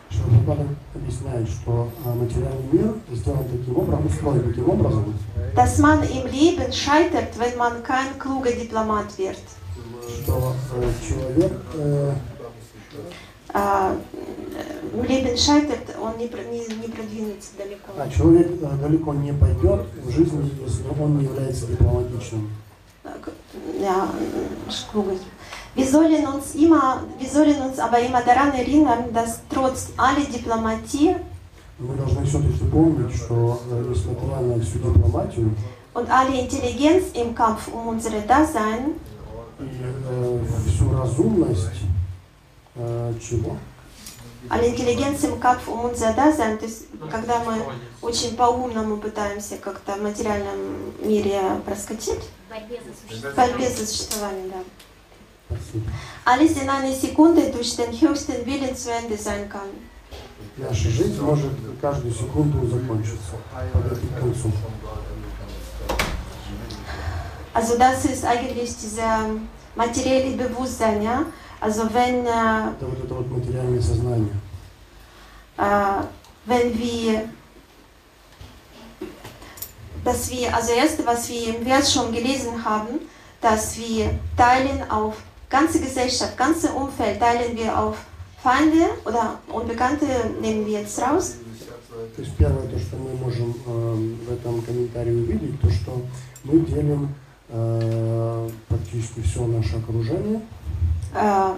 Шримад 0.09 0.59
объясняет, 0.95 1.49
что 1.49 1.89
э, 2.05 2.13
материальный 2.13 2.69
мир 2.71 2.93
сделан 3.13 3.45
таким 3.45 3.77
образом, 3.77 4.05
устроен 4.05 4.43
таким 4.49 4.69
образом, 4.69 5.13
dass 5.55 5.77
man 5.79 6.03
im 6.03 6.27
Leben 6.27 6.71
scheitert, 6.71 7.37
wenn 7.39 7.57
man 7.57 7.83
kein 7.83 8.17
kluger 8.19 8.51
Diplomat 8.51 9.17
wird. 9.17 9.37
что 10.23 10.55
э, 10.75 10.91
человек 11.05 11.53
э, 11.75 12.13
Äh, 13.53 13.91
Leben 15.03 15.37
scheitert 15.37 15.95
und 16.01 16.17
не, 16.17 16.25
не, 16.25 16.75
не 16.81 16.87
продвинется 16.87 17.51
далеко. 17.57 17.91
а 17.97 18.09
человек 18.09 18.47
э, 18.61 18.77
далеко 18.81 19.13
не 19.13 19.33
пойдет 19.33 19.85
в 20.03 20.09
жизни, 20.09 20.51
если 20.63 20.83
он 21.01 21.17
не 21.17 21.25
является 21.25 21.67
дипломатичным. 21.67 22.49
Ja, 23.79 24.09
kluger. 24.91 25.17
Wir 25.75 25.85
sollen 25.85 26.25
uns 26.25 26.55
immer, 26.55 27.03
wir 27.19 27.29
sollen 27.29 27.61
uns 27.61 27.77
aber 27.79 27.99
immer 27.99 28.21
daran 28.21 28.51
erinnern, 28.53 29.13
dass 29.13 29.41
trotz 29.49 29.89
aller 29.97 30.25
Diplomatie 30.25 31.15
мы 31.79 31.93
должны 31.95 32.25
все-таки 32.25 32.65
помнить, 32.71 33.15
что 33.15 33.61
э, 33.69 33.85
несмотря 33.87 34.41
на 34.41 34.59
всю 34.61 34.79
дипломатию 34.79 35.53
und 35.93 36.09
alle 36.09 36.41
Intelligenz 36.41 37.05
im 37.13 37.35
Kampf 37.35 37.67
um 37.71 37.87
unser 37.89 38.21
Dasein, 38.21 38.95
и 39.59 39.63
э, 39.63 40.39
всю 40.67 40.91
разумность 40.91 41.81
э, 42.75 43.13
чего? 43.21 43.57
Kampf 44.49 45.67
um 45.67 45.85
unser 45.85 46.13
Dasein, 46.13 46.57
то 46.57 46.65
есть 46.65 46.85
когда 47.11 47.39
мы 47.43 47.61
очень 48.01 48.35
по-умному 48.35 48.97
пытаемся 48.97 49.57
как-то 49.57 49.93
в 49.93 50.01
материальном 50.01 50.93
мире 51.01 51.41
проскочить, 51.65 52.23
В 52.47 53.35
борьбе 53.35 53.69
за 53.69 53.83
в 53.83 53.87
существование. 53.87 54.51
да. 54.51 55.55
Alles 56.25 56.57
in 56.61 56.69
einer 56.69 56.93
Sekunde 56.93 57.49
durch 57.51 57.75
den 57.77 57.91
höchsten 58.01 58.45
Willen 58.45 58.75
zu 58.75 58.91
Ende 58.91 59.17
sein 59.17 59.47
kann. 59.49 59.69
Наша 60.57 60.89
жизнь 60.89 61.21
может 61.21 61.51
каждую 61.81 62.13
секунду 62.13 62.65
закончиться, 62.67 63.37
подойти 63.73 64.07
к 64.07 64.19
концу. 64.19 64.51
Also 67.53 67.77
das 67.77 68.05
ist 68.05 68.23
eigentlich 68.25 68.75
dieser 68.77 69.29
materielle 69.75 70.35
Bewusstsein, 70.35 71.01
ja. 71.01 71.25
Also 71.60 71.82
wenn, 71.92 72.26
äh, 72.26 72.70
Это 72.76 72.86
вот 72.86 73.04
это 73.04 73.14
вот 73.14 73.30
материальное 73.30 73.80
сознание. 73.80 74.34
äh, 75.58 76.02
wenn 76.46 76.76
wir, 76.78 77.28
dass 80.04 80.30
wir, 80.30 80.54
also 80.54 80.72
erste, 80.72 81.06
was 81.06 81.28
wir 81.28 81.56
im 81.56 81.64
Vers 81.64 81.92
schon 81.92 82.12
gelesen 82.12 82.64
haben, 82.64 83.00
dass 83.40 83.76
wir 83.78 84.10
teilen 84.36 84.82
auf 84.90 85.16
ganze 85.48 85.80
Gesellschaft, 85.80 86.36
ganze 86.36 86.70
Umfeld, 86.72 87.20
teilen 87.20 87.56
wir 87.56 87.78
auf 87.78 87.96
Feinde 88.42 88.86
oder 89.04 89.38
Unbekannte, 89.52 90.06
nehmen 90.40 90.66
wir 90.66 90.80
jetzt 90.80 91.00
raus. 91.00 91.36
То 92.16 92.22
есть 92.22 92.34
первое, 92.36 92.66
то, 92.66 92.78
что 92.78 92.96
мы 92.96 93.14
можем 93.14 93.54
э, 93.66 94.26
в 94.26 94.32
этом 94.32 94.62
комментарии 94.62 95.12
увидеть, 95.12 95.60
то, 95.60 95.70
что 95.70 96.02
мы 96.42 96.60
делим 96.60 97.14
э, 97.50 98.48
практически 98.68 99.20
все 99.20 99.46
наше 99.46 99.76
окружение 99.76 100.40
Äh, 101.16 101.52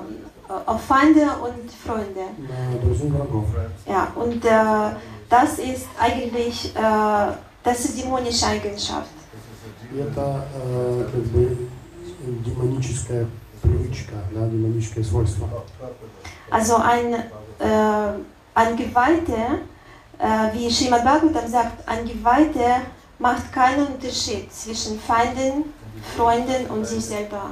auf 0.67 0.83
Feinde 0.83 1.23
und 1.43 1.71
Freunde. 1.73 2.27
на 2.39 2.79
друзей 2.79 3.09
и 3.09 3.11
врагов. 3.11 3.47
Ja, 3.87 4.09
und 4.15 4.45
äh, 4.45 4.97
das 5.29 5.59
ist 5.59 5.87
eigentlich, 5.99 6.75
äh, 6.77 7.33
das 7.63 7.85
ist 7.85 7.99
dämonische 8.03 8.47
Eigenschaft. 8.47 9.09
И 9.93 9.99
это 9.99 10.45
э, 10.55 11.09
как 11.13 11.23
бы 11.33 11.69
демоническая 12.45 13.27
привычка, 13.63 14.15
да, 14.35 14.47
демоническое 14.49 15.05
свойство. 15.05 15.49
Also 16.51 16.77
ein, 16.77 17.15
äh, 17.15 18.19
ein 18.55 18.77
Geweihter, 18.77 19.61
äh, 20.19 20.53
wie 20.55 20.71
Srimad 20.71 21.05
Bhagavatam 21.05 21.49
sagt, 21.49 21.89
ein 21.89 22.05
Geweihter 22.07 22.83
macht 23.19 23.53
keinen 23.53 23.87
Unterschied 23.87 24.53
zwischen 24.53 24.99
Feinden, 25.01 25.73
Freunden 26.17 26.67
und 26.71 26.85
sich 26.87 27.05
selber. 27.05 27.51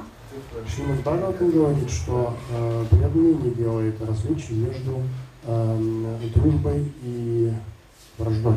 Шримад 0.67 1.01
Бхагаватам 1.01 1.51
говорит, 1.51 1.91
что 1.91 2.35
э, 2.51 2.85
преданный 2.91 3.35
не 3.35 3.51
делает 3.51 4.01
различий 4.01 4.55
между 4.55 5.03
э, 5.45 6.19
дружбой 6.35 6.91
и 7.03 7.53
враждой. 8.19 8.57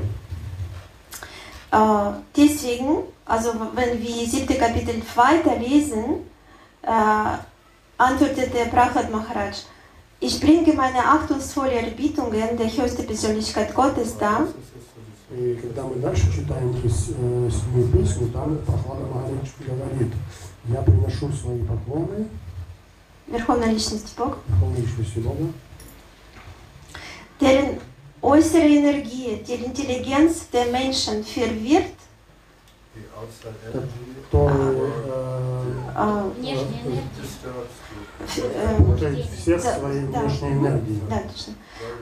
Äh, 1.71 2.13
deswegen, 2.35 3.03
also 3.25 3.53
wenn 3.73 4.01
wir 4.01 4.27
siebte 4.27 4.55
Kapitel 4.55 5.01
weiterlesen, 5.15 6.21
äh, 6.83 7.37
antwortete 7.97 8.65
Prahlad 8.71 9.11
Maharaj, 9.11 9.65
ich 10.21 10.39
bringe 10.39 10.73
meine 10.73 10.99
achtungsvolle 10.99 11.73
Erbietungen 11.73 12.57
der 12.57 12.67
höchsten 12.67 13.05
Persönlichkeit 13.05 13.73
Gottes 13.75 14.17
dar, 14.17 14.47
И 15.31 15.57
когда 15.59 15.83
мы 15.83 15.95
дальше 15.95 16.31
читаем 16.31 16.71
из 16.83 17.09
э, 17.09 17.49
седьмую 17.51 17.87
песню, 17.91 18.29
там 18.29 18.57
Прохлада 18.59 19.05
Махарадж 19.07 19.49
говорит, 19.59 20.13
я 20.68 20.82
приношу 20.82 21.32
свои 21.32 21.62
поклоны 21.64 22.26
Верховной 23.26 23.72
Личности 23.74 24.12
Бог, 24.16 24.38
Верховной 24.48 24.80
Личности 24.80 25.18
Бога, 25.20 25.46
deren 27.40 27.78
äußere 28.22 28.68
Energie 28.68 29.42
die 29.46 29.54
Intelligenz 29.64 30.48
der 30.52 30.66
Menschen 30.66 31.24
verwirrt, 31.24 31.84
äh, 34.32 34.36
äh, 35.96 36.56
f- 38.26 38.38
äh, 38.38 38.82
путает 38.82 39.26
всех 39.30 39.62
Да, 39.62 39.78
своей 39.78 40.06
да. 40.06 40.20
внешней 40.20 40.52
энергией. 40.52 41.00
ja, 41.10 41.18
точно. 41.20 41.54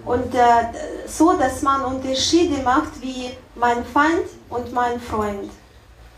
und 0.05 0.35
äh, 0.35 1.07
so, 1.07 1.37
dass 1.39 1.63
man 1.63 1.85
Unterschiede 1.85 2.63
macht 2.63 3.01
wie 3.01 3.31
mein 3.55 3.85
Feind 3.85 4.27
und 4.51 4.73
mein 4.73 5.01
Freund. 5.01 5.51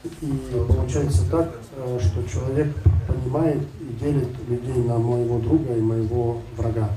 И 0.03 0.65
получается 0.69 1.31
так, 1.31 1.55
э, 1.77 1.99
что 2.01 2.23
человек 2.27 2.75
понимает 3.07 3.63
и 3.81 3.93
делит 4.03 4.29
людей 4.49 4.83
на 4.85 4.99
моего 4.99 5.39
друга 5.39 5.75
и 5.75 5.81
моего 5.81 6.41
врага. 6.57 6.89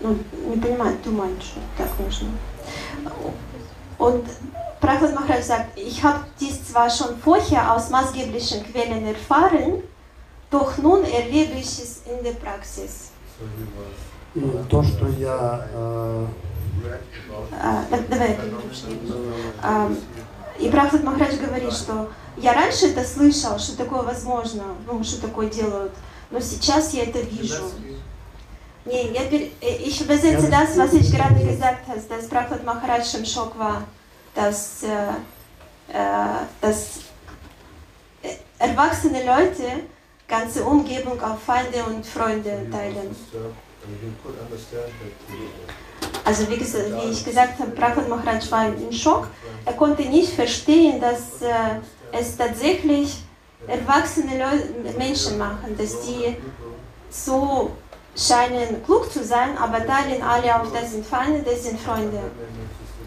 Ну, 0.00 0.16
не 0.46 0.60
понимает, 0.60 1.02
думает, 1.02 1.42
что 1.42 1.58
так 1.76 1.88
нужно. 1.98 2.28
Und 3.98 4.24
Prahlad 4.80 5.12
Maharaj 5.12 5.42
sagt, 5.42 5.76
ich 5.76 6.00
habe 6.04 6.20
dies 6.38 6.64
zwar 6.70 6.88
schon 6.88 7.16
vorher 7.24 7.74
aus 7.74 7.90
maßgeblichen 7.90 8.62
Quellen 8.72 9.04
erfahren, 9.06 9.82
doch 10.52 10.78
nun 10.78 11.02
erlebe 11.04 11.54
ich 11.58 11.66
es 11.82 12.02
in 12.06 12.22
der 12.22 12.34
Praxis. 12.34 13.10
И 14.36 14.40
то, 14.68 14.82
что 14.84 15.08
я 15.08 15.66
э, 15.74 16.26
А, 17.60 17.84
да- 17.90 17.98
давай 18.08 18.36
А, 20.58 20.62
И 20.62 20.70
Прабхат 20.70 21.04
Махарадж 21.04 21.36
говорит, 21.36 21.72
что 21.72 22.10
я 22.36 22.52
раньше 22.54 22.86
это 22.88 23.04
слышал, 23.04 23.58
что 23.58 23.76
такое 23.76 24.02
возможно, 24.02 24.64
ну, 24.86 25.02
что 25.04 25.20
такое 25.20 25.48
делают, 25.48 25.92
но 26.30 26.40
сейчас 26.40 26.94
я 26.94 27.04
это 27.04 27.20
вижу. 27.20 27.62
Nee, 28.86 29.12
я 29.12 29.28
пер- 29.28 29.50
э, 29.60 29.82
ich 29.82 30.00
übersetze 30.00 30.48
das, 30.50 30.74
was 30.76 30.94
ich 30.94 31.12
gerade 31.12 31.34
gesagt 31.44 31.86
habe, 31.88 32.00
dass 32.08 32.26
Prabhupada 32.28 32.62
Maharaj 32.64 33.14
im 33.18 33.24
Schock 33.26 33.58
war, 33.58 33.82
dass, 34.34 34.82
äh, 34.82 35.12
äh, 35.92 36.46
dass 36.62 37.00
äh, 38.22 38.36
erwachsene 38.58 39.24
Leute 39.26 39.82
ganze 40.26 40.64
Umgebung 40.64 41.20
auf 41.22 41.42
Feinde 41.42 41.84
und 41.84 42.06
Freunde 42.06 42.66
teilen. 42.72 43.14
disturbed, 46.27 46.27
and 46.27 46.49
he 46.49 46.49
could 46.49 46.49
understand 46.49 46.49
that 46.49 46.49
he 46.49 46.49
Also 46.49 46.49
wie, 46.49 46.57
gesagt, 46.57 46.85
wie 47.03 47.11
ich 47.11 47.25
gesagt 47.25 47.59
habe, 47.59 47.71
Prabhupada 47.71 48.09
Maharaj 48.09 48.51
war 48.51 48.67
im 48.67 48.91
Schock. 48.91 49.27
Er 49.65 49.73
konnte 49.73 50.03
nicht 50.03 50.33
verstehen, 50.33 50.99
dass 50.99 51.41
äh, 51.41 51.79
es 52.11 52.37
tatsächlich 52.37 53.23
erwachsene 53.67 54.37
Leu 54.37 54.97
Menschen 54.97 55.37
machen, 55.37 55.75
dass 55.77 56.01
die 56.01 56.37
so 57.09 57.71
scheinen 58.15 58.83
klug 58.85 59.11
zu 59.11 59.23
sein, 59.23 59.57
aber 59.57 59.85
teilen 59.85 60.21
alle 60.21 60.61
auf, 60.61 60.71
das 60.73 60.91
sind 60.91 61.05
Feinde, 61.05 61.43
das 61.43 61.63
sind 61.63 61.79
Freunde. 61.79 62.19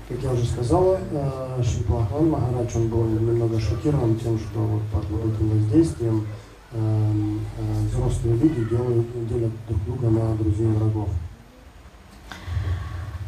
Как 0.08 0.22
я 0.22 0.30
уже 0.30 0.46
сказала, 0.46 1.00
э, 1.10 1.62
Шипахван 1.64 2.30
Махарадж, 2.30 2.76
он 2.76 2.88
был 2.88 3.04
немного 3.04 3.58
шокирован 3.58 4.16
тем, 4.20 4.38
что 4.38 4.60
вот 4.60 4.82
под 4.92 5.10
вот 5.10 5.34
этим 5.34 5.50
воздействием 5.50 6.26
э, 6.72 6.78
э, 6.78 7.88
взрослые 7.90 8.36
люди 8.36 8.64
делают, 8.70 9.28
делят 9.28 9.52
друг 9.68 9.84
друга 9.84 10.08
на 10.10 10.36
друзей 10.36 10.66
и 10.66 10.70
врагов. 10.70 11.08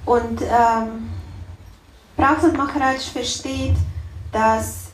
Und 0.05 0.41
ähm, 0.43 1.11
Prabhupada 2.17 2.57
Maharaj 2.57 2.99
versteht, 3.13 3.77
dass, 4.33 4.89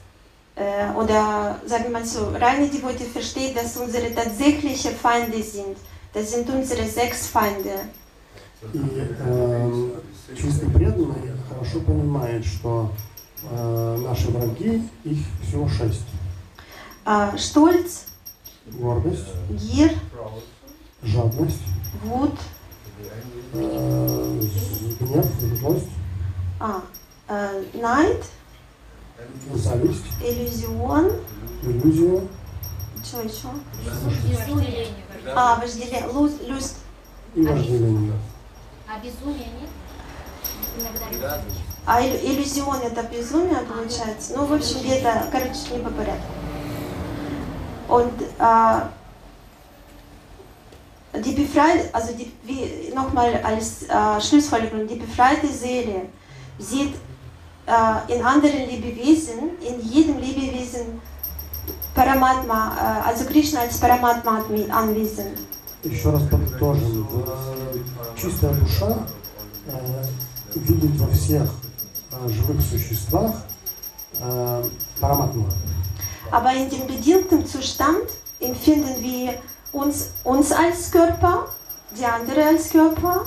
äh, 0.57 0.91
oder 0.97 1.61
sagen 1.67 1.85
wir 1.85 1.91
mal 1.91 2.05
so, 2.05 2.29
reine 2.31 2.69
Devote 2.69 3.05
versteht, 3.05 3.57
dass 3.57 3.77
unsere 3.77 4.15
tatsächliche 4.15 4.91
Feinde 4.91 5.43
sind. 5.43 5.77
Das 6.13 6.33
sind 6.33 6.49
unsere 6.51 6.87
sechs 6.87 7.27
Feinde. 7.29 7.89
И 8.73 8.79
э, 8.79 9.91
чистый 10.35 10.71
преданный 10.71 11.33
хорошо 11.49 11.81
понимает, 11.81 12.45
что 12.45 12.93
э, 13.51 13.97
наши 14.03 14.31
враги, 14.31 14.89
их 15.05 15.19
всего 15.47 15.69
шесть. 15.69 16.07
Äh, 17.05 17.37
Stolz, 17.37 18.07
Гордость, 18.67 19.27
Gier, 19.51 19.91
proud, 20.13 20.43
жадность, 21.03 21.61
Wut, 22.03 22.39
э, 23.54 24.42
гнев, 25.00 25.26
злость, 25.60 25.88
ah, 26.60 26.82
äh, 27.28 27.66
Neid, 27.74 28.24
зависть, 29.54 30.04
Illusion, 30.22 31.24
иллюзия, 31.64 32.22
что 33.04 33.22
еще? 33.22 33.48
А, 35.36 35.60
вожделение, 35.60 36.04
лу- 36.08 36.48
люст. 36.48 36.76
и 37.36 37.42
вожделение. 37.46 38.14
А 38.88 39.00
безумие 39.00 39.48
нет? 39.60 39.70
Иногда 40.80 41.40
А 41.86 42.02
иллю- 42.02 42.20
иллюзион 42.24 42.78
это 42.82 43.04
безумие 43.04 43.60
получается. 43.62 44.34
Ну, 44.36 44.46
в 44.46 44.54
общем, 44.54 44.80
где-то, 44.80 45.26
короче, 45.32 45.74
не 45.74 45.80
по 45.84 45.90
порядку. 45.90 46.28
Und 47.88 48.14
äh, 48.38 48.82
die 51.25 51.33
befreite, 51.33 51.89
also 51.93 52.13
die, 52.13 52.33
wie 52.45 52.93
nochmal 52.95 53.41
als 53.43 53.83
äh, 53.85 54.21
Schlussfolgerung, 54.21 54.87
die 54.87 54.97
befreite 54.97 55.47
Seele 55.47 56.03
sieht 56.59 56.95
äh, 57.67 58.13
in 58.15 58.23
anderen 58.25 58.67
Lebewesen, 58.69 59.39
in 59.61 59.81
jedem 59.89 60.19
Lebewesen 60.19 61.01
Paramatma, 61.95 62.77
äh, 63.05 63.09
also 63.09 63.25
Krishna 63.27 63.61
als 63.61 63.79
Paramatma 63.79 64.41
anwe- 64.41 64.69
anwesend. 64.71 65.39
Еще 65.85 66.11
раз 66.11 66.23
подытожим. 66.31 67.07
Э, 67.27 67.79
Чистая 68.17 68.55
душа 68.55 68.99
э, 69.69 70.05
видит 70.55 70.99
во 71.01 71.09
всех 71.13 71.43
э, 71.43 72.29
живых 72.29 72.57
существах 72.63 73.33
э, 74.21 74.65
параматму. 75.01 75.47
Aber 76.31 76.53
in 76.55 76.69
dem 76.71 76.87
bedingten 76.87 77.47
Zustand 77.47 78.09
empfinden 78.41 78.95
wir 79.01 79.35
uns, 79.73 80.11
uns 80.25 80.53
als 80.53 80.91
Körper, 80.91 81.47
die 81.97 82.05
andere 82.05 82.47
als 82.47 82.71
Körper 82.71 83.27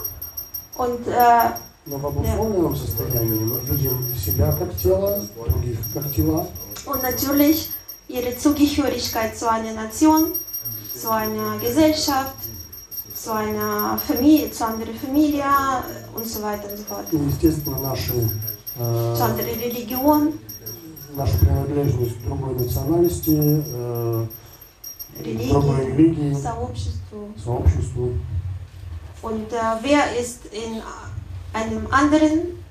und 0.77 1.07
äh, 1.07 1.51
Но 1.89 1.97
в 1.99 2.05
обусловленном 2.05 2.75
состоянии 2.75 3.39
мы 3.39 3.59
видим 3.61 4.13
себя 4.13 4.51
как 4.51 4.75
тело, 4.77 5.21
других 5.35 5.79
как 5.93 6.11
тела. 6.13 6.45
Und 6.85 7.01
natürlich 7.01 7.69
ihre 8.09 8.37
Zugehörigkeit 8.37 9.37
zu 9.37 9.49
einer 9.49 9.71
Nation, 9.71 10.33
zu 10.93 11.09
einer 11.09 11.57
Gesellschaft, 11.59 12.35
zu 13.15 13.33
einer 13.33 13.97
Familie, 13.97 14.51
zu 14.51 14.65
anderer 14.65 14.93
Familie 14.93 15.45
und 16.13 16.27
so 16.27 16.41
weiter 16.41 16.69
und 16.69 16.77
so 16.77 16.83
fort. 16.83 17.05
И, 17.11 17.17
естественно, 17.17 17.79
наши, 17.79 18.13
э, 18.79 19.15
Zu 19.15 19.23
anderer 19.23 19.47
Religion, 19.47 20.33
нашу 21.15 21.37
принадлежность 21.37 22.17
к 22.19 22.25
другой 22.25 22.53
национальности, 22.55 23.63
э, 23.65 24.25
другой 25.23 25.77
Religion, 25.79 25.85
религии, 25.87 26.33
Сообществу. 26.33 27.29
сообществу. 27.43 28.13
Und 29.21 29.51
äh, 29.51 29.57
wer 29.81 30.15
ist 30.19 30.45
in 30.51 30.81
einem 31.53 31.87
anderen 31.91 32.63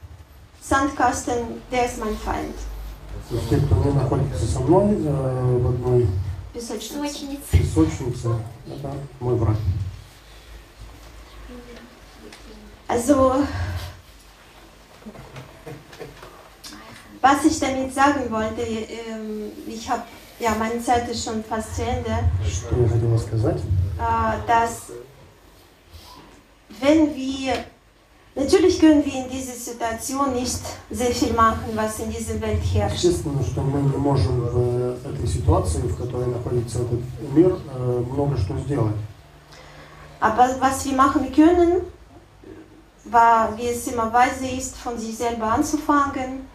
Sandkasten, 0.60 1.62
der 1.70 1.86
ist 1.86 1.98
mein 1.98 2.16
Feind. 2.16 2.54
То 3.28 3.34
есть 3.36 3.48
те, 3.48 3.56
кто 3.56 3.74
не 3.76 3.92
находится 3.92 4.46
со 4.46 4.60
мной 4.60 4.94
э, 5.04 5.58
в 5.58 5.66
одной 5.68 6.06
Песочница. 6.54 7.02
Песочница. 7.02 7.40
песочнице, 7.50 8.28
это 8.66 8.92
мой 9.20 9.34
враг. 9.36 9.56
Also, 12.88 13.42
was 17.20 17.44
ich 17.44 17.58
damit 17.58 17.92
sagen 17.92 18.30
wollte, 18.30 18.62
ähm, 18.62 19.50
ich 19.66 19.90
habe, 19.90 20.02
ja, 20.40 20.54
meine 20.58 20.82
Zeit 20.82 21.08
ist 21.08 21.24
schon 21.24 21.42
fast 21.44 21.76
zu 21.76 21.82
Ende, 21.82 22.14
Что 22.44 22.76
я 22.80 22.88
хотела 22.88 23.18
сказать? 23.18 23.56
äh, 23.98 24.46
dass 24.46 24.90
wenn 26.80 27.14
wir, 27.14 27.54
natürlich 28.34 28.78
können 28.78 29.04
wir 29.04 29.14
in 29.24 29.30
dieser 29.30 29.54
Situation 29.54 30.34
nicht 30.34 30.60
sehr 30.90 31.10
viel 31.12 31.32
machen, 31.32 31.70
was 31.74 31.98
in 32.00 32.10
dieser 32.10 32.38
Welt 32.40 32.60
herrscht. 32.74 32.96
Естественно, 33.04 33.42
что 33.42 33.62
мы 33.62 33.80
не 33.80 33.96
можем 33.96 34.40
в 34.40 34.96
этой 35.06 35.26
ситуации, 35.26 35.80
в 35.82 35.96
которой 35.96 36.26
находится 36.26 36.80
этот 36.80 37.00
мир, 37.34 37.56
э, 37.74 38.02
много 38.12 38.36
что 38.36 38.58
сделать. 38.58 38.94
Aber 40.20 40.48
was 40.60 40.84
wir 40.84 40.94
machen 40.96 41.30
können, 41.32 41.82
war, 43.04 43.56
wie 43.56 43.68
es 43.68 43.86
immer 43.86 44.12
weise 44.12 44.46
ist, 44.46 44.76
von 44.76 44.98
sich 44.98 45.16
selber 45.16 45.46
anzufangen, 45.52 46.40
Э, 46.40 46.49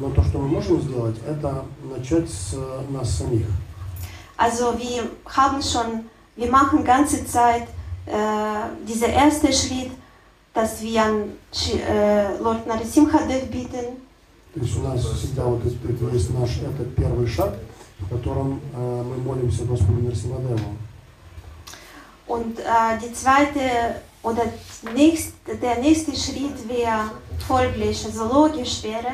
Но 0.00 0.10
то, 0.10 0.22
что 0.22 0.38
мы 0.38 0.48
можем 0.48 0.80
сделать, 0.80 1.16
это 1.26 1.64
начать 1.82 2.30
с 2.30 2.54
э, 2.54 2.82
нас 2.90 3.18
самих. 3.18 3.46
Also 4.36 4.78
wir 4.78 5.10
haben 5.24 5.60
schon, 5.60 6.04
wir 6.36 6.48
machen 6.48 6.84
ganze 6.84 7.26
Zeit 7.26 7.64
äh, 8.06 8.86
dieser 8.86 9.08
erste 9.08 9.52
Schritt, 9.52 9.90
dass 10.54 10.80
wir 10.80 11.02
an 11.02 11.32
äh, 11.52 12.38
Lord 12.40 12.66
Narasimhadev 12.66 13.50
bitten. 13.50 13.96
То 14.54 14.60
есть 14.60 14.78
у 14.78 14.82
нас 14.82 15.04
всегда 15.04 15.44
вот 15.44 15.62
есть 15.64 16.30
наш 16.34 16.58
этот 16.58 16.94
первый 16.94 17.26
шаг, 17.26 17.54
в 17.98 18.08
котором 18.08 18.60
э, 18.74 19.02
мы 19.02 19.16
молимся 19.16 19.64
Господу 19.64 20.00
Нарсимадеву. 20.02 20.76
Und 22.26 22.58
äh, 22.60 22.98
die 23.02 23.12
zweite 23.12 24.02
oder 24.22 24.44
nächst, 24.94 25.32
der 25.46 25.78
nächste 25.80 26.14
Schritt 26.14 26.68
wäre 26.68 27.10
folglich, 27.47 28.05
also 28.05 28.25
logisch 28.25 28.83
wäre, 28.83 29.13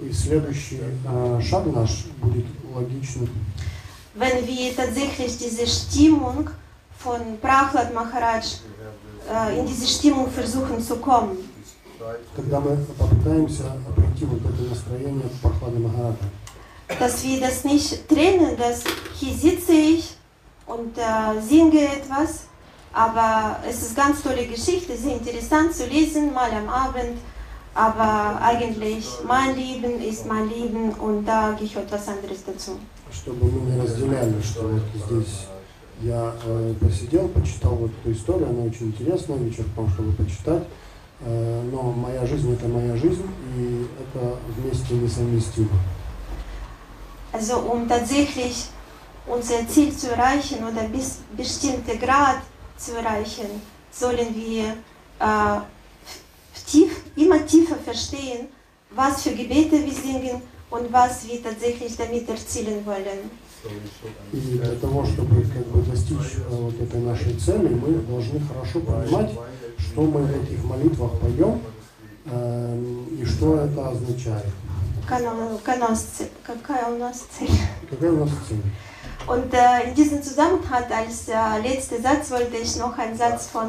И 0.00 0.12
следующий 0.12 0.80
э, 0.80 1.40
шаг 1.42 1.66
наш 1.66 2.04
будет 2.22 2.46
логичным, 2.72 3.28
wenn 4.14 4.46
wir 4.46 4.76
tatsächlich 4.76 5.36
diese 5.38 5.66
Stimmung 5.66 6.50
von 6.98 7.20
Prahlad 7.40 7.92
Maharaj, 7.94 8.60
äh, 9.28 9.58
in 9.58 9.66
diese 9.66 9.86
Stimmung 9.86 10.30
versuchen 10.30 10.80
zu 10.80 10.96
kommen. 10.96 11.36
когда 12.36 12.60
мы 12.60 12.76
попытаемся 12.96 13.64
прийти 13.96 14.24
вот 14.24 14.40
это 14.40 14.62
настроение 14.70 15.28
Прохлады 15.42 15.78
Махараджа. 15.78 16.24
dass 16.98 17.22
wir 17.22 17.40
das 17.40 17.64
nicht 17.64 18.08
trennen, 18.08 18.56
dass 18.56 18.82
hier 19.18 19.34
sitze 19.34 19.72
ich 19.72 20.16
und 20.66 20.96
äh, 20.96 21.40
singe 21.46 21.84
etwas, 21.84 22.46
aber 22.92 23.58
es 23.68 23.82
ist 23.82 23.96
ganz 23.96 24.22
tolle 24.22 24.46
Geschichte, 24.46 24.96
sehr 24.96 25.14
interessant 25.16 25.74
zu 25.74 25.86
lesen, 25.86 26.32
mal 26.32 26.50
am 26.50 26.68
Abend, 26.68 27.18
Aber 27.75 28.39
eigentlich 28.41 29.05
mein 29.27 29.55
Leben 29.55 30.01
ist 30.01 30.25
mein 30.27 30.49
Leben 30.49 30.93
und 30.93 31.25
da 31.25 31.51
gehört 31.59 31.91
was 31.91 32.07
anderes 32.07 32.43
dazu. 32.45 32.77
чтобы 33.13 33.45
мы 33.45 33.71
не 33.71 33.79
разделяли, 33.79 34.41
что 34.41 34.67
вот 34.67 34.81
здесь 35.05 35.45
я 36.01 36.33
э, 36.43 36.73
посидел, 36.79 37.27
почитал 37.29 37.75
вот 37.75 37.91
эту 38.01 38.11
историю, 38.11 38.49
она 38.49 38.63
очень 38.63 38.87
интересная, 38.87 39.37
вечерком, 39.37 39.89
чтобы 39.91 40.11
почитать, 40.13 40.63
э, 41.21 41.61
но 41.71 41.91
моя 41.91 42.25
жизнь 42.25 42.51
это 42.51 42.67
моя 42.67 42.95
жизнь, 42.97 43.25
и 43.57 43.87
это 43.99 44.37
вместе 44.57 44.95
несовместимо. 44.95 45.69
Also 47.31 47.59
um 47.59 47.87
tatsächlich 47.87 48.69
unser 49.25 49.67
Ziel 49.67 49.95
zu 49.95 50.11
erreichen 50.11 50.63
oder 50.63 50.87
bis 50.87 51.19
bestimmte 51.35 51.97
Grad 51.97 52.37
zu 52.77 52.95
erreichen, 52.95 53.61
sollen 53.91 54.35
wir 54.35 54.75
äh, 55.19 55.59
tief, 56.73 56.91
immer 57.15 57.39
tiefer 57.45 57.77
verstehen, 57.89 58.41
was 58.99 59.13
für 59.23 59.31
Gebete 59.41 59.77
wir 59.85 59.93
singen 59.93 60.41
und 60.75 60.85
was 60.91 61.13
wir 61.27 61.41
tatsächlich 61.47 61.95
damit 61.97 62.27
erzielen 62.29 62.79
wollen. 62.85 63.21
И 64.33 64.37
для 64.57 64.75
того, 64.75 65.05
чтобы 65.05 65.35
как 65.55 65.65
бы 65.67 65.81
достичь 65.89 66.35
э, 66.37 66.53
вот 66.65 66.77
этой 66.81 66.99
нашей 66.99 67.33
цели, 67.35 67.69
мы 67.69 67.93
должны 68.11 68.41
хорошо 68.49 68.81
понимать, 68.81 69.31
что 69.79 70.01
мы 70.01 70.19
в 70.23 70.43
этих 70.43 70.61
молитвах 70.65 71.11
поем 71.21 71.61
э, 72.25 72.77
и 73.21 73.25
что 73.25 73.55
это 73.65 73.89
означает. 73.89 74.51
Какая 75.07 75.31
у- 75.31 75.59
нас 75.77 76.01
цель? 76.01 76.29
Какая 76.45 76.91
у 76.91 76.97
нас 76.97 77.23
цель? 77.37 78.61
Und 79.27 79.53
äh, 79.53 79.87
in 79.87 79.95
diesem 79.95 80.21
Zusammenhang 80.21 80.83
als 80.91 81.29
äh, 81.29 81.61
letzter 81.61 82.01
Satz 82.01 82.29
wollte 82.31 82.57
ich 82.57 82.75
noch 82.75 82.97
einen 82.97 83.17
Satz 83.17 83.47
von 83.47 83.67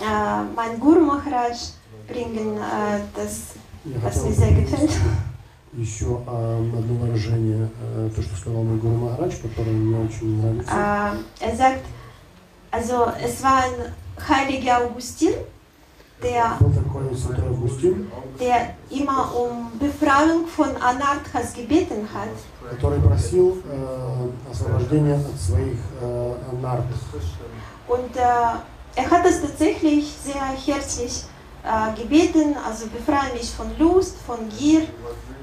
äh, 0.00 0.54
meinem 0.54 0.78
Guru 0.78 1.00
Maharaj 1.00 1.56
äh, 1.56 1.87
das, 3.15 3.41
Я 3.85 3.99
das 3.99 4.03
хотел 4.03 4.25
mir 4.29 4.33
sehr 4.33 4.51
gefällt. 4.51 4.91
еще 5.75 6.21
а, 6.27 6.59
одно 6.59 6.93
выражение, 6.95 7.67
э, 7.95 8.09
то, 8.15 8.21
что 8.21 8.35
сказал 8.35 8.61
мой 8.63 8.77
Гуру 8.77 8.95
Махарадж, 8.95 9.33
которое 9.41 9.71
мне 9.71 10.05
очень 10.05 10.39
нравится. 10.39 10.71
Äh, 10.71 11.49
er 11.49 11.55
sagt, 11.55 11.85
also 12.71 13.11
es 13.23 13.41
war 13.43 13.63
ein 13.63 13.93
heiliger 14.27 14.83
Augustin, 14.85 15.33
der, 16.21 16.57
Был 16.59 16.71
такой 16.71 17.15
святой 17.17 17.47
Августин, 17.49 18.07
der 18.39 18.75
immer 18.89 19.35
um 19.35 19.71
Befreiung 19.79 20.47
von 20.47 20.69
Anarchas 20.77 21.53
gebeten 21.53 22.07
hat. 22.13 22.29
который 22.69 22.99
просил 23.01 23.57
э, 23.65 24.29
освобождения 24.49 25.15
от 25.15 25.39
своих 25.39 25.77
э, 26.01 26.35
анарх. 26.51 26.83
Und 27.87 28.15
äh, 28.15 28.19
er 28.95 29.11
hat 29.11 29.25
es 29.25 29.41
tatsächlich 29.41 30.15
sehr 30.23 30.45
herzlich 30.65 31.23
äh, 31.23 31.36
gebeten, 31.96 32.56
also 32.66 32.86
befreie 32.86 33.32
mich 33.34 33.50
von 33.50 33.66
Lust, 33.78 34.16
von 34.26 34.38
Gier. 34.58 34.82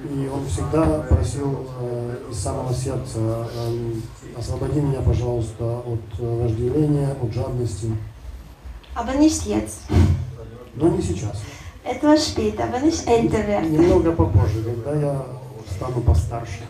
И 0.06 0.28
он 0.28 0.46
всегда 0.48 1.00
просил 1.10 1.68
э, 1.80 2.18
из 2.30 2.40
самого 2.40 2.74
сердца, 2.74 3.18
э, 3.18 3.94
освободи 4.38 4.80
меня, 4.80 5.02
пожалуйста, 5.02 5.80
от 5.80 6.20
э, 6.20 6.44
вожделения, 6.44 7.16
от 7.22 7.34
жадности. 7.34 7.92
Aber 8.94 9.16
nicht 9.16 9.46
jetzt. 9.46 9.82
Но 10.76 10.90
не 10.90 11.02
сейчас. 11.02 11.38
Etwas 11.84 12.28
später, 12.28 12.72
wenn 12.72 12.88
ich 12.88 13.08
älter 13.08 13.48
werde. 13.48 13.68
Немного 13.68 14.12
попозже, 14.12 14.64
когда 14.64 15.00
я 15.00 15.26
стану 15.76 16.02
постарше. 16.02 16.64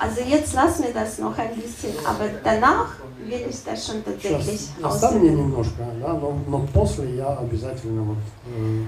Also 0.00 0.20
jetzt 0.22 0.54
lass 0.54 0.78
mir 0.80 0.92
das 0.92 1.18
noch 1.18 1.38
ein 1.38 1.54
bisschen, 1.54 1.92
aber 2.04 2.28
danach 2.42 2.96
Сейчас 3.24 4.72
оставь 4.82 5.14
мне 5.14 5.30
немножко, 5.30 5.84
да, 6.00 6.12
но, 6.14 6.38
но 6.46 6.66
после 6.72 7.16
я 7.16 7.28
обязательно 7.28 8.02
вот, 8.02 8.18
э, 8.46 8.84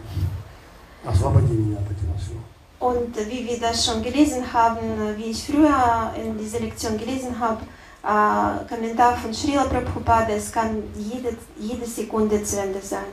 освободи 1.05 1.55
меня 1.55 1.79
от 1.79 1.85
этого 1.85 2.17
всего. 2.19 2.41
Und 2.79 3.17
wie 3.31 3.47
wir 3.47 3.59
das 3.59 3.87
schon 3.87 4.03
gelesen 4.03 4.53
haben, 4.53 5.17
wie 5.17 5.31
ich 5.31 5.45
früher 5.45 6.13
in 6.23 6.37
dieser 6.37 6.61
Lektion 6.61 6.99
gelesen 6.99 7.39
habe, 7.41 7.63
äh, 8.05 8.69
Kommentar 8.69 9.17
von 9.17 9.33
Srila 9.33 9.65
Prabhupada, 9.65 10.33
es 10.35 10.53
kann 10.53 10.83
jede, 10.97 11.37
jede 11.59 11.87
Sekunde 11.87 12.43
zu 12.45 12.61
Ende 12.61 12.81
sein. 12.83 13.13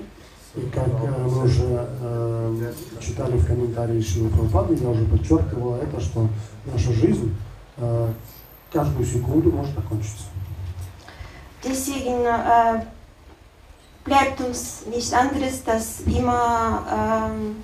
И 0.56 0.62
как 0.70 0.88
э, 0.88 1.28
мы 1.28 1.46
уже 1.46 1.88
э, 2.02 2.74
читали 3.00 3.38
в 3.38 3.48
комментарии 3.48 4.00
Шилы 4.00 4.30
Прабхупады, 4.30 4.76
я 4.76 4.90
уже 4.90 5.04
подчеркивал 5.06 5.76
это, 5.78 6.00
что 6.00 6.28
наша 6.72 6.94
жизнь 6.94 7.36
э, 7.78 8.14
каждую 8.72 9.04
секунду 9.04 9.52
может 9.52 9.76
окончиться. 9.76 10.26
Deswegen 11.65 12.25
äh, 12.25 12.85
bleibt 14.05 14.41
uns 14.41 14.85
nicht 14.87 15.13
anderes, 15.13 15.65
dass 15.65 16.01
immer 16.01 17.31
ähm, 17.31 17.57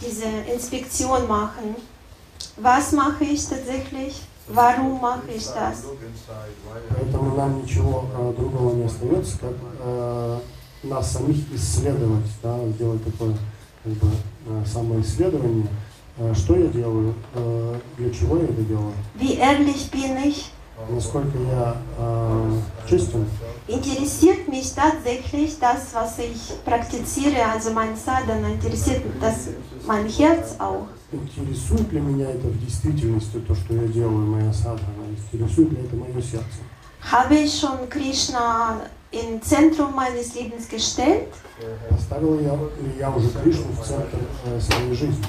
diese 0.00 0.52
Inspektion 0.52 1.26
machen. 1.28 1.76
Was 2.56 2.92
mache 2.92 3.24
ich 3.24 3.46
tatsächlich? 3.48 4.22
Warum 4.48 5.00
mache 5.00 5.30
ich 5.34 5.44
das? 5.46 5.84
Look 5.84 5.98
inside, 6.02 6.54
why 6.64 6.80
Поэтому 6.88 7.36
нам 7.36 7.62
ничего 7.62 8.04
э, 8.16 8.32
другого 8.38 8.74
не 8.76 8.84
остается, 8.84 9.38
как 9.38 9.54
э, 9.80 10.38
нас 10.84 11.12
самих 11.12 11.52
исследовать, 11.52 12.26
да, 12.42 12.56
сделать 12.68 13.04
такое 13.04 13.36
как 13.82 13.92
бы, 13.94 14.08
э, 14.46 14.64
самоисследование. 14.64 15.66
Э, 16.18 16.32
что 16.34 16.56
я 16.56 16.68
делаю, 16.68 17.14
э, 17.34 17.80
для 17.98 18.10
чего 18.10 18.36
я 18.36 18.44
это 18.44 18.62
делаю, 18.62 18.92
Wie 19.16 19.36
ehrlich 19.36 19.90
bin 19.90 20.16
ich? 20.24 20.50
Насколько 20.89 21.37
я 21.37 21.77
э, 21.97 22.59
честен, 22.87 23.25
Interessiert 23.67 24.47
mich 24.49 24.73
tatsächlich 24.73 25.57
das, 25.59 25.93
was 25.93 26.19
ich 26.19 26.53
praktiziere, 26.65 27.45
also 27.45 27.71
mein 27.71 27.95
Sadhana, 27.95 28.49
interessiert 28.49 29.03
das 29.21 29.49
mein 29.85 30.07
Herz 30.09 30.55
auch? 30.59 30.87
интересует 31.11 31.91
ли 31.91 31.99
меня 31.99 32.31
это 32.31 32.47
в 32.47 32.59
действительности, 32.59 33.37
то, 33.39 33.53
что 33.53 33.73
я 33.73 33.87
делаю, 33.87 34.25
моя 34.25 34.53
садхана, 34.53 35.05
интересует 35.09 35.71
ли 35.71 35.85
это 35.85 35.95
мое 35.95 36.21
сердце. 36.21 36.61
Habe 37.01 37.35
ich 37.35 37.59
schon 37.59 37.89
Krishna 37.89 38.81
im 39.11 39.41
Zentrum 39.41 39.95
meines 39.95 40.35
Lebens 40.35 40.67
gestellt? 40.69 41.33
Поставил 41.89 42.39
я, 42.39 42.53
ли 42.53 42.99
я 42.99 43.09
уже 43.09 43.29
Кришну 43.29 43.71
в 43.73 43.85
центр 43.85 44.19
э, 44.45 44.59
своей 44.59 44.93
жизни? 44.93 45.25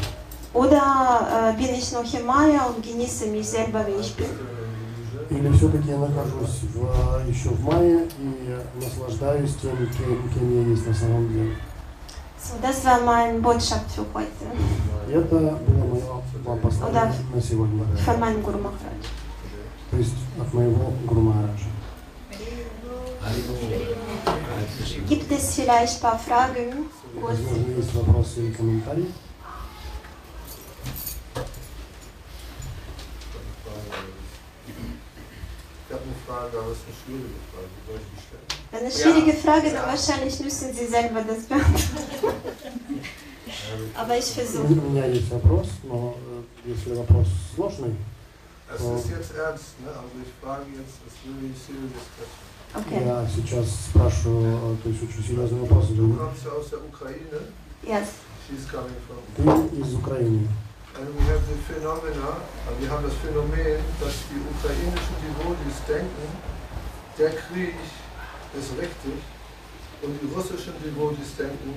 Oder 0.55 1.55
äh, 1.55 1.57
bin 1.57 1.75
ich 1.75 1.91
noch 1.93 2.13
im 2.13 2.27
Maya 2.27 2.67
und 2.67 2.85
genieße 2.85 3.27
mich 3.27 3.49
selber, 3.49 3.87
wie 3.87 4.01
ich 4.01 4.15
bin? 4.15 4.27
Или 5.33 5.51
все-таки 5.53 5.89
я 5.89 5.99
нахожусь 5.99 6.61
в, 6.75 7.29
еще 7.29 7.49
в 7.51 7.65
мае 7.65 8.07
и 8.19 8.59
наслаждаюсь 8.85 9.55
тем, 9.57 9.77
кем, 9.77 10.29
кем 10.35 10.63
я 10.63 10.69
есть 10.69 10.87
на 10.87 10.95
самом 10.95 11.29
деле. 11.33 11.57
So, 12.39 12.55
das 12.61 12.85
war 12.85 13.01
meine 13.03 13.39
Botschaft 13.39 13.89
für 13.95 14.05
heute 14.13 14.47
И 15.09 15.13
это 15.13 15.59
было 15.67 15.85
мое 16.45 16.57
послание 16.61 17.15
на 17.33 17.41
сегодня. 17.41 17.85
von 18.05 18.19
meinem 18.21 18.43
Guru 18.43 18.59
Maharaj. 18.59 19.03
То 19.91 19.97
есть 19.99 20.15
от 20.41 20.53
моего 20.55 20.93
Гуру 21.07 21.21
Махараджа. 21.21 21.67
Gibt 25.09 25.31
es 25.31 25.55
vielleicht 25.55 25.97
ein 25.97 26.01
paar 26.01 26.19
Fragen? 26.19 26.89
Возможно, 27.15 27.77
есть 27.77 27.95
вопросы 27.95 28.41
или 28.41 28.53
комментарии. 28.53 29.09
Ich 35.89 35.95
habe 35.95 36.05
eine 36.05 36.15
Frage, 36.33 36.59
aber 36.59 36.73
es 36.73 36.79
ist 36.79 36.87
eine 36.89 36.97
schwierige 37.05 37.41
Frage. 37.53 37.69
Wie 37.77 37.83
soll 37.87 38.01
ich 38.01 38.09
die 38.13 38.21
stellen? 38.25 38.47
Eine 38.73 38.91
schwierige 38.91 39.35
Frage, 39.45 39.67
dann 39.71 39.87
wahrscheinlich 39.87 40.41
müssen 40.41 40.73
Sie 40.73 40.87
selber 40.87 41.21
das 41.29 41.43
beantworten. 41.45 42.53
Aber 43.95 44.17
ich 44.17 44.31
У 44.31 44.35
versuche. 44.41 44.75
меня 44.89 45.07
есть 45.07 45.31
вопрос, 45.31 45.69
но 45.85 46.17
э, 46.17 46.71
если 46.71 46.95
вопрос 46.95 47.27
сложный, 47.55 47.95
Es 48.75 48.81
ist 48.81 49.11
jetzt 49.11 49.35
ernst, 49.37 49.77
ne? 49.85 49.89
Also 49.89 50.17
ich 50.25 50.33
frage 50.43 50.65
jetzt, 50.73 50.97
es 51.05 51.13
ist 51.13 51.21
really 51.29 51.53
serious 51.53 52.07
question. 52.17 52.49
Okay. 52.75 53.05
я 53.07 53.29
сейчас 53.29 53.67
спрашиваю, 53.91 54.73
э, 54.73 54.83
то 54.83 54.89
есть 54.89 55.03
очень 55.03 55.23
серьезный 55.23 55.61
вопрос. 55.61 55.91
Ja 55.91 56.53
aus 56.57 56.71
der 56.71 56.81
Ukraine. 56.81 57.41
Yes. 57.83 58.09
She's 58.49 58.65
coming 58.67 58.97
from. 59.07 59.21
Ты 59.37 59.77
из 59.81 59.95
Украины. 59.95 60.49
And 60.98 61.06
we 61.14 61.22
have 61.30 61.46
the 61.46 61.58
phenomena, 61.70 62.42
also 62.66 62.78
wir 62.82 62.90
haben 62.90 63.04
das 63.06 63.14
Phänomen, 63.22 63.78
dass 64.02 64.16
die 64.34 64.42
ukrainischen 64.42 65.16
Devotees 65.22 65.78
denken, 65.88 66.26
der 67.20 67.32
Krieg 67.38 67.76
ist 68.58 68.72
richtig 68.82 69.18
und 70.02 70.18
die 70.22 70.26
russischen 70.34 70.74
Devotees 70.82 71.36
denken, 71.38 71.74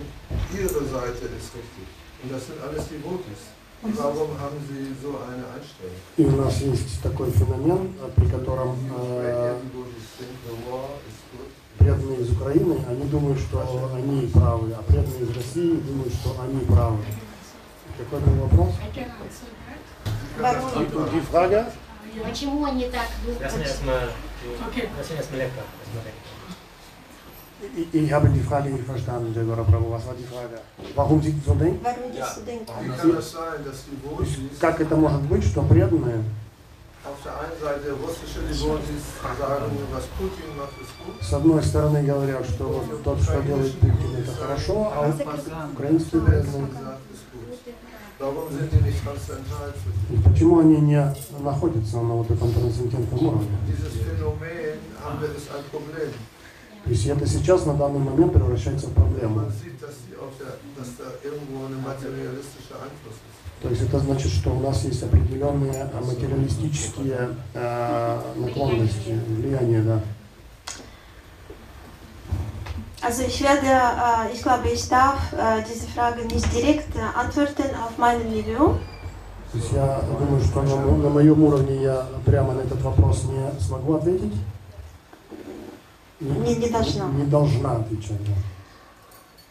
ihre 0.57 0.83
Seite 0.89 1.25
ist 1.37 1.53
richtig. 1.53 1.87
Und 2.23 2.33
das 2.33 2.47
sind 2.47 2.57
alles 2.65 2.89
Devotees. 2.89 3.53
Warum 3.83 4.39
haben 4.39 4.57
sie 4.69 4.93
so 5.03 5.17
eine 5.25 5.45
Einstellung? 5.57 5.97
И 6.17 6.25
у 6.25 6.37
нас 6.37 6.61
есть 6.61 7.01
такой 7.03 7.31
феномен, 7.31 7.95
э, 8.01 8.09
при 8.15 8.27
котором 8.29 8.77
Die 8.77 8.93
э, 8.93 9.57
Ukrainian 9.57 9.61
devotees 9.69 10.07
think 10.17 10.33
the 10.45 10.53
war 10.69 10.89
is 11.09 11.17
good. 11.33 11.49
преданные 11.79 12.21
из 12.21 12.31
Украины, 12.31 12.77
они 12.89 13.05
думают, 13.09 13.39
что 13.41 13.91
они 13.95 14.27
правы, 14.29 14.75
а 14.79 14.83
преданные 14.83 15.23
из 15.23 15.37
России 15.37 15.77
думают, 15.81 16.13
что 16.13 16.37
они 16.43 16.61
правы. 16.67 16.99
Какой 17.98 18.20
был 18.20 18.48
вопрос? 18.48 18.74
Die 21.14 21.22
Frage? 21.32 21.66
Почему 22.24 22.66
они 22.66 22.90
так. 22.90 23.08
Ich, 27.94 28.12
habe 28.12 28.30
die 28.30 28.42
Frage 28.42 28.70
nicht 28.70 28.86
verstanden, 28.86 29.34
Jagora 29.34 29.64
Prabhu. 29.64 29.90
Was 29.92 30.06
war 30.06 30.14
die 30.14 30.26
Frage? 30.26 30.60
Warum 30.94 31.22
Sie 31.22 31.34
so 31.46 31.54
denken? 31.56 31.80
Warum 31.84 32.12
die 32.12 32.18
so 32.18 32.42
denken? 32.42 32.72
Wie 32.82 32.90
kann 32.90 33.16
das 33.16 33.32
sein, 33.32 33.64
dass 33.66 33.76
есть, 33.76 34.38
Devotees 34.38 34.60
Как 34.60 34.80
это 34.82 34.96
может 34.96 35.22
быть, 35.22 35.44
что 35.44 35.62
преданные 35.62 36.24
auf 37.06 37.22
der 37.24 37.34
einen 37.40 37.58
Seite 37.62 37.94
russische 37.94 38.42
Devotees 38.42 39.04
sagen, 39.40 39.78
was 39.94 40.06
Putin 40.18 40.58
macht, 40.58 40.74
ist 40.82 40.94
gut, 40.98 41.22
с 41.22 41.34
одной 41.34 41.64
стороны 41.64 42.02
говорят, 42.04 42.46
что 42.46 42.84
тот, 43.04 43.22
что 43.22 43.42
делает 43.42 43.80
Путин, 43.80 44.16
это 44.18 44.32
хорошо, 44.32 44.92
а 44.92 45.14
украинские 45.72 46.22
преданные, 46.22 46.68
почему 50.24 50.60
они 50.60 50.78
не 50.78 51.16
находятся 51.40 51.98
на 51.98 52.16
вот 52.16 52.32
этом 52.32 52.52
трансцендентном 52.52 53.28
уровне? 53.28 53.48
То 56.84 56.92
есть 56.92 57.08
это 57.08 57.28
сейчас 57.28 57.66
на 57.66 57.74
данный 57.74 58.00
момент 58.00 58.34
превращается 58.34 58.88
в 58.88 58.94
проблему. 58.94 59.52
То 63.62 63.70
есть 63.70 63.82
это 63.82 64.00
значит, 64.00 64.32
что 64.32 64.52
у 64.52 64.60
нас 64.60 64.84
есть 64.84 65.02
определенные 65.02 65.90
материалистические 66.06 67.30
э, 67.54 68.22
наклонности, 68.36 69.20
влияния, 69.28 69.82
да. 69.82 70.02
Also 73.03 73.23
ich 73.23 73.43
werde, 73.43 73.67
äh, 73.67 74.33
ich 74.35 74.43
glaube, 74.43 74.69
ich 74.69 74.89
darf 74.89 75.33
äh, 75.33 75.63
diese 75.69 75.87
Frage 75.89 76.23
nicht 76.27 76.53
direkt 76.55 76.95
äh, 76.97 77.01
antworten 77.19 77.71
auf 77.85 77.97
meinem 77.99 78.29
Niveau. 78.31 78.75
То 79.53 79.59
есть 79.59 79.73
я 79.73 80.01
думаю, 80.19 80.41
что 80.45 80.63
на, 80.63 80.77
мо- 80.77 80.97
на 80.99 81.09
моем 81.09 81.43
уровне 81.43 81.83
я 81.83 82.07
прямо 82.25 82.53
на 82.53 82.61
этот 82.61 82.81
вопрос 82.83 83.25
не 83.25 83.61
смогу 83.61 83.95
ответить. 83.95 84.35
Не- 86.21 86.57
не 86.57 86.69
должна. 86.69 87.05
Не 87.07 87.25
должна 87.25 87.73
отвечать, 87.77 88.23
да. 88.27 88.33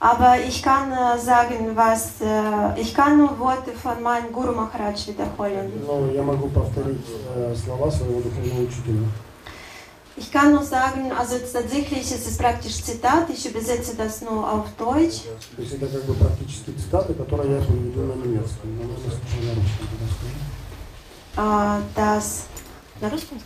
Aber 0.02 0.40
ich 0.40 0.62
kann 0.64 0.94
äh, 0.94 1.18
sagen, 1.20 1.76
was, 1.76 2.22
äh, 2.22 2.80
ich 2.80 2.94
kann 2.94 3.18
nur 3.18 3.38
Worte 3.38 3.72
von 3.74 4.02
meinem 4.02 4.32
Guru 4.32 4.54
Maharaj 4.54 5.08
wiederholen. 5.08 5.70
Но 5.86 6.10
я 6.14 6.22
могу 6.24 6.48
повторить 6.48 7.06
э, 7.36 7.54
слова 7.56 7.92
своего 7.92 8.22
духовного 8.22 8.62
учителя. 8.62 9.08
Ich 10.17 10.31
kann 10.31 10.53
nur 10.53 10.62
sagen, 10.62 11.11
also 11.11 11.37
tatsächlich 11.39 12.03
ist 12.03 12.27
es 12.29 12.37
praktisch 12.37 12.81
Zitat, 12.83 13.29
ich 13.31 13.45
übersetze 13.51 13.97
das 13.97 14.23
nur 14.23 14.49
auf 14.49 14.67
Deutsch. 14.79 15.23
То 15.57 15.62
есть 15.62 15.75
это 15.75 15.89
как 15.89 16.05
бы 16.05 16.15
практически 16.15 16.71
цитаты, 16.71 17.15
которые 17.15 17.59
я 17.59 17.61
переведу 17.65 18.01
на 18.03 18.15
немецкий. 18.25 18.65
Но 18.65 18.83
я 18.83 18.97
сначала 18.97 19.45
на 19.45 19.55
русском 19.57 19.89
тогда 19.91 20.07
скажу. 20.15 20.39
Äh, 21.37 21.83
das 21.97 22.45
на 23.01 23.11
русском? 23.11 23.41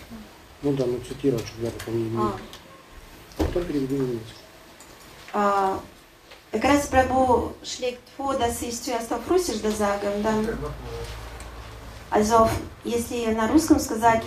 Ну 0.62 0.72
да, 0.74 0.84
ну 0.84 1.00
цитировать, 1.08 1.46
чтобы 1.46 1.64
я 1.64 1.70
потом 1.70 1.94
не 1.96 2.18
А, 2.18 2.36
Потом 3.38 3.64
переведу 3.64 3.94
на 3.96 4.02
немецкий. 4.02 4.34
äh, 5.32 5.78
как 6.52 6.64
раз 6.64 6.86
Прабhu 6.88 7.52
schlägt 7.62 8.02
vor, 8.16 8.34
dass 8.34 8.60
ich 8.60 8.82
zuerst 8.82 9.10
auf 9.12 9.20
Russisch 9.30 9.62
das 9.62 9.80
und 9.80 10.22
dann 10.22 10.58
Also, 12.10 12.48
если 12.84 13.26
на 13.34 13.48
русском 13.48 13.78
сказать, 13.78 14.22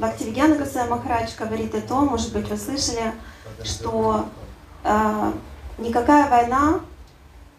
Бхактивигьяна 0.00 0.56
Госвами 0.56 0.88
Махарадж 0.88 1.30
говорит 1.38 1.74
о 1.74 1.80
том, 1.80 2.06
может 2.06 2.32
быть, 2.32 2.48
вы 2.48 2.56
слышали, 2.56 3.12
что 3.62 4.26
э, 4.82 5.32
никакая 5.78 6.28
война, 6.28 6.80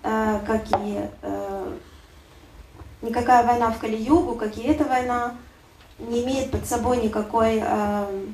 э, 0.04 0.40
как 0.46 0.64
и 0.82 1.10
э, 1.22 1.78
никакая 3.02 3.46
война 3.46 3.72
в 3.72 3.80
Кали-югу, 3.80 4.36
как 4.36 4.58
и 4.58 4.64
эта 4.64 4.84
война, 4.84 5.36
не 6.00 6.24
имеет 6.24 6.52
под 6.52 6.66
собой 6.66 6.98
никакой 6.98 7.62
э, 7.64 8.28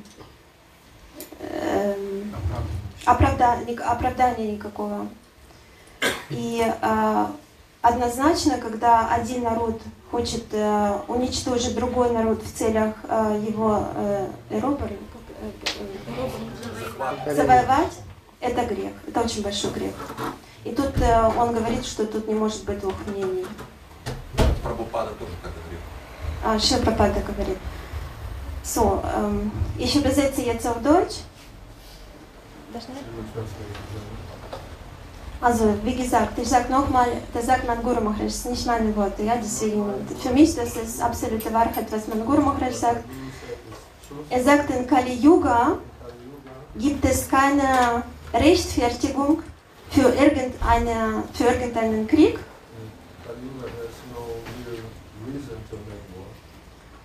э, 1.38 1.94
оправда- 3.04 3.60
оправдания 3.84 4.52
никакого. 4.52 5.06
И 6.30 6.64
э, 6.66 7.26
однозначно, 7.86 8.58
когда 8.58 9.08
один 9.08 9.44
народ 9.44 9.80
хочет 10.10 10.44
э, 10.52 10.98
уничтожить 11.08 11.74
другой 11.74 12.10
народ 12.10 12.42
в 12.42 12.52
целях 12.52 12.94
э, 13.08 13.44
его 13.48 13.86
э, 13.94 14.28
э, 14.50 14.60
завоевать, 17.34 17.92
это 18.40 18.66
грех, 18.66 18.92
это 19.06 19.20
очень 19.20 19.42
большой 19.42 19.70
грех. 19.70 19.94
И 20.64 20.70
тут 20.70 21.00
э, 21.00 21.30
он 21.38 21.54
говорит, 21.54 21.84
что 21.86 22.06
тут 22.06 22.26
не 22.26 22.34
может 22.34 22.64
быть 22.64 22.80
двух 22.80 22.94
мнений. 23.06 23.46
Прабхупада 24.62 25.10
тоже 25.10 25.32
как 25.42 25.52
грех. 25.68 25.80
А, 26.44 26.58
Шил 26.58 26.78
Прабхупада 26.80 27.20
говорит. 27.20 27.58
So, 28.64 29.00
ähm, 29.14 29.52
ich 29.78 29.94
übersetze 29.94 30.42
jetzt 30.42 30.66
auf 30.66 30.82
Deutsch. 30.82 31.18
Also, 35.40 35.74
wie 35.84 35.94
gesagt, 35.94 36.38
ich 36.38 36.48
sage 36.48 36.72
nochmal, 36.72 37.08
das 37.34 37.46
sagt 37.46 37.66
man 37.66 37.82
Guru 37.82 38.00
Maharaj, 38.00 38.24
das 38.24 38.42
sind 38.42 38.52
nicht 38.52 38.66
meine 38.66 38.96
Worte, 38.96 39.22
ja, 39.22 39.34
deswegen, 39.36 39.84
für 40.18 40.30
mich, 40.30 40.54
das 40.54 40.76
ist 40.76 41.00
absolute 41.00 41.52
Wahrheit, 41.52 41.86
was 41.90 42.08
man 42.08 42.24
Guru 42.24 42.40
Maharaj 42.40 42.72
sagt. 42.72 43.04
Er 44.30 44.42
sagt, 44.42 44.70
in 44.70 44.86
Kali 44.86 45.14
Yuga 45.14 45.78
gibt 46.76 47.04
es 47.04 47.28
keine 47.28 48.02
Rechtfertigung 48.32 49.42
für, 49.90 50.08
irgendeine, 50.08 51.22
für 51.34 51.44
irgendeinen 51.44 52.06
Krieg 52.06 52.38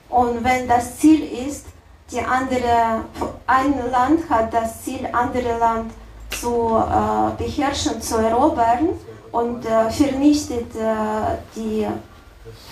und 0.09 0.43
wenn 0.43 0.67
das 0.67 0.97
Ziel 0.97 1.23
ist, 1.47 1.67
die 2.11 2.19
andere, 2.19 3.05
ein 3.47 3.73
Land 3.91 4.29
hat 4.29 4.53
das 4.53 4.83
Ziel, 4.83 5.07
andere 5.11 5.57
Land 5.57 5.91
zu 6.30 6.76
äh, 6.76 7.42
beherrschen, 7.42 8.00
zu 8.00 8.16
erobern 8.18 8.90
und 9.32 9.64
äh, 9.64 9.90
vernichtet 9.90 10.74
äh, 10.76 11.38
die 11.54 11.86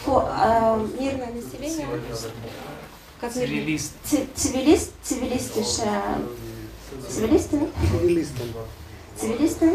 Vor- 0.04 0.28
äh, 0.28 0.76
мирное 1.02 1.30
население, 1.34 1.86
как 3.20 3.34
мирное? 3.34 3.46
Zivilist. 3.48 3.92
Zi- 4.04 4.28
Zivilist, 4.34 4.92
zivilistische 5.02 5.82
Zivilisten, 7.08 7.60
Zivilisten, 9.16 9.70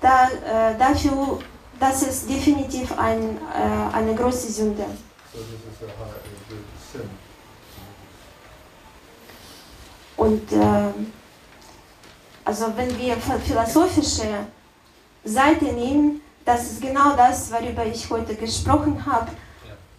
da, 0.00 0.28
äh, 0.28 0.76
dafür, 0.78 1.38
das 1.78 2.02
ist 2.02 2.28
definitiv 2.28 2.92
ein, 2.98 3.36
äh, 3.36 3.96
eine 3.96 4.14
große 4.14 4.50
Sünde. 4.50 4.84
So 5.32 5.38
this 5.38 5.46
is 5.48 5.82
a 5.82 5.86
high, 5.86 6.10
a 6.10 6.18
big 6.48 6.58
sin. 6.92 7.10
Und 10.16 10.52
äh, 10.52 10.92
also 12.44 12.66
wenn 12.76 12.90
wir 12.98 13.14
ph- 13.16 13.38
philosophische 13.46 14.28
Seite 15.24 15.66
nehmen, 15.66 16.20
das 16.44 16.62
ist 16.72 16.80
genau 16.80 17.14
das, 17.16 17.50
worüber 17.52 17.84
ich 17.86 18.08
heute 18.10 18.34
gesprochen 18.34 19.04
habe. 19.06 19.30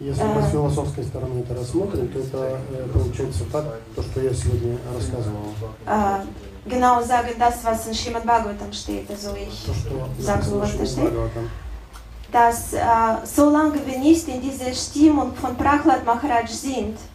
Если 0.00 0.24
мы 0.24 0.40
Э. 0.40 0.48
с 0.48 0.50
философской 0.50 1.04
стороны 1.04 1.40
это 1.40 1.54
рассмотрим, 1.54 2.08
то 2.08 2.18
это 2.18 2.58
э, 2.72 2.88
получается 2.92 3.44
так, 3.52 3.64
то, 3.94 4.02
что 4.02 4.20
я 4.20 4.34
сегодня 4.34 4.76
рассказывал. 4.92 5.54
Äh, 5.86 6.24
genau 6.66 7.00
sagen 7.04 7.30
das, 7.38 7.62
was 7.64 7.86
in 7.86 7.94
Srimad 7.94 8.24
Bhagavatam 8.26 8.72
steht. 8.72 9.08
Also 9.08 9.32
ich 9.36 9.64
То, 9.64 9.72
что 9.72 9.90
sage 10.18 10.40
написано 10.40 10.50
nur, 10.50 10.58
в 10.58 10.62
was 10.62 10.70
da 10.70 10.76
Шримад 10.76 10.88
steht. 10.88 11.04
Бхагаватам. 11.04 11.50
Dass 12.32 12.72
äh, 12.72 13.26
solange 13.26 13.86
wir 13.86 13.98
nicht 13.98 14.26
in 14.26 14.40
dieser 14.40 14.72
Stimmung 14.74 15.34
von 15.36 15.54
Prahlad 15.56 16.04
Maharaj 16.04 16.48
sind, 16.48 16.96
То 16.96 17.00
есть 17.00 17.06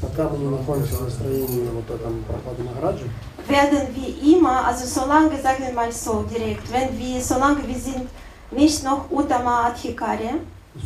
пока 0.00 0.28
мы 0.28 0.38
не 0.38 0.48
находимся 0.48 0.96
в 0.96 1.02
настроении 1.02 1.68
вот 1.72 1.90
этом 1.90 2.22
Прохлады 2.24 2.62
Махараджи, 2.62 3.08
werden 3.48 3.88
wir 3.94 4.36
immer, 4.36 4.66
also 4.66 4.86
solange, 4.86 5.36
sagen 5.40 5.64
wir 5.66 5.72
mal 5.72 5.90
so 5.92 6.22
direkt, 6.22 6.70
wenn 6.72 6.96
wir, 6.98 7.20
solange 7.20 7.66
wir 7.66 7.78
sind 7.78 8.08
nicht 8.50 8.84
noch 8.84 9.10
Uttama 9.10 9.66
Adhikari, 9.66 10.40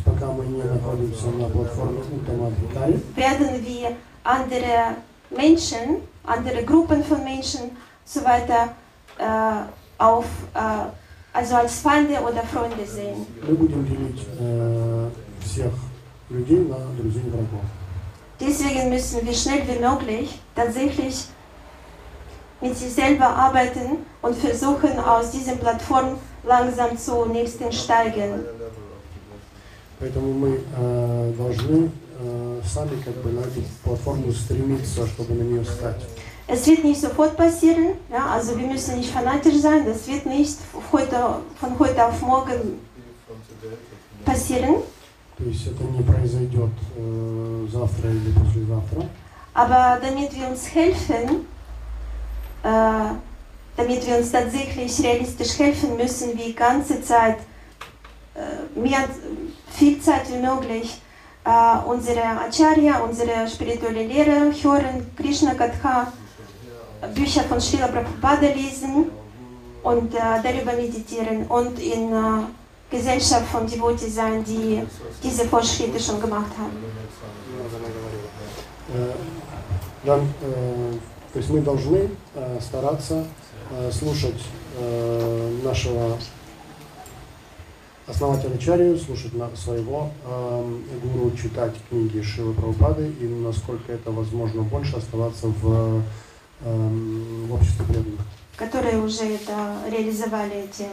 пока 0.05 0.25
мы 0.31 0.45
не 0.45 0.63
находимся 0.63 1.27
на 1.27 1.49
платформе 1.49 1.99
Уттама 1.99 2.47
Адхикари, 2.47 2.99
werden 3.15 3.63
wir 3.63 3.95
andere 4.23 4.95
Menschen, 5.29 6.01
andere 6.25 6.63
Gruppen 6.63 7.03
von 7.03 7.23
Menschen 7.23 7.71
so 8.05 8.23
weiter 8.23 8.69
äh, 9.19 10.01
auf, 10.01 10.25
äh, 10.53 11.37
also 11.37 11.55
als 11.55 11.79
Feinde 11.79 12.19
oder 12.21 12.43
Freunde 12.43 12.85
sehen. 12.85 13.25
мы 13.47 13.55
будем 13.55 13.85
делить 13.85 14.25
э, 14.39 15.09
всех 15.43 15.71
людей 16.29 16.59
на 16.59 16.77
друзей 16.97 17.23
и 17.25 17.29
врагов. 17.29 17.61
Deswegen 18.40 18.88
müssen 18.90 19.26
wir 19.26 19.34
schnell 19.34 19.62
wie 19.66 19.78
möglich 19.80 20.40
tatsächlich 20.54 21.26
mit 22.60 22.76
sich 22.76 22.92
selber 22.92 23.26
arbeiten 23.26 24.04
und 24.22 24.36
versuchen, 24.36 24.98
aus 24.98 25.30
dieser 25.30 25.56
Plattform 25.56 26.18
langsam 26.44 26.96
zu 26.96 27.24
nächsten 27.26 27.70
steigen. 27.72 28.32
Higher 28.32 28.36
level 28.36 28.68
of 28.96 29.02
devotion. 29.14 29.98
Поэтому 30.00 30.32
мы 30.32 30.60
э, 30.76 31.32
должны 31.36 31.90
э, 32.20 32.60
сами 32.64 33.00
как 33.04 33.14
бы 33.22 33.30
на 33.30 33.40
эту 33.40 33.62
платформу 33.84 34.32
стремиться, 34.32 35.06
чтобы 35.06 35.34
на 35.34 35.42
нее 35.42 35.64
стать. 35.64 36.00
Es 36.50 36.66
wird 36.66 36.82
nicht 36.82 37.00
sofort 37.00 37.36
passieren, 37.36 37.98
ja, 38.10 38.24
also 38.32 38.56
wir 38.58 38.66
müssen 38.66 38.96
nicht 38.96 39.10
fanatisch 39.10 39.60
sein, 39.60 39.84
das 39.84 40.08
wird 40.08 40.24
nicht 40.24 40.56
heute, 40.92 41.16
von 41.60 41.78
heute 41.78 42.06
auf 42.06 42.22
morgen 42.22 42.80
From 43.26 43.36
today 43.46 43.70
to 43.70 43.76
tomorrow. 43.76 44.24
passieren. 44.24 44.74
То 45.42 45.44
есть 45.44 45.66
это 45.68 45.84
не 45.84 46.02
произойдет 46.02 46.70
э, 46.96 47.66
завтра 47.70 48.10
или 48.10 48.32
послезавтра. 48.32 49.06
Aber 49.54 49.98
damit 50.00 50.36
wir 50.36 50.48
uns 50.48 50.66
helfen, 50.74 51.46
äh, 52.62 53.14
damit 53.76 54.06
wir 54.06 54.18
uns 54.18 54.30
tatsächlich 54.30 55.00
realistisch 55.02 55.58
helfen, 55.58 55.96
müssen 55.96 56.36
wir 56.36 56.46
die 56.46 56.54
ganze 56.54 57.00
Zeit, 57.02 57.38
äh, 58.34 58.78
mehr, 58.78 59.08
viel 59.70 60.00
Zeit 60.00 60.28
wie 60.32 60.38
möglich, 60.38 61.00
äh, 61.44 61.88
unsere 61.88 62.22
Acharya, 62.22 62.98
unsere 62.98 63.48
spirituelle 63.48 64.06
Lehre 64.06 64.52
hören, 64.62 65.06
Krishna 65.16 65.54
Katha, 65.54 66.12
Bücher 67.14 67.42
von 67.44 67.60
Srila 67.60 67.86
Prabhupada 67.86 68.48
lesen 68.48 69.06
und 69.82 70.14
äh, 70.14 70.18
darüber 70.42 70.72
meditieren 70.72 71.46
und 71.46 71.78
in 71.78 72.12
äh, 72.12 72.42
Gesellschaft 72.93 73.47
von 73.51 73.65
Devotees 73.65 74.13
sein, 74.15 74.43
die 74.43 74.83
diese 75.23 75.45
Fortschritte 75.45 75.99
schon 75.99 76.21
gemacht 76.21 76.51
haben. 76.59 76.77
Э, 78.93 79.13
э, 80.05 80.19
то 81.31 81.39
есть 81.39 81.49
мы 81.49 81.61
должны 81.61 82.09
э, 82.35 82.59
стараться 82.61 83.25
слушать 83.91 84.41
нашего 85.63 86.17
основателя 88.07 88.57
Чарию, 88.57 88.97
слушать 88.97 89.31
своего 89.55 90.11
гуру, 91.01 91.31
читать 91.41 91.73
книги 91.89 92.21
Шивы 92.21 92.53
Прабхупады 92.53 93.07
и 93.19 93.25
насколько 93.25 93.91
это 93.91 94.11
возможно 94.11 94.61
больше 94.63 94.97
оставаться 94.97 95.47
в, 95.47 96.03
в 96.61 97.53
обществе 97.53 97.85
преданных. 97.85 98.19
которые 98.57 98.99
уже 98.99 99.23
это 99.23 99.77
реализовали 99.89 100.65
эти 100.65 100.85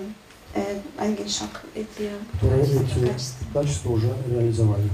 э, 0.54 0.80
Ангельшак, 0.98 1.64
эти 1.76 2.12
Которые 2.39 2.64
эти 2.64 3.06
качества. 3.08 3.46
качества 3.54 3.89
уже 3.91 4.14
реализовали. 4.30 4.89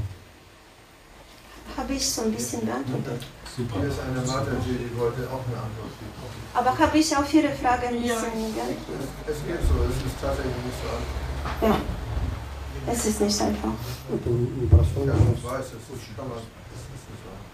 Habe 1.78 1.93
ich 1.93 2.06
so 2.10 2.24
ein 2.24 2.32
bisschen 2.34 2.66
beantwortet. 2.66 3.22
Hier 3.56 3.84
ist 3.88 3.99
eine 3.99 4.22
Mataji, 4.22 4.76
die 4.78 4.97
wollte 4.99 5.24
auch 5.30 5.43
eine 5.47 5.58
Antwort 5.58 5.91
geben. 5.99 6.12
Aber 6.54 6.78
habe 6.78 6.97
ich 6.97 7.16
auf 7.16 7.34
Ihre 7.34 7.49
Frage 7.54 7.88
ein 7.88 8.02
bisschen, 8.02 8.56
ja. 8.58 8.64
Es, 9.28 9.36
es 9.38 9.45
geht 9.45 9.62
so, 9.68 9.76
es 9.88 9.95
ist 10.06 10.20
tatsächlich 10.22 10.56
nicht 10.66 10.80
so 10.82 10.88
einfach. 10.91 11.62
ja. 11.68 11.76
Es 12.91 13.06
ist 13.06 13.22
nicht 13.22 13.39
einfach. 13.41 13.74
Это 14.12 14.30
непростой 14.30 15.06
Ja, 15.08 15.14
вопрос. 15.14 15.38
ich 15.38 15.43
weiß, 15.45 15.66
es 15.66 15.86
ist, 15.95 16.16
kann 16.18 16.28
man, 16.28 16.39
es 16.39 16.82
ist 16.82 17.06
nicht 17.12 17.22
so 17.24 17.30
einfach. 17.30 17.52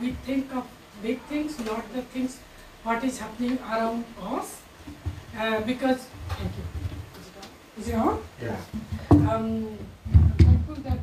we 0.00 0.14
think 0.24 0.54
of 0.56 0.64
big 1.02 1.20
things, 1.28 1.58
not 1.58 1.82
the 1.94 2.02
things 2.12 2.38
what 2.84 3.04
is 3.04 3.20
happening 3.20 3.58
around 3.70 4.04
us. 4.20 4.62
Uh, 5.36 5.60
because 5.66 6.06
thank 6.28 6.52
you. 6.56 6.64
Is 7.78 7.88
it 7.88 7.94
on? 7.94 8.18
Yes. 8.40 8.58
Um, 9.10 9.76
I'm 10.14 10.32
thankful 10.38 10.76
that 10.84 10.98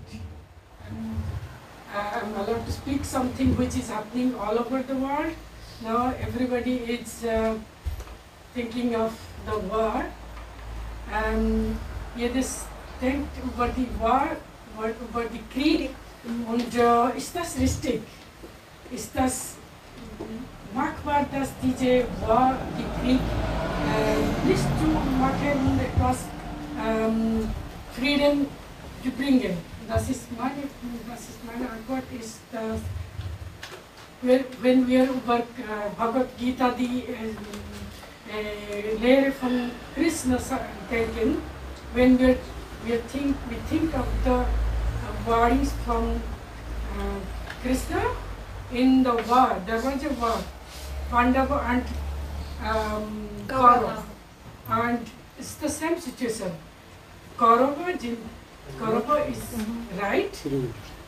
um, 0.89 1.23
I'm 1.93 2.33
allowed 2.35 2.65
to 2.65 2.71
speak 2.71 3.05
something 3.05 3.55
which 3.57 3.75
is 3.77 3.89
happening 3.89 4.33
all 4.35 4.57
over 4.57 4.81
the 4.81 4.95
world. 4.95 5.35
Now 5.83 6.13
everybody 6.21 6.75
is 6.95 7.25
uh, 7.25 7.55
thinking 8.55 8.95
of 8.95 9.11
the 9.45 9.57
war. 9.67 10.05
Um, 11.11 11.77
jedes 12.15 12.63
denkt 13.01 13.35
über 13.43 13.67
die 13.67 13.87
War, 13.99 14.27
über 14.77 15.23
die 15.25 15.43
Krieg. 15.53 15.89
Und 16.47 16.73
äh, 16.73 17.17
ist 17.17 17.35
das 17.35 17.57
richtig? 17.59 18.01
Ist 18.91 19.11
das 19.13 19.55
machbar, 20.73 21.25
dass 21.33 21.49
diese 21.61 22.05
War, 22.25 22.55
die 22.77 22.87
Krieg, 23.01 23.19
äh, 23.19 24.47
nicht 24.47 24.63
zu 24.79 24.87
machen, 25.19 25.79
etwas 25.83 26.17
ähm, 26.79 27.49
Frieden 27.93 28.47
zu 29.03 29.11
bringen? 29.11 29.57
das 29.87 30.09
ist 30.09 30.31
meine, 30.37 30.63
das 31.09 31.19
ist 31.19 31.39
meine 31.45 31.69
Antwort 31.69 32.03
ist, 32.19 32.39
dass 32.51 32.79
wenn, 34.23 34.87
we 34.87 34.97
are 34.99 35.05
über 35.07 35.39
äh, 35.39 35.43
Bhagavad 35.97 36.37
Gita 36.37 36.69
die 36.71 37.03
äh, 37.03 37.35
äh, 38.31 38.97
Lehre 38.97 39.31
von 39.31 39.71
Krishna 39.93 40.37
sa- 40.39 40.59
denken, 40.89 41.37
wenn 41.93 42.17
wir, 42.19 42.35
wir 42.85 42.99
think, 43.07 43.35
we 43.49 43.55
think 43.69 43.93
of 43.93 44.05
the 44.23 44.31
uh, 44.31 44.45
words 45.27 45.71
from 45.85 46.03
uh, 46.97 47.19
Krishna 47.61 48.01
in 48.71 49.03
the 49.03 49.11
war, 49.29 49.57
there 49.65 49.77
was 49.81 50.03
a 50.03 50.09
war, 50.19 50.39
Pandava 51.11 51.61
and 51.67 51.83
um, 52.65 53.27
Kaurava. 53.47 54.03
And 54.69 54.99
it's 55.37 55.55
the 55.55 55.69
same 55.69 55.99
situation. 55.99 56.51
Kaurava, 57.37 57.99
Jin- 57.99 58.17
Kaurava 58.79 59.29
is 59.29 59.39
right 60.01 60.43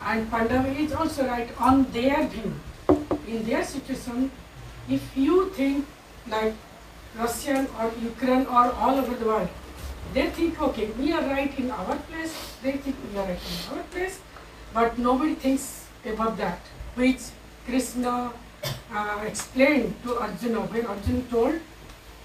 and 0.02 0.30
Pandava 0.30 0.68
is 0.78 0.92
also 0.92 1.24
right 1.26 1.48
on 1.58 1.84
their 1.92 2.26
view. 2.28 2.52
In 2.88 3.44
their 3.44 3.64
situation, 3.64 4.30
if 4.88 5.16
you 5.16 5.50
think 5.50 5.86
like 6.28 6.54
Russian 7.18 7.66
or 7.78 7.90
Ukraine 8.00 8.46
or 8.46 8.72
all 8.72 8.94
over 8.94 9.14
the 9.14 9.24
world, 9.24 9.48
they 10.14 10.30
think, 10.30 10.60
okay, 10.60 10.86
we 10.98 11.12
are 11.12 11.22
right 11.22 11.58
in 11.58 11.70
our 11.70 11.96
place, 12.08 12.34
they 12.62 12.72
think 12.72 12.96
we 13.10 13.18
are 13.18 13.26
right 13.26 13.40
in 13.52 13.76
our 13.76 13.82
place, 13.84 14.20
but 14.72 14.98
nobody 14.98 15.34
thinks 15.34 15.86
about 16.04 16.36
that, 16.36 16.60
which 16.94 17.20
Krishna 17.66 18.32
uh, 18.92 19.24
explained 19.26 19.94
to 20.04 20.18
Arjuna 20.18 20.60
when 20.60 20.86
Arjuna 20.86 21.22
told, 21.30 21.60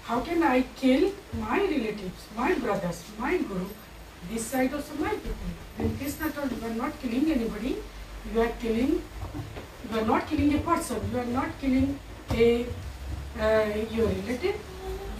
how 0.04 0.20
can 0.20 0.42
I 0.42 0.62
kill 0.76 1.12
my 1.34 1.58
relatives, 1.58 2.28
my 2.36 2.54
brothers, 2.54 3.04
my 3.18 3.38
guru, 3.38 3.66
this 4.30 4.46
side 4.46 4.72
also 4.72 4.94
my 4.94 5.10
people. 5.10 5.50
Then 5.78 5.96
Krishna 5.98 6.30
told, 6.30 6.52
you 6.52 6.66
are 6.66 6.74
not 6.74 7.00
killing 7.00 7.30
anybody, 7.30 7.76
you 8.32 8.40
are 8.40 8.52
killing, 8.60 9.02
you 9.90 9.98
are 9.98 10.04
not 10.04 10.26
killing 10.28 10.54
a 10.54 10.58
person, 10.58 11.00
you 11.12 11.18
are 11.18 11.24
not 11.26 11.48
killing 11.60 11.98
a 12.30 12.66
uh, 13.40 13.66
your 13.90 14.06
relative. 14.06 14.56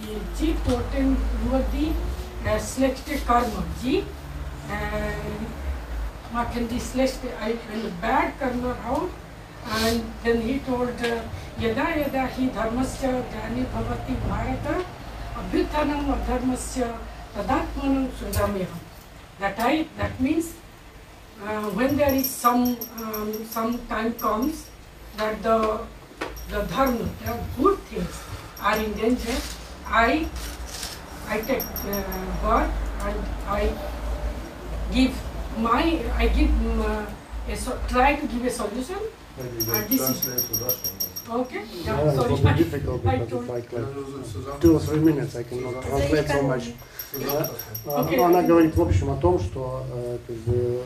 ये 0.03 0.15
जी 0.37 0.47
पोर्टेन 0.67 1.15
युवती 1.43 1.93
selected 2.59 3.25
karma. 3.25 3.63
Ji, 3.81 4.03
uh, 4.69 6.43
can 6.51 6.67
be 6.67 6.79
selected 6.79 7.31
I 7.39 7.53
the 7.53 7.91
bad 8.01 8.37
karma 8.39 8.75
out, 8.83 9.09
and 9.71 10.03
then 10.23 10.41
he 10.41 10.59
told 10.59 10.89
uh, 10.89 11.21
yada 11.57 11.85
yada 11.99 12.27
hi 12.27 12.49
dharmasya 12.57 13.23
jani 13.35 13.63
bhavati 13.75 14.15
bharata 14.27 14.83
abhyuthanam 15.41 16.11
adharmasya 16.17 16.97
tadatmanam 17.35 18.09
sudamyaham. 18.19 18.81
That 19.39 19.59
I 19.59 19.87
that 19.97 20.19
means 20.19 20.53
uh, 21.47 21.69
when 21.77 21.97
there 21.97 22.13
is 22.13 22.29
some 22.29 22.77
um, 22.97 23.33
some 23.45 23.77
time 23.87 24.13
comes 24.13 24.69
that 25.17 25.41
the 25.43 25.79
the 26.49 26.61
dharma, 26.63 27.09
the 27.25 27.33
good 27.57 27.77
things 27.89 28.23
are 28.61 28.77
in 28.77 28.93
danger, 28.93 29.35
I 29.87 30.27
I 31.27 31.41
take 31.41 31.63
uh, 31.63 32.03
birth 32.41 32.71
and 33.05 33.19
I 33.47 33.73
give 34.91 35.13
my 35.57 35.83
I 36.15 36.27
give 36.27 36.49
um, 36.49 36.81
uh, 36.81 37.51
a 37.51 37.55
so, 37.57 37.77
try 37.87 38.15
to 38.15 38.27
give 38.27 38.45
a 38.45 38.49
solution. 38.49 38.97
And 39.37 39.87
this 39.89 40.01
is- 40.01 40.21
translate 40.21 40.59
to 40.59 40.63
Russian. 40.63 40.91
Okay. 41.41 41.61
Yeah, 41.73 41.85
Yeah, 41.85 42.11
it 42.11 42.17
will 42.29 42.37
sorry. 42.37 42.53
be 42.57 42.63
difficult 42.63 43.03
because 43.05 43.29
told- 43.29 43.43
it's 43.43 43.49
like, 43.49 43.71
like 43.73 43.95
nur 43.95 44.05
so 44.05 44.39
zusammen- 44.39 44.61
two 44.61 44.75
or 44.75 44.79
three 44.79 44.99
minutes 44.99 45.35
I 45.35 45.43
cannot 45.43 45.81
translate 45.85 46.27
so 46.29 46.41
much. 46.43 46.65
Zusammenfassen. 47.13 47.55
А, 47.85 48.01
Окей. 48.01 48.17
ну, 48.17 48.25
Она 48.25 48.41
говорит 48.43 48.75
в 48.75 48.81
общем 48.81 49.09
о 49.11 49.15
том, 49.17 49.39
что 49.39 49.83
э, 49.91 50.17
как 50.27 50.35
бы, 50.37 50.81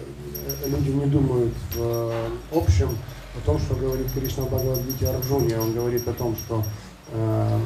э, 0.64 0.70
люди 0.70 0.90
не 0.90 1.06
думают 1.06 1.54
в 1.76 1.80
э, 1.80 2.30
общем 2.52 2.98
о 3.36 3.46
том, 3.46 3.60
что 3.60 3.76
говорит 3.76 4.12
Кришна 4.12 4.44
в 4.44 4.48
Бхагавадгите 4.48 5.08
Арджуне. 5.08 5.60
Он 5.60 5.74
говорит 5.74 6.08
о 6.08 6.14
том, 6.14 6.36
что 6.36 6.64
э, 7.12 7.60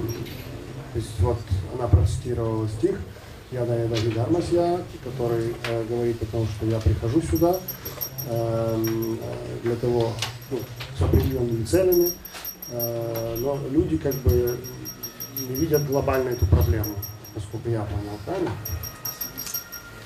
то 0.94 1.00
есть 1.00 1.20
вот 1.20 1.38
она 1.74 1.88
процитировала 1.88 2.68
стих 2.68 3.00
Яда 3.52 3.78
Яда 3.84 3.96
Видармасья, 3.96 4.80
который 5.04 5.56
э, 5.70 5.86
говорит 5.90 6.22
о 6.22 6.26
том, 6.26 6.48
что 6.48 6.66
я 6.66 6.80
прихожу 6.80 7.22
сюда 7.22 7.56
э, 8.28 8.86
для 9.64 9.76
того, 9.76 10.12
ну, 10.50 10.60
с 10.98 11.02
определенными 11.02 11.64
целями, 11.64 12.10
э, 12.72 13.36
но 13.40 13.58
люди 13.70 13.98
как 13.98 14.16
бы 14.16 14.58
не 15.50 15.56
видят 15.56 15.86
глобально 15.88 16.30
эту 16.30 16.46
проблему, 16.46 16.94
насколько 17.35 17.69
я 17.71 17.83
понял, 17.83 18.19
правильно? 18.25 18.53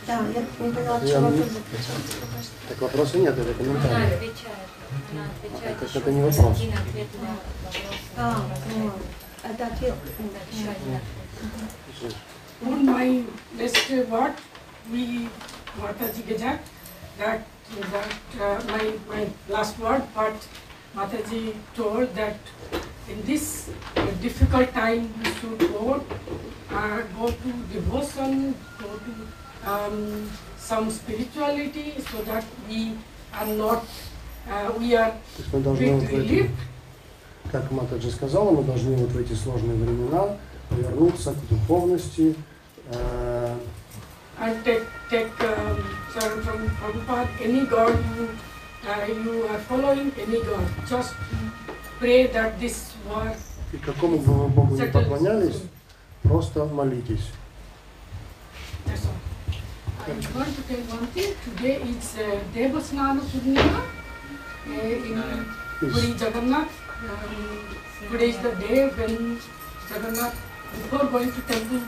Да, 0.07 0.15
я 0.35 0.41
не 0.41 0.73
поняла, 0.73 0.99
Я 1.01 1.09
чего 1.09 1.29
не- 1.29 1.37
вопрос 1.39 1.53
заключался. 1.53 2.13
Так 2.69 2.81
вопроса 2.81 3.19
нет, 3.19 3.39
это 3.39 3.43
Она 3.51 3.55
комментарий. 3.55 4.15
отвечает. 4.17 4.69
Она 5.13 5.25
отвечает 5.27 5.77
Это- 5.77 5.85
еще 5.87 5.99
это 5.99 6.11
не 6.13 6.23
раз 6.25 6.37
вопрос. 6.39 6.57
один 6.59 6.73
ответ 6.73 7.07
на 7.21 7.29
вопрос. 7.29 8.01
А, 8.17 8.45
ну, 8.77 8.93
это 9.45 9.67
ответ. 9.67 9.95
Да, 10.19 10.25
еще 10.57 10.71
один 10.71 10.97
ответ. 10.97 12.15
On 12.63 12.85
my 12.85 13.25
list, 13.57 13.91
uh, 13.91 14.05
what 14.11 14.35
we, 14.93 15.29
Mataji 15.81 16.23
Gajak, 16.29 16.59
that, 17.19 17.41
that 17.91 18.13
uh, 18.39 18.61
my, 18.69 18.93
my 19.09 19.27
last 19.49 19.79
word, 19.79 20.03
but 20.15 20.35
Mataji 20.95 21.55
told 21.75 22.15
that 22.17 22.37
in 23.09 23.23
this 23.25 23.69
uh, 23.97 24.03
difficult 24.21 24.73
time, 24.75 25.09
we 25.19 25.25
should 25.41 25.59
go, 25.73 26.03
uh, 26.76 27.02
go 27.18 27.28
to 27.32 27.50
devotion, 27.72 28.54
go 28.80 28.90
to 29.06 29.70
um, 29.70 30.30
some 30.58 30.92
spirituality, 30.92 31.96
so 32.12 32.22
that 32.24 32.44
we 32.70 32.94
are 33.34 33.48
not, 33.48 33.86
uh, 34.50 34.72
we 34.78 34.96
are 34.96 35.12
То 35.38 35.42
есть 35.42 35.54
мы 35.54 35.60
должны 35.62 35.92
вот 35.94 36.04
в 36.04 36.06
эти, 36.06 36.16
relieved 36.16 36.50
как 37.52 37.72
Матаджи 37.72 38.12
сказала, 38.12 38.52
мы 38.52 38.64
должны 38.64 38.96
вот 38.98 39.12
в 39.12 39.18
эти 39.18 39.34
сложные 39.34 39.78
времена 39.78 40.38
повернуться 40.70 41.34
к 41.34 41.48
духовности, 41.48 42.36
э, 42.92 43.58
and 44.40 44.64
take 44.66 44.84
take 45.10 45.32
um, 45.40 45.78
Sharan 46.14 46.42
from 46.44 46.70
Prabhupada, 46.78 47.30
any 47.42 47.66
god 47.66 47.96
you 48.18 48.30
uh, 48.88 49.06
you 49.08 49.48
are 49.48 49.60
following, 49.70 50.12
any 50.20 50.42
god, 50.42 50.68
just 50.90 51.14
pray 52.00 52.28
that 52.28 52.60
this 52.60 52.92
war 53.08 53.32
и 53.74 53.78
какому 53.78 54.18
бы 54.20 54.34
вы 54.34 54.48
Богу 54.48 54.76
не 54.76 54.86
поклонялись, 54.88 55.62
просто 56.25 56.65
молитесь. 56.65 57.31
That's 58.87 59.07
all. 59.07 59.31
I 60.07 60.13
want 60.35 60.57
to 60.57 60.63
tell 60.63 60.97
one 60.97 61.07
thing. 61.09 61.35
Today 61.45 61.77
is 61.83 62.17
uh, 62.17 62.41
Devasnana 62.55 63.21
Purnima 63.21 63.83
uh, 64.67 64.73
in 64.73 65.47
Puri 65.79 66.15
Jagannath. 66.19 66.73
Um, 67.05 67.77
today 68.11 68.31
is 68.31 68.39
the 68.39 68.53
day 68.57 68.89
when 68.89 69.39
Jagannath, 69.91 70.37
before 70.73 71.07
going 71.07 71.31
to 71.33 71.41
temple, 71.43 71.81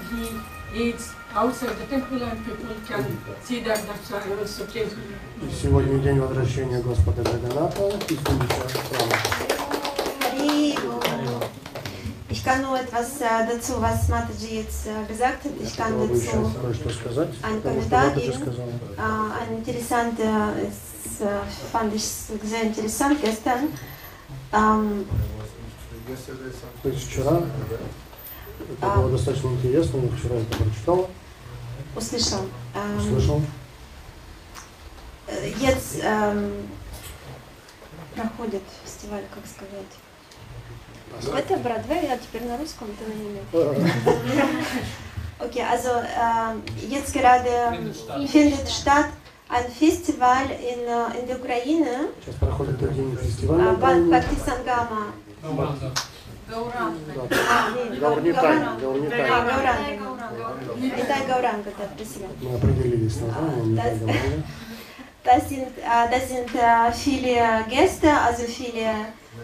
he 0.72 0.90
is 0.90 1.12
outside 1.34 1.76
the 1.78 1.86
temple 1.86 2.22
and 2.22 2.44
people 2.44 2.74
can 2.86 3.18
see 3.42 3.60
that 3.60 3.80
that's 3.86 4.10
why 4.10 4.20
I 4.20 4.38
also 4.38 4.66
came. 4.66 4.90
И 5.42 5.50
сегодня 5.50 5.98
день 5.98 6.20
возвращения 6.20 6.80
Господа 6.80 7.22
Джаганата 7.22 7.88
из 8.08 8.18
Гундича 8.20 8.68
храма. 8.68 9.16
Haribol. 9.48 9.55
Ich 12.37 12.43
kann 12.45 12.61
nur 12.61 12.79
etwas 12.79 13.19
äh, 13.19 13.47
dazu, 13.51 13.73
was 13.81 14.07
Mataji 14.09 14.59
jetzt 14.61 14.85
äh, 14.85 15.05
gesagt 15.11 15.43
hat. 15.43 15.51
Ich 15.59 15.75
kann 15.75 15.93
dazu 15.97 16.53
кое-что 16.61 16.89
сказать, 16.91 17.29
Ein 17.41 17.61
потому 17.63 17.81
что 17.81 17.89
Kommentar 17.89 18.11
geben. 18.11 18.43
äh, 18.95 19.41
ein 19.41 19.57
interessanter, 19.57 20.53
es 20.61 21.19
äh, 21.21 21.25
fand 21.71 21.95
ich 21.95 22.03
sehr 22.03 22.61
interessant 22.61 23.19
gestern. 23.23 23.73
Ähm, 24.53 25.07
То 26.83 26.89
есть 26.89 27.09
вчера 27.09 27.41
это 28.81 28.87
было 28.95 29.09
достаточно 29.09 29.47
интересно, 29.47 29.97
я 30.03 30.17
вчера 30.17 30.35
это 30.35 30.57
прочитала, 30.57 31.09
услышал. 31.95 32.45
Ähm, 32.75 32.97
услышал. 32.99 33.41
Э, 35.25 35.49
Jetzt 35.59 35.99
ähm, 36.03 36.67
проходит 38.15 38.61
фестиваль, 38.85 39.23
как 39.33 39.43
сказать. 39.47 39.91
Это 41.35 41.57
Бродвей, 41.57 42.09
а 42.11 42.17
теперь 42.17 42.43
на 42.47 42.57
русском, 42.57 42.87
ты 42.97 43.05
на 43.05 43.13
немецком. 43.13 43.91
Okay, 45.39 45.61
also 45.61 46.01
ähm, 46.17 46.63
jetzt 46.89 47.13
gerade 47.13 47.49
findet 48.27 48.67
statt 48.67 49.05
ein 49.49 49.65
Festival 49.71 50.45
in, 50.49 50.79
äh, 50.87 51.19
in 51.21 51.27
der 51.27 51.37
Ukraine, 51.39 52.09
Сейчас 52.21 52.35
проходит 52.39 52.81
один 52.81 53.15
фестиваль. 53.17 53.57
на 53.57 53.69
äh, 53.69 53.75
Ба- 53.75 53.75
Украине. 53.77 54.09
Бхакти 54.09 54.35
Сангама. 54.43 55.03
Да, 56.49 56.57
А, 57.49 57.71
нет, 57.75 57.99
Гаурнитай, 57.99 58.57
Гаура- 58.57 58.79
Гаурнитай. 58.81 59.29
А, 59.29 59.41
Гауранга. 59.45 60.75
Нитай 60.79 61.25
Гауранга, 61.27 61.71
да, 61.77 61.85
спасибо. 61.95 62.27
Мы 62.41 62.55
определились 62.55 63.13
с 63.15 63.21
названием. 63.21 64.43
Das 65.23 65.49
sind, 65.49 65.67
äh, 65.77 66.09
das 66.09 66.29
sind 66.29 66.49
äh, 66.55 66.91
viele 66.93 67.65
Gäste, 67.69 68.09
also 68.09 68.43
viele 68.43 68.89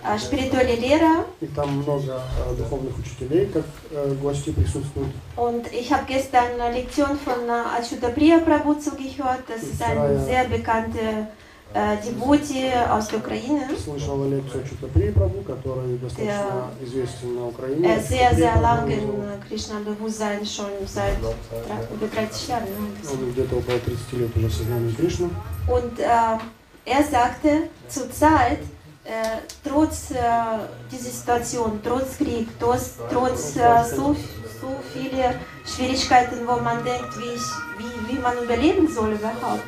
äh, 0.03 0.19
spirituelle 0.19 0.75
Lehrer. 0.75 1.25
И 1.41 1.47
там 1.47 1.77
много 1.77 2.21
э, 2.49 2.55
духовных 2.55 2.97
учителей, 2.99 3.47
как 3.47 3.65
э, 3.91 4.13
гости 4.21 4.51
присутствуют. 4.51 5.11
Und 5.35 5.71
ich 5.71 5.91
habe 5.91 6.03
gestern 6.07 6.59
eine 6.59 6.75
Lektion 6.75 7.17
von 7.17 7.47
äh, 7.47 7.79
Achutapriya 7.79 8.39
Prabhu 8.39 8.73
zugehört. 8.75 9.43
Das 9.47 9.63
ist 9.63 9.81
ein 9.81 10.23
sehr 10.25 10.45
bekannter 10.45 11.27
äh, 11.73 11.97
Devotee 12.05 12.71
aus 12.89 13.07
der 13.07 13.19
Ukraine. 13.19 13.67
Слышала 13.83 14.27
лекцию 14.27 14.63
Чутапри 14.65 15.11
Прабу, 15.11 15.41
который 15.41 15.97
достаточно 15.97 16.71
известен 16.81 17.35
на 17.35 17.47
Украине. 17.47 17.87
Er 17.87 17.99
sehr, 17.99 18.35
sehr 18.35 18.51
Прабу, 18.51 18.61
lang 18.61 18.91
in 18.91 18.99
äh, 18.99 19.47
Krishna-Bewusstsein, 19.47 20.45
schon 20.45 20.71
seit 20.85 21.17
über 21.17 22.11
30 22.11 22.47
Jahren. 22.47 22.67
Он 23.11 23.31
где-то 23.31 23.55
около 23.55 23.79
30 23.79 24.13
лет 24.13 24.37
уже 24.37 24.47
в 24.47 24.53
сознании 24.53 24.93
Кришны. 24.93 25.29
Und 25.67 25.99
äh, 25.99 26.37
er 26.85 27.03
sagte, 27.03 27.69
zurzeit, 27.87 28.59
äh, 29.04 29.38
trotz 29.66 30.10
äh, 30.10 30.16
dieser 30.90 31.10
Situation, 31.10 31.80
trotz 31.82 32.18
Krieg, 32.18 32.48
trotz, 32.60 32.96
trotz 33.12 33.56
äh, 33.56 33.84
so, 33.96 34.14
so 34.60 34.68
viele 34.92 35.34
Schwierigkeiten, 35.64 36.36
wo 36.46 36.56
man 36.62 36.84
denkt, 36.84 37.12
wie, 37.18 37.34
ich, 37.38 37.48
wie, 37.78 38.12
wie 38.14 38.18
man 38.20 38.34
überleben 38.44 38.86
soll 38.88 39.12
überhaupt. 39.12 39.64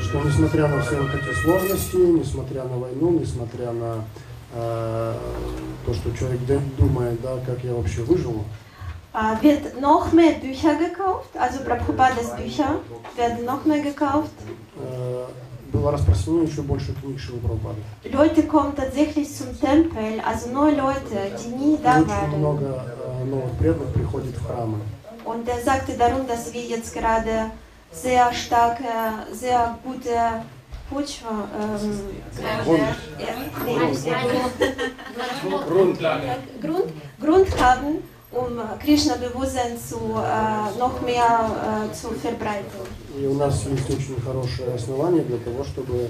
Что 0.00 0.20
несмотря 0.22 0.68
на 0.68 0.80
все 0.82 0.96
вот 1.00 1.10
эти 1.14 1.34
сложности, 1.42 1.96
несмотря 1.96 2.64
на 2.64 2.76
войну, 2.78 3.10
несмотря 3.20 3.72
на 3.72 4.04
э, 4.54 5.14
то, 5.84 5.92
что 5.94 6.10
человек 6.16 6.40
д- 6.46 6.60
думает, 6.78 7.20
да, 7.20 7.36
как 7.46 7.62
я 7.64 7.72
вообще 7.74 8.02
выживу, 8.02 8.44
Äh, 9.14 9.42
wird 9.42 9.80
noch 9.80 10.12
mehr 10.12 10.34
Bücher 10.34 10.74
gekauft, 10.76 11.30
also 11.36 11.64
Prabhupadas 11.64 12.36
Bücher 12.36 12.72
werden 13.16 13.44
noch 13.46 13.64
mehr 13.64 13.80
gekauft. 13.82 14.30
э, 14.80 15.24
Было 15.73 15.91
распространено 15.91 16.43
еще 16.43 16.61
больше 16.61 16.93
книг 17.01 17.19
Шилы 17.19 17.39
Прабхупады. 17.39 17.81
Leute 18.11 18.43
kommen 18.43 18.75
tatsächlich 18.75 19.35
zum 19.35 19.59
Tempel, 19.59 20.21
also 20.25 20.49
neue 20.49 20.75
Leute, 20.75 21.17
die 21.43 21.49
nie 21.49 21.73
И 21.75 21.77
da 21.83 21.99
Очень 21.99 22.07
waren. 22.09 22.37
много 22.39 22.65
э, 22.65 23.23
новых 23.25 23.51
преданных 23.57 23.91
приходит 23.93 24.35
в 24.37 24.45
храмы. 24.45 24.77
Und 25.25 25.47
er 25.47 25.59
sagte 25.63 25.93
darum, 25.97 26.27
dass 26.27 26.53
wir 26.53 26.61
jetzt 26.61 26.93
gerade 26.93 27.49
sehr 27.91 28.31
starke, 28.33 28.83
sehr 29.31 29.77
gute 29.83 30.43
Почва, 30.89 31.47
ähm, 31.59 31.99
Grund. 32.65 32.79
ja, 33.17 33.33
nee, 33.65 33.77
Grundlage. 35.67 36.23
äh, 36.27 36.61
Grund, 36.61 36.91
Grund 37.19 37.61
haben, 37.61 37.99
um 38.33 38.59
Krishna-Bewusstsein 38.79 39.73
äh, 39.73 40.79
noch 40.79 41.01
mehr 41.01 41.87
äh, 41.89 41.93
zu 41.93 42.09
verbreiten. 42.09 42.81
И 43.19 43.25
у 43.27 43.33
нас 43.35 43.63
есть 43.65 43.89
очень 43.89 44.19
хорошее 44.21 44.73
основание 44.73 45.23
для 45.23 45.37
того, 45.37 45.63
чтобы 45.63 46.09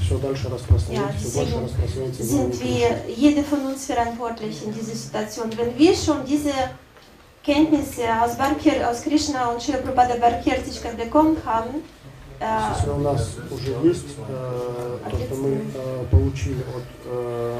все 0.00 0.16
дальше 0.18 0.48
распространять, 0.48 1.12
Ja, 1.12 1.18
все 1.18 1.38
больше 1.40 1.60
распространять 1.60 2.14
sind 2.14 2.62
wir, 2.62 3.04
jede 3.08 3.42
von 3.42 3.66
uns 3.66 3.84
verantwortlich 3.86 4.64
in 4.64 4.72
dieser 4.72 4.94
Situation. 4.94 5.50
Wenn 5.56 5.76
wir 5.76 5.92
schon 5.96 6.24
diese 6.24 6.52
Kenntnisse 7.42 8.02
aus, 8.22 8.36
Barkir, 8.36 8.88
aus 8.88 9.02
Krishna 9.02 9.48
und 9.48 9.60
Srila 9.60 9.78
Prabhupada 9.78 10.16
Barkirtичка 10.18 10.90
bekommen 10.90 11.36
haben, 11.44 11.82
äh, 12.40 12.44
Если 12.76 12.90
у 12.90 12.98
нас 12.98 13.36
уже 13.50 13.70
есть 13.82 14.04
э, 14.28 14.98
то, 15.10 15.16
что 15.18 15.34
мы 15.34 15.60
э, 15.74 16.04
получили 16.10 16.62
от 16.62 16.84
э, 17.06 17.58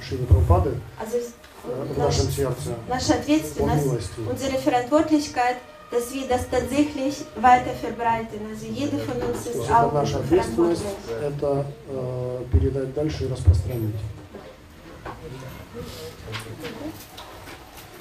Шивы 0.00 0.24
Прабхупады 0.26 0.80
also 0.98 1.18
э, 1.65 1.85
в 1.93 1.97
наш, 1.97 2.17
нашем 2.17 2.31
сердце 2.31 2.69
nache 2.87 3.07
по 3.13 3.19
Ответственность, 3.19 3.85
милости, 3.85 4.19
unsere 4.29 4.57
Verantwortlichkeit, 4.57 5.57
dass 5.91 6.13
wir 6.13 6.27
das 6.27 6.49
tatsächlich 6.49 7.23
weiter 7.35 7.71
verbreiten. 7.81 8.39
Also 8.51 8.65
jeder 8.65 8.97
von 8.99 9.21
uns 9.21 9.43
то 9.43 9.49
ist 9.49 9.55
есть 9.55 9.69
это 9.69 9.85
auch 9.85 9.93
наша 9.93 10.17
ответственность, 10.19 10.83
verantwortlich. 11.07 11.37
это 11.37 11.65
э, 11.89 12.43
передать 12.51 12.93
дальше 12.93 13.25
и 13.25 13.27
распространить. 13.27 13.95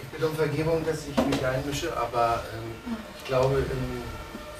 Ich 0.02 0.08
bitte 0.12 0.26
um 0.28 0.34
Vergebung, 0.34 0.84
dass 0.84 1.00
ich 1.06 1.16
mich 1.26 1.44
einmische, 1.44 1.96
aber 1.96 2.42
ähm, 2.54 2.96
ich 3.18 3.24
glaube, 3.26 3.58
im 3.58 4.02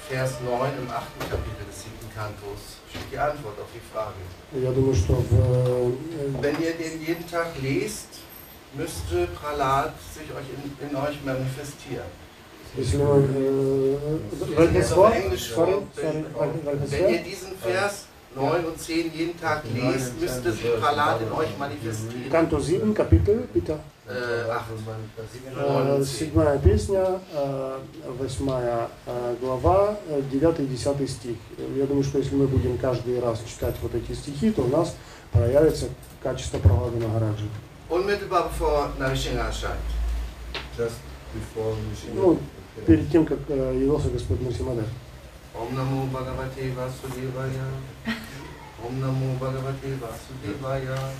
Vers 0.07 0.35
9, 0.45 0.71
im 0.81 0.89
8. 0.89 1.03
Kapitel 1.29 1.65
des 1.69 1.83
7. 1.83 1.91
Kantos 2.15 2.79
steht 2.89 3.11
die 3.11 3.17
Antwort 3.17 3.59
auf 3.59 3.67
die 3.73 3.83
Frage. 3.91 4.21
Я 4.53 4.71
думаю, 4.71 4.95
что 4.95 5.13
в, 5.15 5.33
э, 5.33 6.41
Wenn 6.41 6.61
ihr 6.61 6.73
den 6.75 7.01
jeden 7.05 7.29
Tag 7.29 7.47
lest, 7.61 8.07
müsste 8.73 9.27
Pralat 9.27 9.93
sich 10.13 10.27
euch 10.37 10.47
in, 10.55 10.89
in 10.89 10.95
euch 10.95 11.17
manifestieren. 11.25 12.05
если 12.77 12.97
мы 12.97 13.23
э, 13.35 13.97
Ich 14.41 14.55
в 14.55 14.59
lese 14.59 14.73
jetzt 14.73 14.93
auf 14.93 15.05
Альбесвар, 15.05 15.15
Englisch 15.15 15.49
sorry, 15.53 15.71
vor. 15.71 15.83
sorry, 15.95 16.23
в 16.33 16.61
Wenn 16.61 16.67
Альбесвар, 16.67 17.09
ihr 17.09 17.19
diesen 17.23 17.57
Vers 17.57 18.05
9 18.35 18.65
und 18.65 18.77
10 18.79 19.13
jeden 19.15 19.39
Tag 19.39 19.63
lest, 19.73 20.19
müsste 20.21 20.51
sich 20.51 20.75
Pralat 20.79 21.21
in 21.21 21.31
euch 21.31 21.57
manifestieren. 21.57 22.29
Канто 22.29 22.59
7, 22.59 22.93
капитал, 22.93 23.35
Пита. 23.53 23.79
Äh, 24.07 24.49
8. 24.49 24.63
Э, 25.57 26.03
Седьмая 26.03 26.57
песня, 26.59 27.19
э, 27.33 27.79
восьмая 28.19 28.89
э, 29.05 29.35
глава, 29.41 29.97
э, 30.07 30.21
девятый 30.31 30.65
и 30.65 30.67
десятый 30.67 31.07
стих. 31.07 31.35
Я 31.75 31.85
думаю, 31.85 32.03
что 32.03 32.17
если 32.19 32.35
мы 32.35 32.47
будем 32.47 32.77
каждый 32.77 33.19
раз 33.19 33.41
читать 33.47 33.75
вот 33.81 33.95
эти 33.95 34.13
стихи, 34.13 34.51
то 34.51 34.61
у 34.61 34.67
нас 34.67 34.95
проявится 35.31 35.87
качество 36.21 36.59
Прабхады 36.59 36.99
Магараджи. 37.05 37.47
Unmittelbar 37.91 38.43
bevor 38.49 38.89
Narasimha 38.99 39.47
erscheint. 39.47 39.79
Just 40.77 40.99
before 41.33 41.73
we 41.75 42.13
Ну, 42.13 42.39
перед 42.85 43.09
тем, 43.11 43.25
как 43.25 43.39
э, 43.49 43.73
явился 43.79 44.09
Господь 44.09 44.41
Нарсимадев. 44.41 44.87
Om 45.55 45.75
Namo 45.75 46.07
Bhagavate 46.11 46.73
Vasudevaya. 46.75 47.67
Om 48.85 48.99
Namo 49.01 49.37
Bhagavate 49.39 49.97
Vasudevaya. 49.99 51.11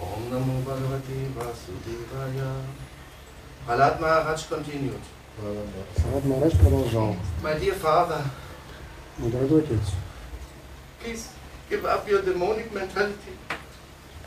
Om 0.00 0.30
Namo 0.30 0.62
Bhagavate 0.62 1.28
Vasudevaya. 1.36 2.52
Prahlad 3.66 4.00
Maharaj 4.00 4.48
continued. 4.48 5.00
Сарат 5.96 6.24
Марадж 6.24 6.58
продолжал. 6.58 7.16
My 7.42 7.54
dear 7.58 7.74
father, 7.74 8.22
Мой 9.18 9.30
дорогой 9.30 9.60
отец, 9.60 9.80
please 11.00 11.28
give 11.70 11.84
up 11.86 12.06
your 12.08 12.22
demonic 12.22 12.70
mentality. 12.72 13.32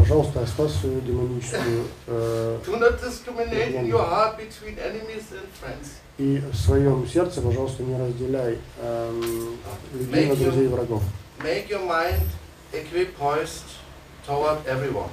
Пожалуйста, 0.01 0.43
оставь 0.43 0.73
свою 0.73 1.01
демоническую 1.01 1.85
э, 2.07 2.59
Do 2.67 2.79
not 2.79 3.01
discriminate 3.01 3.75
in 3.75 3.87
your 3.87 4.05
heart 4.05 4.39
between 4.39 4.79
enemies 4.79 5.25
and 5.33 5.47
friends. 5.61 6.01
и 6.19 6.39
в 6.53 6.55
своем 6.57 7.07
сердце, 7.07 7.41
пожалуйста, 7.41 7.83
не 7.83 7.99
разделяй 7.99 8.59
эм, 8.83 9.57
людей 9.93 10.27
на 10.29 10.37
друзей 10.37 10.65
и 10.65 10.69
врагов. 10.69 11.03
Make 11.39 11.69
your 11.69 11.87
mind 11.87 12.27
equipoised 12.73 13.65
toward 14.27 14.59
everyone. 14.67 15.11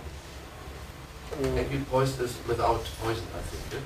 Э, 1.40 1.64
Equipoised 1.64 2.22
is 2.22 2.32
without 2.48 2.82
poison, 3.02 3.24
I 3.36 3.42
think. 3.50 3.82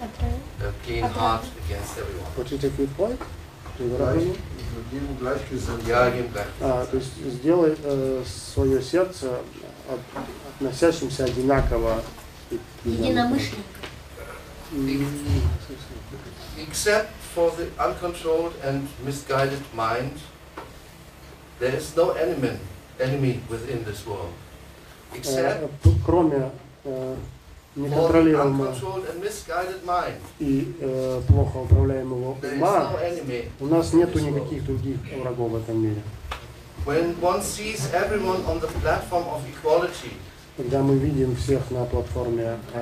yeah? 0.00 0.68
A 0.68 0.72
clean 0.84 1.04
heart 1.04 1.44
against 1.66 1.98
everyone. 1.98 2.30
What 2.36 2.52
is 2.52 2.60
выразил? 3.78 4.36
jedem 4.92 5.18
gleichgesinnt. 5.18 5.86
Ja, 5.86 6.08
geben 6.10 6.32
gleich. 6.32 6.46
А, 6.60 6.86
то 6.86 6.96
есть 6.96 7.10
сделай 7.26 7.76
э, 7.82 8.22
свое 8.54 8.82
сердце 8.82 9.40
относящимся 10.60 11.24
одинаково 11.24 12.02
и- 12.50 12.54
и- 12.84 12.90
Единомышленник. 12.90 13.64
и- 14.72 15.06
Except 16.58 17.08
for 17.34 17.52
the 17.56 17.68
uncontrolled 17.78 18.52
and 18.64 18.82
misguided 19.04 19.62
mind, 19.74 20.12
there 21.60 21.74
is 21.76 21.94
no 21.96 22.10
enemy, 22.12 22.58
enemy 22.98 23.40
within 23.48 23.84
this 23.84 24.04
world. 24.06 24.30
э, 25.14 25.18
Except 25.18 25.68
кроме 26.04 26.50
э, 26.84 27.16
неконтролируемого 27.76 28.70
uncontrolled 28.72 29.04
and 29.08 29.22
misguided 29.22 29.84
mind, 29.86 30.18
и 30.40 30.74
э, 30.80 31.22
плохо 31.28 31.58
управляемого 31.58 32.36
ума, 32.56 32.92
у 33.60 33.66
нас 33.66 33.92
нету 33.92 34.18
никаких 34.18 34.64
других 34.66 34.96
врагов 35.22 35.52
в 35.52 35.56
этом 35.56 35.80
мире. 35.82 36.02
When 36.84 37.20
one 37.20 37.42
sees 37.42 37.92
everyone 37.92 38.44
on 38.46 38.60
the 38.60 38.68
platform 38.80 39.24
of 39.28 39.42
equality, 39.46 40.12
Когда 40.56 40.82
мы 40.82 40.96
видим 40.98 41.36
всех 41.36 41.70
на 41.70 41.84
платформе, 41.84 42.58
э, 42.74 42.80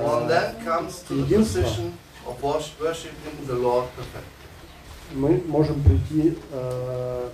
perfectly. 3.95 5.13
мы 5.13 5.41
можем 5.47 5.81
прийти 5.83 6.37
э, 6.51 7.29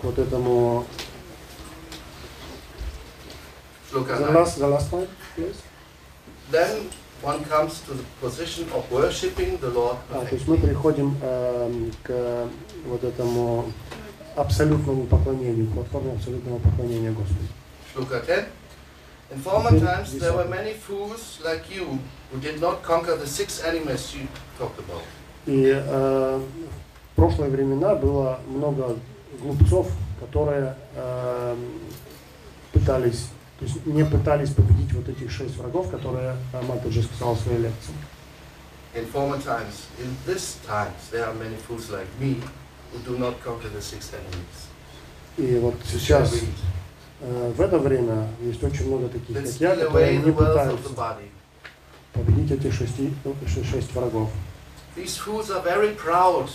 к 0.00 0.04
вот 0.04 0.18
этому 0.18 0.86
the 3.92 4.00
9. 4.00 4.34
last, 4.34 4.58
the 4.58 4.66
last 4.66 4.92
one, 4.92 5.06
please. 5.34 5.62
Then 6.50 6.90
one 7.22 7.44
comes 7.44 7.80
to 7.86 7.94
the 7.94 8.04
position 8.20 8.68
of 8.74 8.90
worshipping 8.90 9.58
the 9.58 9.70
Lord 9.70 9.96
А, 10.12 10.24
то 10.24 10.34
есть 10.34 10.46
мы 10.46 10.58
приходим 10.58 11.16
эм, 11.22 11.92
к 12.02 12.48
вот 12.86 13.04
этому 13.04 13.72
абсолютному 14.36 15.04
поклонению, 15.06 15.66
платформе 15.68 16.12
абсолютного 16.12 16.58
поклонения 16.58 17.10
Господу. 17.12 17.48
Shloka 17.94 18.24
10. 18.24 18.44
In 19.32 19.42
former 19.42 19.80
times 19.80 20.18
there 20.20 20.32
were 20.32 20.48
many 20.48 20.74
fools 20.74 21.40
like 21.44 21.68
you 21.68 21.98
who 22.30 22.38
did 22.40 22.60
not 22.60 22.82
conquer 22.82 23.16
the 23.16 23.26
six 23.26 23.60
enemies 23.64 24.14
you 24.14 24.28
talked 24.58 24.78
about. 24.78 25.02
И 25.46 25.72
э, 25.72 26.40
в 27.12 27.16
прошлые 27.16 27.50
времена 27.50 27.94
было 27.94 28.40
много 28.48 28.96
глупцов, 29.40 29.88
которые 30.20 30.76
эм, 30.96 31.58
пытались 32.72 33.28
То 33.58 33.64
есть 33.64 33.86
не 33.86 34.04
пытались 34.04 34.50
победить 34.50 34.92
вот 34.92 35.08
этих 35.08 35.30
шесть 35.30 35.56
врагов, 35.56 35.90
которые 35.90 36.36
э, 36.52 36.62
Матаджи 36.62 37.02
сказал 37.02 37.34
в 37.34 37.40
своей 37.40 37.58
лекции. 37.58 37.94
In 38.94 39.10
former 39.10 39.42
times, 39.42 39.88
in 39.98 40.14
this 40.26 40.58
times, 40.66 41.10
there 41.10 41.24
are 41.24 41.34
many 41.34 41.56
fools 41.66 41.90
like 41.90 42.06
me 42.20 42.42
И 45.38 45.58
вот 45.58 45.74
сейчас, 45.90 46.34
э, 47.20 47.52
в 47.56 47.60
это 47.60 47.78
время, 47.78 48.28
есть 48.40 48.62
очень 48.64 48.86
много 48.86 49.08
таких, 49.08 49.36
как 49.36 49.46
я, 49.60 49.76
которые 49.76 50.18
не 50.18 50.32
пытаются 50.32 50.88
победить 52.12 52.50
этих 52.52 52.72
шести, 52.72 53.12
ну, 53.24 53.34
ше- 53.46 53.64
шесть 53.64 53.92
врагов. 53.92 54.30
These 54.96 55.18
fools 55.18 55.50
are 55.50 55.62
very 55.62 55.94
proud, 55.94 56.48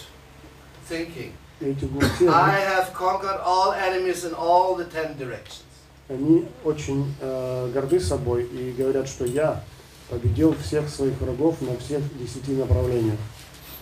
thinking, 0.90 1.32
И 1.60 1.66
эти 1.66 1.86
глупцы, 1.86 2.24
I 2.28 2.56
они, 2.56 2.66
have 2.66 2.92
conquered 2.94 3.40
all 3.46 3.72
enemies 3.74 4.24
in 4.26 4.34
all 4.34 4.76
the 4.76 4.86
ten 4.92 5.16
directions. 5.18 5.62
они 6.10 6.48
очень 6.64 7.14
э, 7.22 7.72
горды 7.72 8.00
собой 8.00 8.44
и 8.46 8.72
говорят, 8.72 9.08
что 9.08 9.26
я 9.26 9.64
победил 10.10 10.56
всех 10.56 10.90
своих 10.90 11.14
врагов 11.22 11.62
на 11.62 11.78
всех 11.78 12.02
десяти 12.18 12.54
направлениях. 12.54 13.20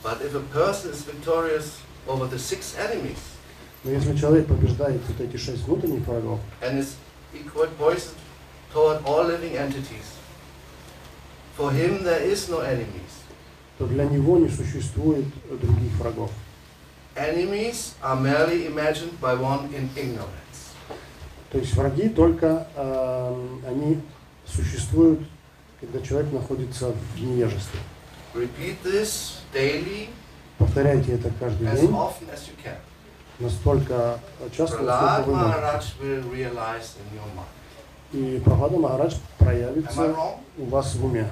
But 0.03 0.21
if 0.21 0.35
a 0.35 0.41
person 0.53 0.91
is 0.91 1.03
victorious 1.05 1.67
over 2.06 2.26
the 2.26 2.39
six 2.39 2.76
enemies 2.78 3.18
Но 3.85 3.90
если 3.90 4.16
человек 4.16 4.47
побеждает 4.47 5.01
вот 5.06 5.20
эти 5.20 5.36
шесть 5.36 5.64
внутренних 5.64 6.06
врагов, 6.06 6.40
and 6.62 6.78
is 6.78 6.94
equal 7.35 7.68
poisoned 7.78 8.16
toward 8.72 9.05
all 9.05 9.24
living 9.26 9.56
entities, 9.56 10.16
for 11.56 11.70
him 11.70 12.02
there 12.02 12.22
is 12.22 12.48
no 12.48 12.60
enemies. 12.60 13.05
то 13.78 13.86
для 13.86 14.05
него 14.05 14.39
не 14.39 14.48
существует 14.48 15.24
других 15.48 15.93
врагов. 15.98 16.31
Enemies 17.16 17.94
are 18.02 18.20
merely 18.20 18.66
imagined 18.66 19.20
by 19.20 19.35
one 19.35 19.68
in 19.74 19.89
ignorance. 19.97 20.72
То 21.51 21.59
есть 21.59 21.74
враги 21.74 22.09
только 22.09 22.66
э, 22.74 23.47
они 23.68 24.01
существуют, 24.47 25.20
когда 25.81 26.01
человек 26.01 26.32
находится 26.32 26.93
в 27.14 27.20
невежестве. 27.20 27.81
Repeat 28.35 28.76
this 28.82 29.39
daily 29.52 30.09
Повторяйте 30.60 31.14
это 31.14 31.31
каждый 31.40 31.68
as 31.68 31.80
день 31.80 31.90
often 31.91 32.30
as 32.31 32.41
you 32.48 32.56
can. 32.64 32.76
настолько 33.40 34.19
часто, 34.56 34.77
Prahlad 34.77 35.26
насколько 35.26 35.30
вы 35.30 35.36
можете. 35.36 35.88
И 38.11 38.41
Прохлада 38.44 38.76
I 38.76 39.10
проявится 39.38 40.15
у 40.57 40.65
вас 40.65 40.95
в 40.95 41.06
уме. 41.06 41.30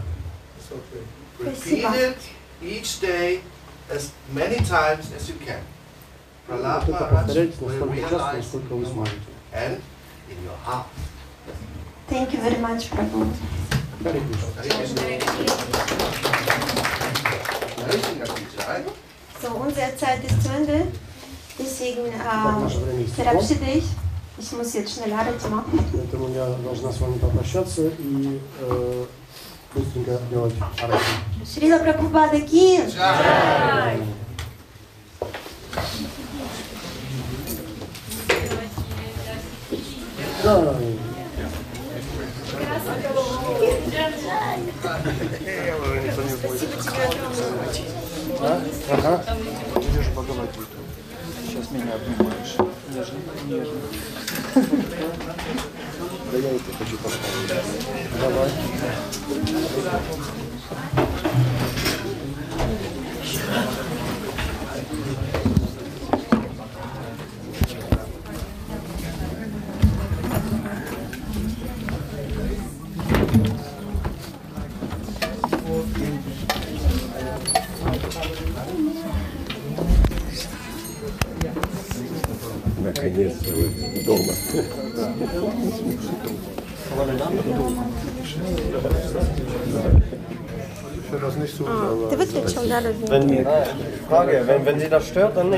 It's 0.57 0.71
okay. 0.71 1.03
Repeat 1.39 1.93
it 1.95 2.17
each 2.61 2.99
day 3.01 3.41
as 3.91 4.11
many 4.33 4.57
times 4.59 5.11
as 5.15 5.27
you 5.29 5.35
can. 5.45 5.59
Prahlad 6.47 6.85
Вот 6.85 6.95
это 6.95 7.03
Maharaj 7.03 7.25
повторяйте 7.25 7.53
will 7.59 7.67
настолько 7.67 7.97
часто, 8.01 8.15
realize 8.15 8.37
насколько 8.37 8.73
in 8.73 8.77
вы 8.77 8.83
your 8.83 8.87
mind 8.87 8.93
сможете. 8.93 9.21
and 9.53 9.81
in 10.29 10.37
your 10.45 10.57
heart. 10.65 10.85
Thank 12.09 12.31
you 12.33 12.39
very 12.41 12.57
much, 12.59 12.89
Prabhu. 12.89 13.27
Харе 14.03 14.21
Кришна. 14.21 14.97
So, 19.40 19.48
unsere 19.48 19.96
Zeit 19.96 20.22
ist 20.24 20.42
zu 20.42 20.48
Ende. 20.50 20.86
Deswegen 21.58 22.12
Так, 22.12 22.56
ähm, 22.56 22.62
наше 22.64 22.78
время 22.78 23.04
истекло, 23.04 23.24
verabschiede 23.24 23.70
ich. 23.78 23.84
Ich 24.38 24.52
muss 24.52 24.72
jetzt 24.72 24.94
schnell 24.94 25.12
Arati 25.12 25.48
machen. 25.48 25.78
поэтому 25.92 26.28
я 26.34 26.46
должна 26.64 26.90
с 26.90 27.00
вами 27.00 27.18
попрощаться 27.18 27.82
и 27.98 28.40
э, 28.60 29.04
быстренько 29.74 30.18
делать 30.30 30.54
арати. 30.82 31.04
Шрила 31.44 31.78
Прабхупада 31.78 32.40
Ки! 32.40 32.80
Да, 40.44 40.74
а? 48.40 48.60
Ага. 48.89 49.21
Будешь 49.75 50.07
Бхагавад 50.13 50.49
Гиту. 50.51 50.79
Сейчас 51.45 51.71
меня 51.71 51.93
обнимаешь. 51.95 52.55
Нежно, 52.93 53.19
нежно. 53.45 53.79
Да 56.31 56.37
я 56.37 56.49
это 56.51 56.71
хочу 56.79 56.97
поставить. 56.97 57.51
Давай. 58.21 58.49
Наконец-то 63.37 63.96
вы 82.96 84.02
дома. 84.04 84.32
Ты 92.10 92.16
выключил, 92.16 92.62
да, 92.68 92.80
Wenn, 93.08 93.46
Frage, 94.08 94.44
wenn, 94.46 94.64
wenn 94.64 94.80
Sie 94.80 94.88
das 94.88 95.06
stört, 95.06 95.36
dann 95.36 95.46
nicht. 95.46 95.50